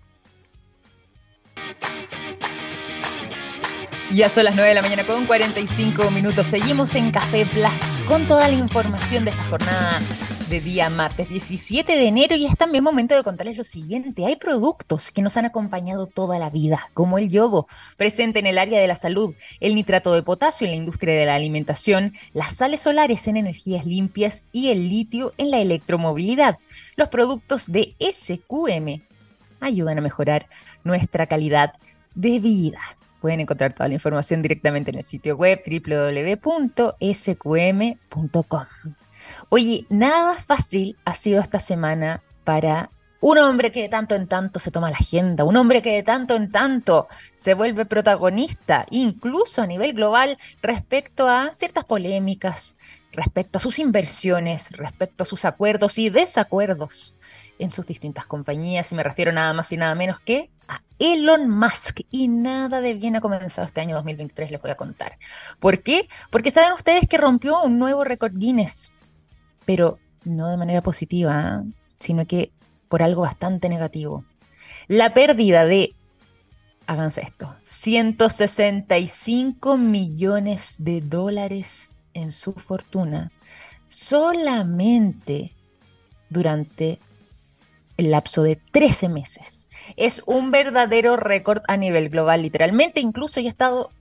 Ya 4.14 4.30
son 4.30 4.46
las 4.46 4.56
9 4.56 4.70
de 4.70 4.76
la 4.76 4.82
mañana 4.82 5.06
con 5.06 5.26
45 5.26 6.12
minutos. 6.12 6.48
Seguimos 6.48 6.96
en 6.96 7.12
Café 7.12 7.46
Plus 7.48 8.08
con 8.08 8.28
toda 8.28 8.48
la 8.48 8.54
información 8.54 9.26
de 9.26 9.32
esta 9.32 9.46
jornada 9.46 10.00
de 10.50 10.60
día 10.60 10.90
martes 10.90 11.30
17 11.30 11.98
de 11.98 12.08
enero 12.08 12.36
y 12.36 12.46
es 12.46 12.56
también 12.56 12.84
momento 12.84 13.16
de 13.16 13.24
contarles 13.24 13.58
lo 13.58 13.64
siguiente. 13.64 14.26
Hay 14.26 14.36
productos 14.36 15.12
que 15.12 15.22
nos 15.22 15.38
han 15.38 15.46
acompañado 15.46 16.08
toda 16.08 16.38
la 16.40 16.50
vida, 16.50 16.90
como 16.94 17.18
el 17.18 17.30
yodo, 17.30 17.68
presente 17.98 18.40
en 18.40 18.46
el 18.46 18.58
área 18.58 18.80
de 18.80 18.88
la 18.88 18.96
salud, 18.96 19.34
el 19.60 19.76
nitrato 19.76 20.14
de 20.14 20.24
potasio 20.24 20.66
en 20.66 20.72
la 20.72 20.78
industria 20.78 21.16
de 21.16 21.26
la 21.26 21.36
alimentación, 21.36 22.14
las 22.34 22.56
sales 22.56 22.82
solares 22.82 23.28
en 23.28 23.38
energías 23.38 23.86
limpias 23.86 24.44
y 24.52 24.70
el 24.70 24.90
litio 24.90 25.34
en 25.38 25.52
la 25.52 25.60
electromovilidad. 25.60 26.58
Los 26.96 27.10
productos 27.10 27.72
de 27.72 27.96
SQM 28.00 29.02
ayudan 29.60 29.98
a 29.98 30.02
mejorar 30.02 30.48
nuestra 30.84 31.26
calidad 31.28 31.74
de 32.14 32.40
vida. 32.40 32.80
Pueden 33.22 33.40
encontrar 33.40 33.74
toda 33.74 33.88
la 33.88 33.96
información 33.96 34.42
directamente 34.42 34.92
en 34.92 34.98
el 34.98 35.04
sitio 35.04 35.36
web 35.36 35.62
www.sqm.com. 35.66 36.66
Oye, 39.50 39.86
nada 39.90 40.36
fácil 40.36 40.98
ha 41.06 41.14
sido 41.16 41.42
esta 41.42 41.60
semana 41.60 42.22
para 42.44 42.90
un 43.22 43.38
hombre 43.40 43.72
que 43.72 43.82
de 43.82 43.90
tanto 43.90 44.14
en 44.14 44.28
tanto 44.28 44.60
se 44.60 44.70
toma 44.70 44.92
la 44.92 44.98
agenda, 44.98 45.46
un 45.46 45.58
hombre 45.58 45.82
que 45.82 45.94
de 45.94 46.04
tanto 46.04 46.36
en 46.36 46.52
tanto 46.52 47.08
se 47.34 47.56
vuelve 47.56 47.86
protagonista, 47.86 48.86
incluso 48.92 49.64
a 49.64 49.68
nivel 49.68 49.94
global, 49.94 50.38
respecto 50.62 51.28
a 51.28 51.52
ciertas 51.54 51.86
polémicas, 51.86 52.78
respecto 53.12 53.58
a 53.58 53.62
sus 53.62 53.80
inversiones, 53.80 54.70
respecto 54.72 55.24
a 55.24 55.26
sus 55.26 55.44
acuerdos 55.44 55.98
y 55.98 56.12
desacuerdos 56.12 57.16
en 57.58 57.72
sus 57.72 57.88
distintas 57.88 58.28
compañías, 58.28 58.92
y 58.92 58.96
me 58.96 59.02
refiero 59.04 59.32
nada 59.32 59.54
más 59.54 59.72
y 59.72 59.78
nada 59.78 59.96
menos 59.96 60.20
que 60.20 60.52
a 60.68 60.82
Elon 61.00 61.50
Musk. 61.50 62.02
Y 62.12 62.28
nada 62.28 62.82
de 62.82 62.94
bien 62.94 63.16
ha 63.16 63.22
comenzado 63.22 63.68
este 63.68 63.82
año 63.82 63.96
2023, 63.96 64.52
les 64.52 64.62
voy 64.62 64.72
a 64.72 64.76
contar. 64.76 65.18
¿Por 65.60 65.82
qué? 65.82 66.10
Porque 66.30 66.52
saben 66.52 66.74
ustedes 66.74 67.08
que 67.10 67.18
rompió 67.18 67.62
un 67.64 67.80
nuevo 67.80 68.04
récord 68.04 68.34
Guinness 68.36 68.92
pero 69.66 70.00
no 70.24 70.50
de 70.50 70.58
manera 70.58 70.82
positiva, 70.82 71.64
sino 72.00 72.26
que 72.26 72.52
por 72.90 73.04
algo 73.04 73.22
bastante 73.22 73.70
negativo. 73.70 74.26
La 74.88 75.14
pérdida 75.14 75.66
de, 75.66 75.94
háganse 76.88 77.22
esto, 77.22 77.56
165 77.66 79.78
millones 79.78 80.78
de 80.80 81.02
dólares 81.02 81.90
en 82.14 82.32
su 82.32 82.54
fortuna 82.54 83.32
solamente 83.88 85.52
durante 86.30 87.00
el 87.98 88.12
lapso 88.12 88.44
de 88.44 88.58
13 88.72 89.10
meses. 89.10 89.70
Es 89.96 90.22
un 90.26 90.52
verdadero 90.52 91.18
récord 91.18 91.62
a 91.68 91.78
nivel 91.78 92.10
global, 92.10 92.42
literalmente. 92.42 93.00
Incluso 93.00 93.40
ya 93.40 93.50
ha 93.50 93.52
estado 93.52 93.92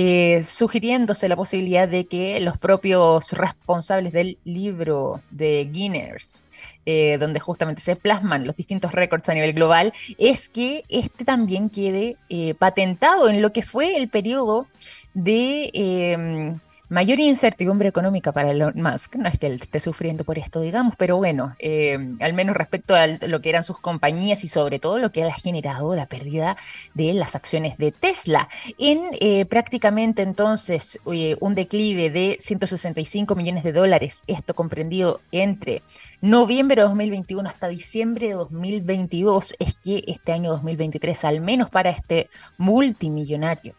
eh, 0.00 0.44
sugiriéndose 0.44 1.28
la 1.28 1.34
posibilidad 1.34 1.88
de 1.88 2.06
que 2.06 2.38
los 2.38 2.56
propios 2.56 3.32
responsables 3.32 4.12
del 4.12 4.38
libro 4.44 5.22
de 5.32 5.68
Guinness, 5.72 6.44
eh, 6.86 7.18
donde 7.18 7.40
justamente 7.40 7.80
se 7.82 7.96
plasman 7.96 8.46
los 8.46 8.54
distintos 8.54 8.92
récords 8.92 9.28
a 9.28 9.34
nivel 9.34 9.54
global, 9.54 9.92
es 10.16 10.48
que 10.48 10.84
este 10.88 11.24
también 11.24 11.68
quede 11.68 12.16
eh, 12.28 12.54
patentado 12.54 13.28
en 13.28 13.42
lo 13.42 13.52
que 13.52 13.62
fue 13.62 13.96
el 13.96 14.08
periodo 14.08 14.68
de 15.14 15.68
em, 15.74 16.60
mayor 16.88 17.20
incertidumbre 17.20 17.88
económica 17.88 18.32
para 18.32 18.50
Elon 18.50 18.74
Musk. 18.76 19.16
No 19.16 19.28
es 19.28 19.38
que 19.38 19.46
él 19.46 19.60
esté 19.60 19.80
sufriendo 19.80 20.24
por 20.24 20.38
esto, 20.38 20.60
digamos, 20.60 20.94
pero 20.96 21.16
bueno, 21.16 21.54
eh, 21.58 21.98
al 22.20 22.32
menos 22.32 22.56
respecto 22.56 22.94
a 22.94 23.06
lo 23.06 23.40
que 23.40 23.50
eran 23.50 23.64
sus 23.64 23.78
compañías 23.78 24.44
y 24.44 24.48
sobre 24.48 24.78
todo 24.78 24.98
lo 24.98 25.12
que 25.12 25.24
ha 25.24 25.32
generado 25.34 25.94
la 25.94 26.06
pérdida 26.06 26.56
de 26.94 27.12
las 27.14 27.34
acciones 27.34 27.76
de 27.78 27.92
Tesla. 27.92 28.48
En 28.78 29.00
eh, 29.20 29.44
prácticamente 29.46 30.22
entonces 30.22 30.98
eh, 31.12 31.36
un 31.40 31.54
declive 31.54 32.10
de 32.10 32.36
165 32.40 33.34
millones 33.34 33.64
de 33.64 33.72
dólares, 33.72 34.24
esto 34.26 34.54
comprendido 34.54 35.20
entre 35.32 35.82
noviembre 36.20 36.82
de 36.82 36.88
2021 36.88 37.48
hasta 37.48 37.68
diciembre 37.68 38.28
de 38.28 38.34
2022, 38.34 39.54
es 39.58 39.74
que 39.74 40.04
este 40.06 40.32
año 40.32 40.50
2023, 40.50 41.24
al 41.24 41.40
menos 41.40 41.70
para 41.70 41.90
este 41.90 42.28
multimillonario, 42.56 43.74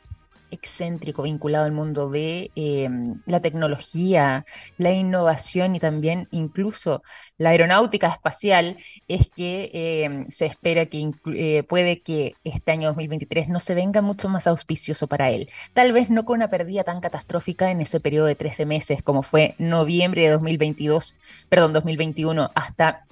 excéntrico 0.51 1.23
vinculado 1.23 1.65
al 1.65 1.71
mundo 1.71 2.09
de 2.09 2.51
em, 2.55 3.21
la 3.25 3.41
tecnología, 3.41 4.45
la 4.77 4.91
innovación 4.91 5.75
y 5.75 5.79
también 5.79 6.27
incluso 6.31 7.03
la 7.37 7.49
aeronáutica 7.51 8.07
espacial, 8.07 8.77
es 9.07 9.27
que 9.35 9.71
em, 9.73 10.29
se 10.29 10.45
espera 10.45 10.85
que 10.87 11.11
eh, 11.35 11.63
puede 11.63 12.01
que 12.01 12.35
este 12.43 12.71
año 12.71 12.89
2023 12.89 13.49
no 13.49 13.59
se 13.59 13.75
venga 13.75 14.01
mucho 14.01 14.29
más 14.29 14.47
auspicioso 14.47 15.07
para 15.07 15.29
él. 15.31 15.49
Tal 15.73 15.91
vez 15.91 16.09
no 16.09 16.25
con 16.25 16.37
una 16.37 16.49
pérdida 16.49 16.83
tan 16.83 17.01
catastrófica 17.01 17.71
en 17.71 17.81
ese 17.81 17.99
periodo 17.99 18.27
de 18.27 18.35
13 18.35 18.65
meses 18.65 19.03
como 19.03 19.23
fue 19.23 19.55
noviembre 19.57 20.23
de 20.23 20.29
2022, 20.29 21.15
perdón, 21.49 21.73
2021 21.73 22.51
hasta 22.55 23.05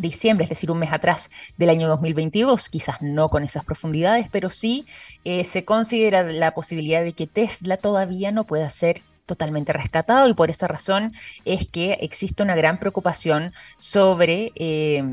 diciembre, 0.00 0.44
es 0.44 0.50
decir, 0.50 0.70
un 0.70 0.78
mes 0.78 0.92
atrás 0.92 1.30
del 1.56 1.70
año 1.70 1.88
2022, 1.88 2.68
quizás 2.68 2.96
no 3.00 3.28
con 3.28 3.44
esas 3.44 3.64
profundidades, 3.64 4.28
pero 4.30 4.50
sí 4.50 4.86
eh, 5.24 5.44
se 5.44 5.64
considera 5.64 6.22
la 6.22 6.54
posibilidad 6.54 7.02
de 7.02 7.12
que 7.12 7.26
Tesla 7.26 7.76
todavía 7.76 8.32
no 8.32 8.44
pueda 8.44 8.68
ser 8.70 9.02
totalmente 9.26 9.72
rescatado 9.72 10.28
y 10.28 10.34
por 10.34 10.50
esa 10.50 10.66
razón 10.66 11.12
es 11.44 11.66
que 11.68 11.98
existe 12.00 12.42
una 12.42 12.56
gran 12.56 12.78
preocupación 12.78 13.52
sobre 13.76 14.52
eh, 14.56 15.04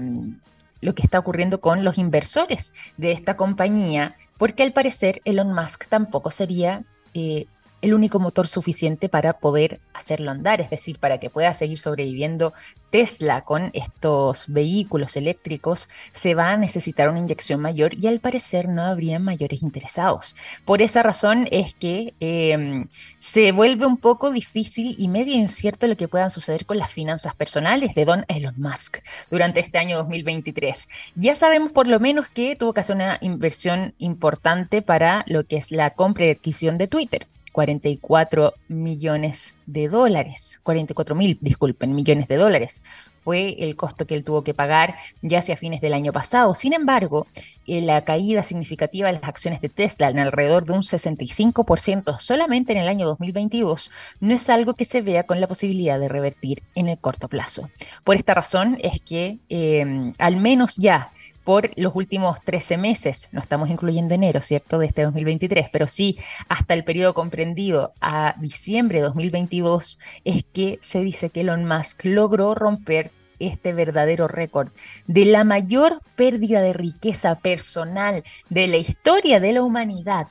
lo 0.82 0.96
que 0.96 1.04
está 1.04 1.20
ocurriendo 1.20 1.60
con 1.60 1.84
los 1.84 1.98
inversores 1.98 2.74
de 2.98 3.12
esta 3.12 3.36
compañía, 3.36 4.16
porque 4.38 4.64
al 4.64 4.74
parecer 4.74 5.22
Elon 5.26 5.54
Musk 5.54 5.88
tampoco 5.88 6.32
sería 6.32 6.84
eh, 7.14 7.48
el 7.86 7.94
único 7.94 8.20
motor 8.20 8.48
suficiente 8.48 9.10
para 9.10 9.38
poder 9.38 9.80
hacerlo 9.94 10.32
andar, 10.32 10.60
es 10.60 10.72
decir, 10.72 10.98
para 10.98 11.20
que 11.20 11.30
pueda 11.30 11.54
seguir 11.54 11.78
sobreviviendo 11.78 12.52
Tesla 12.90 13.42
con 13.42 13.70
estos 13.74 14.46
vehículos 14.48 15.16
eléctricos, 15.16 15.88
se 16.12 16.34
va 16.34 16.50
a 16.50 16.58
necesitar 16.58 17.10
una 17.10 17.20
inyección 17.20 17.62
mayor 17.62 17.94
y 17.94 18.08
al 18.08 18.20
parecer 18.22 18.70
no 18.70 18.82
habría 18.82 19.20
mayores 19.20 19.62
interesados. 19.62 20.36
Por 20.66 20.82
esa 20.82 21.04
razón 21.04 21.48
es 21.52 21.76
que 21.76 22.16
em, 22.20 22.88
se 23.20 23.52
vuelve 23.52 23.86
un 23.86 23.98
poco 23.98 24.32
difícil 24.32 24.96
y 24.98 25.08
medio 25.08 25.36
incierto 25.36 25.86
lo 25.86 25.96
que 25.96 26.08
puedan 26.08 26.32
suceder 26.32 26.66
con 26.66 26.80
las 26.80 26.92
finanzas 26.92 27.36
personales 27.36 27.94
de 27.94 28.06
Don 28.06 28.26
Elon 28.30 28.56
Musk 28.58 28.98
durante 29.30 29.60
este 29.60 29.78
año 29.78 29.98
2023. 29.98 30.90
Ya 31.14 31.36
sabemos 31.36 31.72
por 31.72 31.86
lo 31.86 32.00
menos 32.00 32.30
que 32.30 32.56
tuvo 32.56 32.74
que 32.74 32.80
hacer 32.80 32.96
una 32.96 33.20
inversión 33.22 33.94
importante 34.00 34.82
para 34.82 35.24
lo 35.28 35.46
que 35.46 35.58
es 35.58 35.70
la 35.70 35.92
compra 35.92 36.26
y 36.26 36.32
adquisición 36.32 36.80
de 36.80 36.88
Twitter. 36.88 37.28
44 37.56 38.54
millones 38.68 39.56
de 39.66 39.88
dólares, 39.88 40.60
44 40.64 41.16
mil, 41.16 41.38
disculpen, 41.40 41.96
millones 41.96 42.28
de 42.28 42.36
dólares. 42.36 42.84
fue 43.18 43.56
el 43.58 43.76
costo 43.76 44.06
que 44.06 44.14
él 44.14 44.24
tuvo 44.24 44.44
que 44.44 44.54
pagar 44.54 44.98
ya 45.24 45.40
hacia 45.40 45.58
fines 45.58 45.82
del 45.82 45.94
año 45.94 46.14
pasado. 46.14 46.54
Sin 46.54 46.74
embargo, 46.74 47.26
eh, 47.66 47.82
la 47.82 48.04
caída 48.04 48.44
significativa 48.44 49.08
de 49.08 49.14
las 49.14 49.24
acciones 49.24 49.62
de 49.62 49.70
Tesla 49.70 50.10
en 50.10 50.20
alrededor 50.20 50.66
de 50.66 50.74
un 50.74 50.82
65% 50.82 52.20
solamente 52.20 52.74
en 52.74 52.78
el 52.78 52.88
año 52.88 53.08
2022 53.08 53.90
no 54.20 54.36
es 54.36 54.48
algo 54.50 54.76
que 54.76 54.86
se 54.86 55.02
vea 55.02 55.24
con 55.24 55.40
la 55.42 55.48
posibilidad 55.48 56.00
de 56.00 56.10
revertir 56.10 56.62
en 56.76 56.88
el 56.88 57.00
corto 57.00 57.28
plazo. 57.28 57.70
Por 58.04 58.16
esta 58.16 58.36
razón 58.36 58.78
es 58.84 59.02
que 59.02 59.40
eh, 59.50 60.14
al 60.20 60.36
menos 60.36 60.76
ya 60.76 61.12
por 61.46 61.70
los 61.78 61.96
últimos 61.96 62.42
13 62.42 62.78
meses, 62.78 63.30
no 63.32 63.40
estamos 63.40 63.70
incluyendo 63.70 64.16
enero, 64.16 64.42
¿cierto?, 64.42 64.80
de 64.80 64.88
este 64.88 65.04
2023, 65.04 65.70
pero 65.72 65.88
sí 65.88 66.18
hasta 66.50 66.74
el 66.74 66.84
periodo 66.84 67.14
comprendido 67.14 67.94
a 68.02 68.36
diciembre 68.40 68.98
de 68.98 69.06
2022, 69.06 70.00
es 70.26 70.44
que 70.52 70.80
se 70.82 71.02
dice 71.02 71.30
que 71.30 71.42
Elon 71.42 71.66
Musk 71.66 72.04
logró 72.04 72.56
romper 72.56 73.12
este 73.38 73.74
verdadero 73.74 74.28
récord 74.28 74.72
de 75.08 75.26
la 75.26 75.44
mayor 75.44 76.02
pérdida 76.16 76.62
de 76.62 76.74
riqueza 76.74 77.36
personal 77.36 78.24
de 78.50 78.68
la 78.68 78.78
historia 78.78 79.40
de 79.40 79.54
la 79.54 79.62
humanidad, 79.62 80.28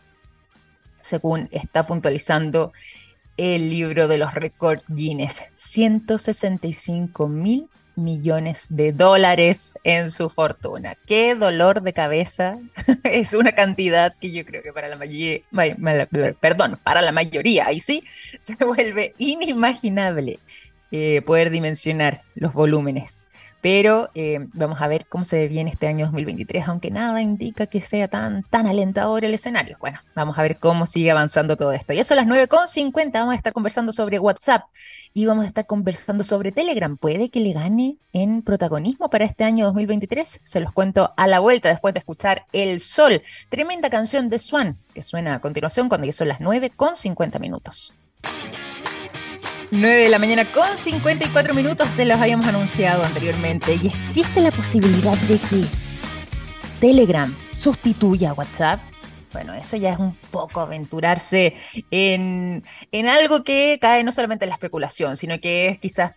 según 1.00 1.48
está 1.52 1.86
puntualizando 1.86 2.72
el 3.36 3.70
libro 3.70 4.08
de 4.08 4.18
los 4.18 4.34
récords 4.34 4.82
Guinness. 4.88 5.42
165 5.54 7.28
mil 7.28 7.68
millones 7.96 8.66
de 8.70 8.92
dólares 8.92 9.78
en 9.84 10.10
su 10.10 10.30
fortuna. 10.30 10.96
Qué 11.06 11.34
dolor 11.34 11.82
de 11.82 11.92
cabeza. 11.92 12.58
es 13.04 13.34
una 13.34 13.52
cantidad 13.52 14.14
que 14.20 14.32
yo 14.32 14.44
creo 14.44 14.62
que 14.62 14.72
para 14.72 14.88
la 14.88 14.96
mayoría, 14.96 15.40
perdón, 16.40 16.78
para 16.82 17.02
la 17.02 17.12
mayoría, 17.12 17.66
ahí 17.66 17.80
sí, 17.80 18.04
se 18.38 18.56
vuelve 18.56 19.14
inimaginable 19.18 20.38
eh, 20.90 21.22
poder 21.22 21.50
dimensionar 21.50 22.22
los 22.34 22.52
volúmenes 22.52 23.26
pero 23.64 24.10
eh, 24.14 24.46
vamos 24.52 24.82
a 24.82 24.88
ver 24.88 25.06
cómo 25.06 25.24
se 25.24 25.48
viene 25.48 25.70
este 25.70 25.86
año 25.86 26.04
2023, 26.04 26.68
aunque 26.68 26.90
nada 26.90 27.22
indica 27.22 27.66
que 27.66 27.80
sea 27.80 28.08
tan, 28.08 28.42
tan 28.42 28.66
alentador 28.66 29.24
el 29.24 29.32
escenario. 29.32 29.78
Bueno, 29.80 30.00
vamos 30.14 30.36
a 30.36 30.42
ver 30.42 30.58
cómo 30.58 30.84
sigue 30.84 31.10
avanzando 31.10 31.56
todo 31.56 31.72
esto. 31.72 31.94
Ya 31.94 32.04
son 32.04 32.18
las 32.18 32.26
9.50, 32.26 33.12
vamos 33.14 33.32
a 33.32 33.36
estar 33.36 33.54
conversando 33.54 33.90
sobre 33.92 34.18
WhatsApp 34.18 34.64
y 35.14 35.24
vamos 35.24 35.46
a 35.46 35.48
estar 35.48 35.64
conversando 35.64 36.24
sobre 36.24 36.52
Telegram. 36.52 36.98
¿Puede 36.98 37.30
que 37.30 37.40
le 37.40 37.54
gane 37.54 37.96
en 38.12 38.42
protagonismo 38.42 39.08
para 39.08 39.24
este 39.24 39.44
año 39.44 39.64
2023? 39.64 40.42
Se 40.44 40.60
los 40.60 40.70
cuento 40.70 41.14
a 41.16 41.26
la 41.26 41.38
vuelta 41.38 41.70
después 41.70 41.94
de 41.94 42.00
escuchar 42.00 42.44
El 42.52 42.80
Sol, 42.80 43.22
tremenda 43.48 43.88
canción 43.88 44.28
de 44.28 44.40
Swan, 44.40 44.76
que 44.92 45.00
suena 45.00 45.36
a 45.36 45.40
continuación 45.40 45.88
cuando 45.88 46.06
ya 46.06 46.12
son 46.12 46.28
las 46.28 46.40
9.50 46.40 47.40
minutos. 47.40 47.94
9 49.74 50.04
de 50.04 50.08
la 50.08 50.20
mañana 50.20 50.52
con 50.52 50.76
54 50.76 51.52
minutos, 51.52 51.88
se 51.96 52.04
los 52.04 52.20
habíamos 52.20 52.46
anunciado 52.46 53.02
anteriormente 53.02 53.74
y 53.74 53.88
existe 53.88 54.40
la 54.40 54.52
posibilidad 54.52 55.16
de 55.22 55.36
que 55.36 55.64
Telegram 56.78 57.34
sustituya 57.52 58.30
a 58.30 58.34
WhatsApp. 58.34 58.80
Bueno, 59.32 59.52
eso 59.52 59.76
ya 59.76 59.94
es 59.94 59.98
un 59.98 60.14
poco 60.30 60.60
aventurarse 60.60 61.56
en, 61.90 62.62
algo 63.08 63.42
que 63.42 63.78
cae 63.80 64.04
no 64.04 64.12
solamente 64.12 64.44
en 64.44 64.50
la 64.50 64.54
especulación, 64.54 65.16
sino 65.16 65.40
que 65.40 65.66
es 65.66 65.80
quizás 65.80 66.12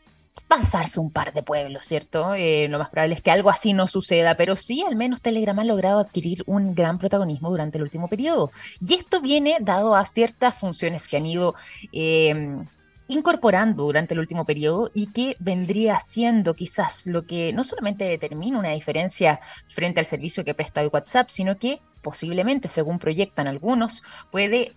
pasarse 0.47 0.99
un 0.99 1.09
par 1.09 1.33
de 1.33 1.41
pueblos, 1.41 1.83
¿cierto? 1.83 2.35
Eh, 2.35 2.67
lo 2.69 2.77
más 2.77 2.89
probable 2.91 3.15
es 3.15 3.23
que 3.23 3.31
algo 3.31 3.49
así 3.49 3.73
no 3.73 3.87
suceda, 3.87 4.37
pero 4.37 4.55
sí, 4.55 4.83
al 4.87 4.95
menos 4.95 5.23
Telegram 5.23 5.57
ha 5.57 5.63
logrado 5.63 5.99
adquirir 5.99 6.43
un 6.45 6.75
gran 6.75 6.99
protagonismo 6.99 7.49
durante 7.49 7.79
el 7.79 7.83
último 7.83 8.07
periodo. 8.07 8.51
Y 8.87 8.93
esto 8.93 9.19
viene 9.19 9.57
dado 9.61 9.95
a 9.95 10.05
ciertas 10.05 10.53
funciones 10.59 11.07
que 11.07 11.17
han 11.17 11.25
ido 11.25 11.55
eh, 11.91 12.59
incorporando 13.07 13.83
durante 13.83 14.13
el 14.13 14.19
último 14.19 14.45
periodo 14.45 14.91
y 14.93 15.07
que 15.07 15.35
vendría 15.39 15.99
siendo 15.99 16.55
quizás 16.55 17.05
lo 17.07 17.25
que 17.25 17.53
no 17.53 17.63
solamente 17.63 18.03
determina 18.05 18.59
una 18.59 18.71
diferencia 18.71 19.39
frente 19.67 19.99
al 19.99 20.05
servicio 20.05 20.43
que 20.43 20.53
presta 20.53 20.81
hoy 20.81 20.89
WhatsApp, 20.91 21.29
sino 21.29 21.57
que 21.57 21.81
posiblemente, 22.01 22.67
según 22.67 22.99
proyectan 22.99 23.47
algunos, 23.47 24.03
puede 24.31 24.75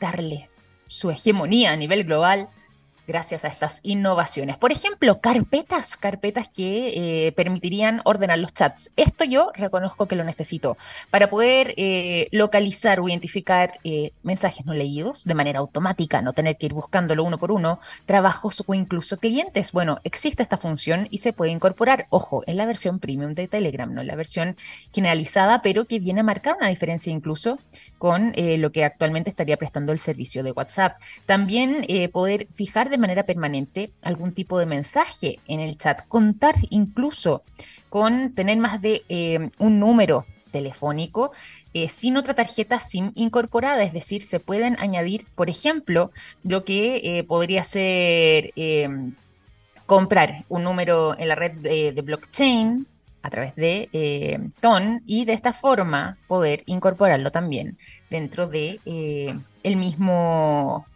darle 0.00 0.50
su 0.86 1.10
hegemonía 1.10 1.72
a 1.72 1.76
nivel 1.76 2.04
global 2.04 2.48
gracias 3.08 3.46
a 3.46 3.48
estas 3.48 3.80
innovaciones. 3.82 4.58
Por 4.58 4.70
ejemplo, 4.70 5.20
carpetas, 5.20 5.96
carpetas 5.96 6.46
que 6.48 7.26
eh, 7.26 7.32
permitirían 7.32 8.02
ordenar 8.04 8.38
los 8.38 8.52
chats. 8.52 8.90
Esto 8.96 9.24
yo 9.24 9.50
reconozco 9.54 10.06
que 10.06 10.14
lo 10.14 10.24
necesito 10.24 10.76
para 11.10 11.30
poder 11.30 11.72
eh, 11.78 12.28
localizar 12.32 13.00
o 13.00 13.08
identificar 13.08 13.80
eh, 13.82 14.12
mensajes 14.22 14.66
no 14.66 14.74
leídos 14.74 15.24
de 15.24 15.34
manera 15.34 15.60
automática, 15.60 16.20
no 16.20 16.34
tener 16.34 16.58
que 16.58 16.66
ir 16.66 16.74
buscándolo 16.74 17.24
uno 17.24 17.38
por 17.38 17.50
uno, 17.50 17.80
trabajos 18.04 18.62
o 18.66 18.74
incluso 18.74 19.16
clientes. 19.16 19.72
Bueno, 19.72 20.00
existe 20.04 20.42
esta 20.42 20.58
función 20.58 21.08
y 21.10 21.18
se 21.18 21.32
puede 21.32 21.50
incorporar, 21.50 22.08
ojo, 22.10 22.42
en 22.46 22.58
la 22.58 22.66
versión 22.66 22.98
premium 22.98 23.34
de 23.34 23.48
Telegram, 23.48 23.92
no 23.92 24.02
en 24.02 24.06
la 24.06 24.16
versión 24.16 24.56
generalizada, 24.92 25.62
pero 25.62 25.86
que 25.86 25.98
viene 25.98 26.20
a 26.20 26.24
marcar 26.24 26.56
una 26.58 26.68
diferencia 26.68 27.10
incluso 27.10 27.58
con 27.96 28.32
lo 28.36 28.70
que 28.70 28.84
actualmente 28.84 29.28
estaría 29.28 29.56
prestando 29.56 29.90
el 29.90 29.98
servicio 29.98 30.44
de 30.44 30.52
WhatsApp. 30.52 31.00
También 31.26 31.84
poder 32.12 32.46
fijar 32.52 32.90
de 32.90 32.97
manera 32.98 33.24
permanente 33.24 33.92
algún 34.02 34.32
tipo 34.32 34.58
de 34.58 34.66
mensaje 34.66 35.38
en 35.46 35.60
el 35.60 35.78
chat, 35.78 36.06
contar 36.08 36.56
incluso 36.70 37.42
con 37.88 38.34
tener 38.34 38.58
más 38.58 38.80
de 38.82 39.02
eh, 39.08 39.50
un 39.58 39.78
número 39.78 40.26
telefónico 40.50 41.32
eh, 41.74 41.88
sin 41.88 42.16
otra 42.16 42.34
tarjeta 42.34 42.80
SIM 42.80 43.12
incorporada, 43.14 43.82
es 43.82 43.92
decir, 43.92 44.22
se 44.22 44.40
pueden 44.40 44.76
añadir, 44.78 45.26
por 45.34 45.50
ejemplo, 45.50 46.10
lo 46.42 46.64
que 46.64 47.18
eh, 47.18 47.24
podría 47.24 47.64
ser 47.64 48.52
em, 48.56 49.14
comprar 49.86 50.44
un 50.48 50.64
número 50.64 51.18
en 51.18 51.28
la 51.28 51.34
red 51.34 51.52
de, 51.52 52.02
blockchain 52.02 52.86
a 53.22 53.30
través 53.30 53.54
de 53.56 54.50
TON 54.60 55.02
y 55.06 55.24
de 55.24 55.32
esta 55.34 55.52
forma 55.52 56.16
poder 56.28 56.62
incorporarlo 56.66 57.30
también 57.30 57.76
dentro 58.10 58.46
de 58.46 58.80
el 59.62 59.76
mismo 59.76 60.86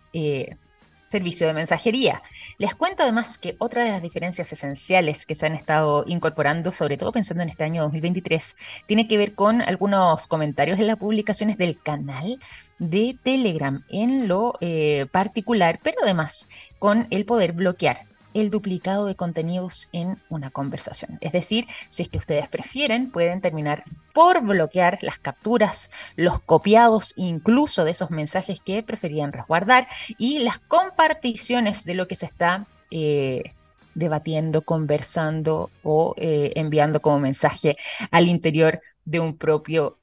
servicio 1.13 1.47
de 1.47 1.55
mensajería. 1.55 2.23
Les 2.59 2.75
cuento 2.75 3.05
además 3.05 3.39
que 3.39 3.55
otra 3.59 3.85
de 3.85 3.91
las 3.91 4.03
diferencias 4.03 4.53
esenciales 4.53 5.25
que 5.25 5.37
se 5.37 5.47
han 5.47 5.55
estado 5.55 6.05
incorporando, 6.09 6.73
sobre 6.73 6.97
todo 6.97 7.13
pensando 7.13 7.45
en 7.45 7.51
este 7.51 7.63
año 7.65 7.83
2023, 7.83 8.57
tiene 8.87 9.07
que 9.07 9.19
ver 9.19 9.35
con 9.35 9.63
algunos 9.63 10.27
comentarios 10.27 10.81
en 10.81 10.89
las 10.89 10.97
publicaciones 10.97 11.57
del 11.57 11.81
canal 11.81 12.41
de 12.79 13.17
Telegram 13.23 13.85
en 13.89 14.27
lo 14.27 14.55
eh, 14.61 15.07
particular, 15.13 15.79
pero 15.83 15.99
además 16.03 16.49
con 16.81 17.07
el 17.11 17.25
poder 17.25 17.53
bloquear 17.53 18.12
el 18.35 18.51
duplicado 18.51 19.07
de 19.07 19.14
contenidos 19.14 19.89
en 19.93 20.20
una 20.28 20.51
conversación. 20.51 21.18
Es 21.20 21.33
decir, 21.33 21.66
si 21.89 22.03
es 22.03 22.09
que 22.09 22.18
ustedes 22.18 22.49
prefieren, 22.49 23.11
pueden 23.11 23.41
terminar 23.41 23.85
por 24.12 24.43
bloquear 24.43 24.99
las 25.03 25.18
capturas, 25.18 25.91
los 26.16 26.41
copiados 26.41 27.14
incluso 27.16 27.85
de 27.85 27.93
esos 27.93 28.11
mensajes 28.11 28.61
que 28.61 28.83
preferían 28.83 29.33
resguardar 29.33 29.89
y 30.18 30.39
las 30.41 30.59
comparticiones 30.59 31.85
de 31.85 31.95
lo 31.95 32.09
que 32.09 32.14
se 32.14 32.26
está 32.26 32.66
eh, 32.91 33.55
debatiendo, 33.95 34.62
conversando 34.62 35.70
o 35.83 36.14
eh, 36.16 36.53
enviando 36.57 37.01
como 37.01 37.18
mensaje 37.18 37.76
al 38.11 38.28
interior 38.28 38.80
de 39.05 39.20
un 39.20 39.37
propio 39.37 39.99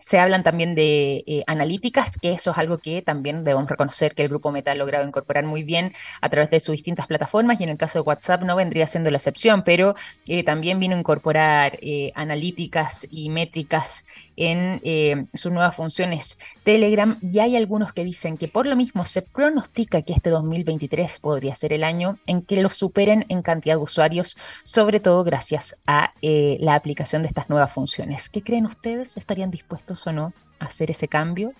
se 0.00 0.18
hablan 0.18 0.42
también 0.42 0.74
de 0.74 1.22
eh, 1.26 1.44
analíticas, 1.46 2.18
que 2.18 2.32
eso 2.32 2.50
es 2.50 2.58
algo 2.58 2.78
que 2.78 3.00
también 3.00 3.44
debemos 3.44 3.68
reconocer 3.68 4.14
que 4.14 4.22
el 4.22 4.28
grupo 4.28 4.50
Meta 4.50 4.72
ha 4.72 4.74
logrado 4.74 5.06
incorporar 5.06 5.44
muy 5.44 5.62
bien 5.62 5.92
a 6.20 6.28
través 6.28 6.50
de 6.50 6.58
sus 6.58 6.72
distintas 6.72 7.06
plataformas 7.06 7.60
y 7.60 7.64
en 7.64 7.70
el 7.70 7.76
caso 7.76 8.00
de 8.00 8.02
WhatsApp 8.02 8.42
no 8.42 8.56
vendría 8.56 8.86
siendo 8.86 9.10
la 9.10 9.18
excepción, 9.18 9.62
pero 9.62 9.94
eh, 10.26 10.42
también 10.42 10.80
vino 10.80 10.96
a 10.96 10.98
incorporar 10.98 11.78
eh, 11.80 12.10
analíticas 12.14 13.06
y 13.10 13.28
métricas 13.28 14.04
en 14.34 15.28
sus 15.34 15.52
nuevas 15.52 15.76
funciones 15.76 16.38
Telegram 16.64 17.18
y 17.20 17.38
hay 17.40 17.54
algunos 17.54 17.92
que 17.92 18.02
dicen 18.02 18.38
que 18.38 18.48
por 18.48 18.66
lo 18.66 18.74
mismo 18.76 19.04
se 19.04 19.20
pronostica 19.20 20.00
que 20.00 20.14
este 20.14 20.30
2023 20.30 21.20
podría 21.20 21.54
ser 21.54 21.74
el 21.74 21.84
año 21.84 22.18
en 22.26 22.40
que 22.40 22.62
lo 22.62 22.70
superen 22.70 23.26
en 23.28 23.42
cantidad 23.42 23.76
de 23.76 23.82
usuarios, 23.82 24.38
sobre 24.64 25.00
todo 25.00 25.22
gracias 25.22 25.76
a 25.86 26.14
la 26.22 26.74
aplicación 26.74 27.22
de 27.22 27.28
estas 27.28 27.50
nuevas 27.50 27.72
funciones. 27.72 28.30
¿Qué 28.30 28.42
creen 28.42 28.64
ustedes? 28.64 29.18
¿Estarían 29.18 29.51
dispuestos 29.52 30.04
o 30.08 30.12
no 30.12 30.32
a 30.58 30.64
hacer 30.64 30.90
ese 30.90 31.06
cambio? 31.06 31.52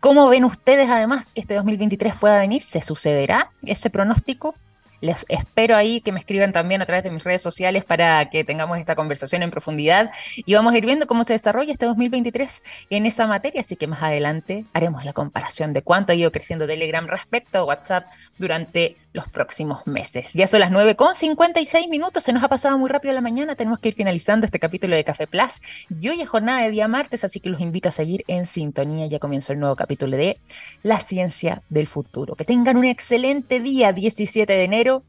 ¿Cómo 0.00 0.28
ven 0.30 0.46
ustedes 0.46 0.88
además 0.88 1.34
que 1.34 1.42
este 1.42 1.54
2023 1.54 2.14
pueda 2.16 2.38
venir? 2.38 2.62
¿Se 2.62 2.80
sucederá 2.80 3.50
ese 3.62 3.90
pronóstico? 3.90 4.54
Les 5.02 5.26
espero 5.28 5.74
ahí 5.74 6.00
que 6.00 6.12
me 6.12 6.20
escriban 6.20 6.52
también 6.52 6.80
a 6.80 6.86
través 6.86 7.02
de 7.02 7.10
mis 7.10 7.24
redes 7.24 7.42
sociales 7.42 7.84
para 7.84 8.30
que 8.30 8.44
tengamos 8.44 8.78
esta 8.78 8.94
conversación 8.94 9.42
en 9.42 9.50
profundidad 9.50 10.12
y 10.36 10.54
vamos 10.54 10.72
a 10.72 10.78
ir 10.78 10.86
viendo 10.86 11.08
cómo 11.08 11.24
se 11.24 11.32
desarrolla 11.32 11.72
este 11.72 11.86
2023 11.86 12.62
en 12.88 13.06
esa 13.06 13.26
materia, 13.26 13.62
así 13.62 13.74
que 13.74 13.88
más 13.88 14.00
adelante 14.00 14.64
haremos 14.72 15.04
la 15.04 15.12
comparación 15.12 15.72
de 15.72 15.82
cuánto 15.82 16.12
ha 16.12 16.14
ido 16.14 16.30
creciendo 16.30 16.68
Telegram 16.68 17.04
respecto 17.08 17.58
a 17.58 17.64
WhatsApp 17.64 18.06
durante 18.38 18.96
los 19.12 19.28
próximos 19.28 19.86
meses. 19.86 20.32
Ya 20.34 20.46
son 20.46 20.60
las 20.60 20.70
9 20.70 20.96
con 20.96 21.14
56 21.14 21.88
minutos, 21.88 22.24
se 22.24 22.32
nos 22.32 22.42
ha 22.42 22.48
pasado 22.48 22.78
muy 22.78 22.88
rápido 22.88 23.14
la 23.14 23.20
mañana, 23.20 23.56
tenemos 23.56 23.78
que 23.78 23.88
ir 23.88 23.94
finalizando 23.94 24.46
este 24.46 24.58
capítulo 24.58 24.96
de 24.96 25.04
Café 25.04 25.26
Plus 25.26 25.60
y 26.00 26.08
hoy 26.08 26.20
es 26.20 26.28
jornada 26.28 26.62
de 26.62 26.70
día 26.70 26.88
martes, 26.88 27.24
así 27.24 27.40
que 27.40 27.50
los 27.50 27.60
invito 27.60 27.88
a 27.88 27.92
seguir 27.92 28.24
en 28.26 28.46
sintonía, 28.46 29.06
ya 29.06 29.18
comienza 29.18 29.52
el 29.52 29.60
nuevo 29.60 29.76
capítulo 29.76 30.16
de 30.16 30.38
La 30.82 31.00
ciencia 31.00 31.62
del 31.68 31.86
futuro. 31.86 32.34
Que 32.34 32.44
tengan 32.44 32.76
un 32.76 32.84
excelente 32.84 33.60
día, 33.60 33.92
17 33.92 34.52
de 34.52 34.64
enero 34.64 35.02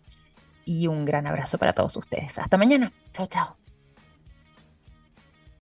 y 0.66 0.88
un 0.88 1.06
gran 1.06 1.28
abrazo 1.28 1.58
para 1.58 1.74
todos 1.74 1.96
ustedes. 1.98 2.38
Hasta 2.40 2.58
mañana. 2.58 2.92
Chao, 3.14 3.28
chao. 3.28 3.63